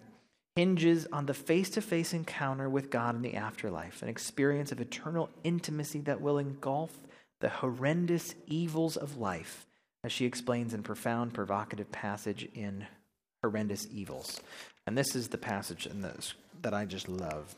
hinges 0.57 1.07
on 1.13 1.27
the 1.27 1.35
face 1.35 1.71
to 1.71 1.81
face 1.81 2.13
encounter 2.13 2.69
with 2.69 2.91
God 2.91 3.15
in 3.15 3.23
the 3.23 3.35
afterlife, 3.35 4.03
an 4.03 4.09
experience 4.09 4.73
of 4.73 4.81
eternal 4.81 5.31
intimacy 5.45 6.01
that 6.01 6.21
will 6.21 6.39
engulf 6.39 6.99
the 7.41 7.49
horrendous 7.49 8.35
evils 8.47 8.97
of 8.97 9.19
life, 9.19 9.67
as 10.05 10.13
she 10.13 10.25
explains 10.25 10.75
in 10.75 10.83
profound, 10.83 11.35
provocative 11.35 11.91
passage 11.93 12.49
in 12.55 12.87
Horrendous 13.43 13.87
Evils. 13.91 14.41
And 14.87 14.97
this 14.97 15.15
is 15.15 15.29
the 15.29 15.39
passage 15.39 15.87
in 15.87 16.01
this 16.03 16.35
that 16.63 16.75
I 16.75 16.85
just 16.85 17.09
love. 17.09 17.55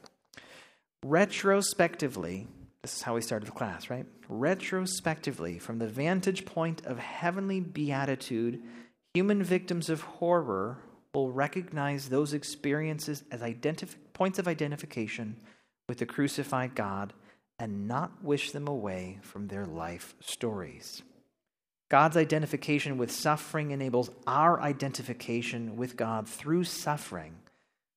Retrospectively, 1.05 2.47
this 2.83 2.97
is 2.97 3.03
how 3.03 3.15
we 3.15 3.21
started 3.21 3.47
the 3.47 3.53
class, 3.53 3.91
right? 3.91 4.07
Retrospectively, 4.29 5.59
from 5.59 5.79
the 5.79 5.87
vantage 5.87 6.45
point 6.45 6.85
of 6.85 6.99
heavenly 6.99 7.61
beatitude, 7.61 8.61
Human 9.15 9.43
victims 9.43 9.91
of 9.91 10.01
horror 10.01 10.79
will 11.13 11.31
recognize 11.31 12.09
those 12.09 12.33
experiences 12.33 13.25
as 13.31 13.43
identif- 13.43 13.97
points 14.15 14.39
of 14.39 14.49
identification 14.49 15.37
with 15.87 15.99
the 15.99 16.07
crucified 16.07 16.75
God 16.75 17.13
and 17.59 17.87
not 17.87 18.25
wish 18.25 18.53
them 18.53 18.67
away 18.67 19.19
from 19.21 19.49
their 19.49 19.67
life 19.67 20.15
stories. 20.21 21.03
God's 21.91 22.17
identification 22.17 22.97
with 22.97 23.13
suffering 23.13 23.71
enables 23.71 24.11
our 24.27 24.59
identification 24.63 25.77
with 25.77 25.95
God 25.95 26.27
through 26.27 26.65
suffering. 26.65 27.35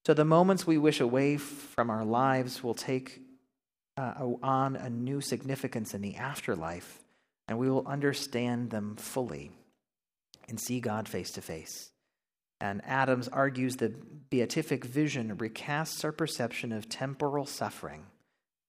So 0.05 0.13
the 0.13 0.25
moments 0.25 0.67
we 0.67 0.77
wish 0.77 0.99
away 0.99 1.37
from 1.37 1.89
our 1.89 2.03
lives 2.03 2.61
will 2.61 2.73
take 2.73 3.21
uh, 3.97 4.13
on 4.43 4.75
a 4.75 4.89
new 4.89 5.21
significance 5.21 5.93
in 5.93 6.01
the 6.01 6.15
afterlife, 6.15 6.99
and 7.47 7.57
we 7.57 7.69
will 7.69 7.87
understand 7.87 8.69
them 8.69 8.95
fully 8.95 9.51
and 10.49 10.59
see 10.59 10.79
God 10.79 11.07
face 11.07 11.31
to 11.31 11.41
face. 11.41 11.91
And 12.61 12.81
Adams 12.85 13.27
argues 13.27 13.75
the 13.75 13.93
beatific 14.29 14.85
vision 14.85 15.35
recasts 15.37 16.03
our 16.03 16.11
perception 16.11 16.71
of 16.71 16.89
temporal 16.89 17.45
suffering, 17.45 18.05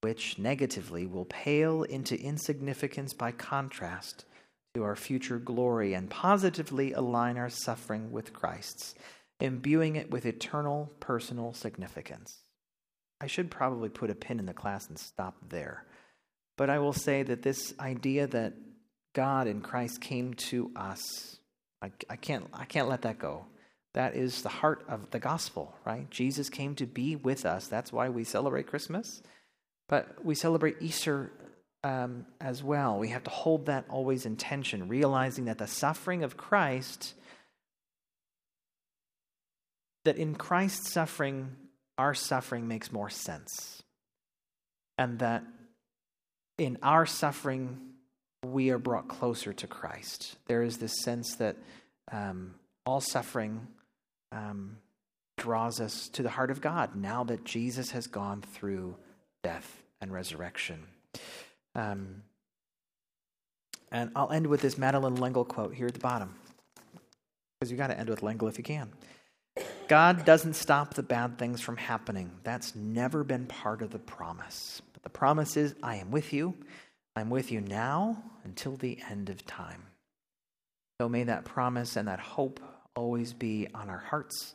which 0.00 0.38
negatively 0.38 1.06
will 1.06 1.24
pale 1.24 1.82
into 1.82 2.20
insignificance 2.20 3.12
by 3.12 3.32
contrast 3.32 4.24
to 4.74 4.82
our 4.82 4.96
future 4.96 5.38
glory 5.38 5.94
and 5.94 6.10
positively 6.10 6.92
align 6.92 7.38
our 7.38 7.48
suffering 7.48 8.12
with 8.12 8.32
Christ's, 8.32 8.94
imbuing 9.40 9.96
it 9.96 10.10
with 10.10 10.26
eternal 10.26 10.92
personal 11.00 11.54
significance. 11.54 12.42
I 13.20 13.26
should 13.26 13.50
probably 13.50 13.88
put 13.88 14.10
a 14.10 14.14
pin 14.14 14.38
in 14.38 14.46
the 14.46 14.52
class 14.52 14.88
and 14.88 14.98
stop 14.98 15.36
there. 15.48 15.84
But 16.56 16.70
I 16.70 16.78
will 16.78 16.92
say 16.92 17.22
that 17.22 17.42
this 17.42 17.74
idea 17.80 18.26
that 18.26 18.54
God 19.14 19.46
in 19.46 19.60
Christ 19.60 20.00
came 20.00 20.34
to 20.34 20.70
us 20.76 21.36
I, 21.82 21.90
I, 22.10 22.16
can't, 22.16 22.46
I 22.52 22.64
can't 22.64 22.88
let 22.88 23.02
that 23.02 23.18
go. 23.18 23.44
That 23.94 24.14
is 24.14 24.42
the 24.42 24.48
heart 24.48 24.84
of 24.88 25.10
the 25.10 25.18
gospel, 25.18 25.74
right? 25.84 26.08
Jesus 26.10 26.50
came 26.50 26.74
to 26.76 26.86
be 26.86 27.16
with 27.16 27.46
us. 27.46 27.66
That's 27.66 27.92
why 27.92 28.08
we 28.08 28.24
celebrate 28.24 28.66
Christmas. 28.66 29.22
But 29.88 30.24
we 30.24 30.34
celebrate 30.34 30.76
Easter 30.80 31.30
um, 31.84 32.26
as 32.40 32.62
well. 32.62 32.98
We 32.98 33.08
have 33.08 33.24
to 33.24 33.30
hold 33.30 33.66
that 33.66 33.86
always 33.88 34.26
in 34.26 34.36
tension, 34.36 34.88
realizing 34.88 35.46
that 35.46 35.58
the 35.58 35.66
suffering 35.66 36.24
of 36.24 36.36
Christ, 36.36 37.14
that 40.04 40.16
in 40.16 40.34
Christ's 40.34 40.92
suffering, 40.92 41.56
our 41.98 42.14
suffering 42.14 42.68
makes 42.68 42.92
more 42.92 43.10
sense. 43.10 43.82
And 44.98 45.18
that 45.18 45.44
in 46.58 46.78
our 46.82 47.06
suffering, 47.06 47.78
we 48.44 48.70
are 48.70 48.78
brought 48.78 49.08
closer 49.08 49.52
to 49.52 49.66
Christ. 49.66 50.36
There 50.46 50.62
is 50.62 50.78
this 50.78 51.02
sense 51.02 51.36
that 51.36 51.56
um, 52.10 52.54
all 52.84 53.00
suffering 53.00 53.66
um, 54.32 54.78
draws 55.36 55.80
us 55.80 56.08
to 56.10 56.22
the 56.22 56.30
heart 56.30 56.50
of 56.50 56.60
God 56.60 56.96
now 56.96 57.24
that 57.24 57.44
Jesus 57.44 57.90
has 57.90 58.06
gone 58.06 58.42
through 58.42 58.96
death 59.42 59.82
and 60.00 60.12
resurrection. 60.12 60.84
Um, 61.74 62.22
and 63.92 64.10
I'll 64.16 64.30
end 64.30 64.46
with 64.46 64.62
this 64.62 64.78
Madeleine 64.78 65.20
L'Engle 65.20 65.44
quote 65.44 65.74
here 65.74 65.86
at 65.86 65.94
the 65.94 66.00
bottom, 66.00 66.34
because 67.60 67.70
you 67.70 67.76
got 67.76 67.88
to 67.88 67.98
end 67.98 68.08
with 68.08 68.22
L'Engle 68.22 68.48
if 68.48 68.58
you 68.58 68.64
can. 68.64 68.90
God 69.88 70.24
doesn't 70.24 70.54
stop 70.54 70.94
the 70.94 71.02
bad 71.02 71.38
things 71.38 71.60
from 71.60 71.76
happening. 71.76 72.30
That's 72.42 72.74
never 72.74 73.24
been 73.24 73.46
part 73.46 73.82
of 73.82 73.90
the 73.90 73.98
promise. 73.98 74.82
But 74.92 75.02
the 75.02 75.10
promise 75.10 75.56
is, 75.56 75.74
I 75.82 75.96
am 75.96 76.10
with 76.10 76.32
you. 76.32 76.54
I'm 77.14 77.30
with 77.30 77.50
you 77.50 77.60
now 77.60 78.22
until 78.44 78.76
the 78.76 78.98
end 79.10 79.30
of 79.30 79.46
time. 79.46 79.82
So 81.00 81.08
may 81.08 81.24
that 81.24 81.44
promise 81.44 81.96
and 81.96 82.08
that 82.08 82.20
hope 82.20 82.60
always 82.94 83.32
be 83.32 83.68
on 83.74 83.88
our 83.88 83.98
hearts 83.98 84.54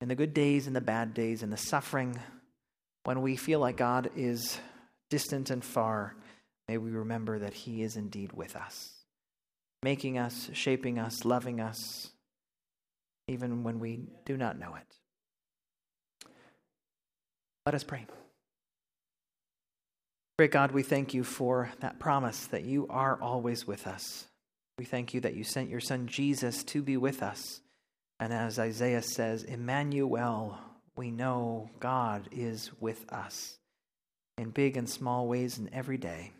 in 0.00 0.08
the 0.08 0.14
good 0.14 0.34
days 0.34 0.66
and 0.66 0.74
the 0.74 0.80
bad 0.80 1.14
days 1.14 1.42
and 1.42 1.52
the 1.52 1.56
suffering 1.56 2.18
when 3.04 3.22
we 3.22 3.36
feel 3.36 3.60
like 3.60 3.76
God 3.76 4.10
is 4.16 4.58
distant 5.10 5.50
and 5.50 5.64
far. 5.64 6.16
May 6.68 6.78
we 6.78 6.90
remember 6.90 7.38
that 7.40 7.54
He 7.54 7.82
is 7.82 7.96
indeed 7.96 8.32
with 8.32 8.56
us, 8.56 8.92
making 9.82 10.16
us, 10.18 10.48
shaping 10.52 10.98
us, 10.98 11.24
loving 11.24 11.60
us, 11.60 12.10
even 13.28 13.64
when 13.64 13.80
we 13.80 14.00
do 14.24 14.36
not 14.36 14.58
know 14.58 14.74
it. 14.74 14.96
Let 17.66 17.74
us 17.74 17.84
pray. 17.84 18.06
Great 20.38 20.50
God, 20.50 20.72
we 20.72 20.82
thank 20.82 21.14
you 21.14 21.24
for 21.24 21.70
that 21.80 21.98
promise 21.98 22.46
that 22.46 22.64
you 22.64 22.86
are 22.90 23.18
always 23.20 23.66
with 23.66 23.86
us. 23.86 24.26
We 24.78 24.84
thank 24.84 25.14
you 25.14 25.20
that 25.20 25.34
you 25.36 25.44
sent 25.44 25.70
your 25.70 25.80
son 25.80 26.06
Jesus 26.08 26.64
to 26.64 26.82
be 26.82 26.96
with 26.96 27.22
us. 27.22 27.60
And 28.18 28.32
as 28.32 28.58
Isaiah 28.58 29.02
says, 29.02 29.44
Emmanuel, 29.44 30.58
we 30.96 31.10
know 31.10 31.70
God 31.80 32.28
is 32.32 32.70
with 32.80 33.10
us. 33.12 33.58
in 34.36 34.50
big 34.50 34.76
and 34.76 34.88
small 34.88 35.28
ways 35.28 35.58
in 35.58 35.72
every 35.72 35.96
day. 35.96 36.32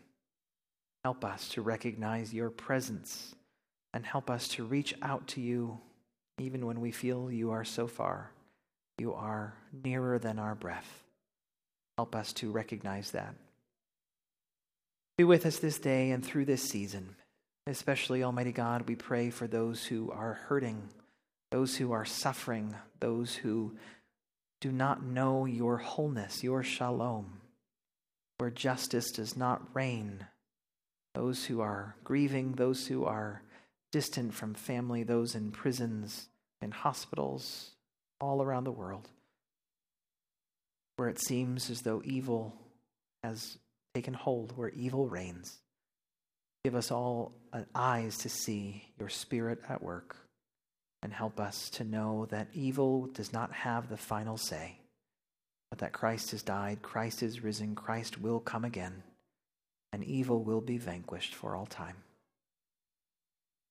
Help 1.03 1.23
us 1.23 1.49
to 1.49 1.61
recognize 1.61 2.33
your 2.33 2.49
presence 2.49 3.35
and 3.93 4.05
help 4.05 4.29
us 4.29 4.47
to 4.49 4.65
reach 4.65 4.93
out 5.01 5.27
to 5.27 5.41
you 5.41 5.79
even 6.37 6.65
when 6.65 6.81
we 6.81 6.91
feel 6.91 7.31
you 7.31 7.51
are 7.51 7.63
so 7.63 7.87
far. 7.87 8.31
You 8.97 9.13
are 9.13 9.53
nearer 9.83 10.19
than 10.19 10.39
our 10.39 10.55
breath. 10.55 11.03
Help 11.97 12.15
us 12.15 12.33
to 12.33 12.51
recognize 12.51 13.11
that. 13.11 13.35
Be 15.17 15.23
with 15.23 15.45
us 15.45 15.59
this 15.59 15.79
day 15.79 16.11
and 16.11 16.25
through 16.25 16.45
this 16.45 16.61
season. 16.61 17.15
Especially, 17.67 18.23
Almighty 18.23 18.51
God, 18.51 18.87
we 18.87 18.95
pray 18.95 19.29
for 19.29 19.47
those 19.47 19.85
who 19.85 20.11
are 20.11 20.33
hurting, 20.33 20.89
those 21.51 21.77
who 21.77 21.93
are 21.93 22.05
suffering, 22.05 22.75
those 22.99 23.35
who 23.35 23.75
do 24.61 24.71
not 24.71 25.03
know 25.03 25.45
your 25.45 25.77
wholeness, 25.77 26.43
your 26.43 26.63
shalom, 26.63 27.39
where 28.37 28.51
justice 28.51 29.11
does 29.11 29.35
not 29.35 29.61
reign, 29.73 30.25
those 31.15 31.45
who 31.45 31.61
are 31.61 31.95
grieving, 32.03 32.53
those 32.53 32.87
who 32.87 33.05
are 33.05 33.41
distant 33.95 34.33
from 34.33 34.53
family, 34.53 35.03
those 35.03 35.35
in 35.35 35.51
prisons, 35.51 36.27
in 36.61 36.69
hospitals, 36.69 37.71
all 38.19 38.43
around 38.43 38.65
the 38.65 38.71
world, 38.71 39.07
where 40.97 41.07
it 41.07 41.17
seems 41.17 41.69
as 41.69 41.83
though 41.83 42.01
evil 42.03 42.53
has 43.23 43.57
taken 43.93 44.13
hold, 44.13 44.51
where 44.57 44.67
evil 44.71 45.07
reigns. 45.07 45.59
Give 46.65 46.75
us 46.75 46.91
all 46.91 47.31
uh, 47.53 47.61
eyes 47.73 48.17
to 48.17 48.27
see 48.27 48.83
your 48.99 49.07
spirit 49.07 49.59
at 49.69 49.81
work 49.81 50.17
and 51.01 51.13
help 51.13 51.39
us 51.39 51.69
to 51.69 51.85
know 51.85 52.27
that 52.31 52.49
evil 52.53 53.07
does 53.13 53.31
not 53.31 53.53
have 53.53 53.87
the 53.87 53.95
final 53.95 54.35
say, 54.35 54.77
but 55.69 55.79
that 55.79 55.93
Christ 55.93 56.31
has 56.31 56.43
died, 56.43 56.81
Christ 56.81 57.23
is 57.23 57.41
risen, 57.41 57.75
Christ 57.75 58.19
will 58.19 58.41
come 58.41 58.65
again, 58.65 59.03
and 59.93 60.03
evil 60.03 60.43
will 60.43 60.59
be 60.59 60.77
vanquished 60.77 61.33
for 61.33 61.55
all 61.55 61.65
time. 61.65 61.95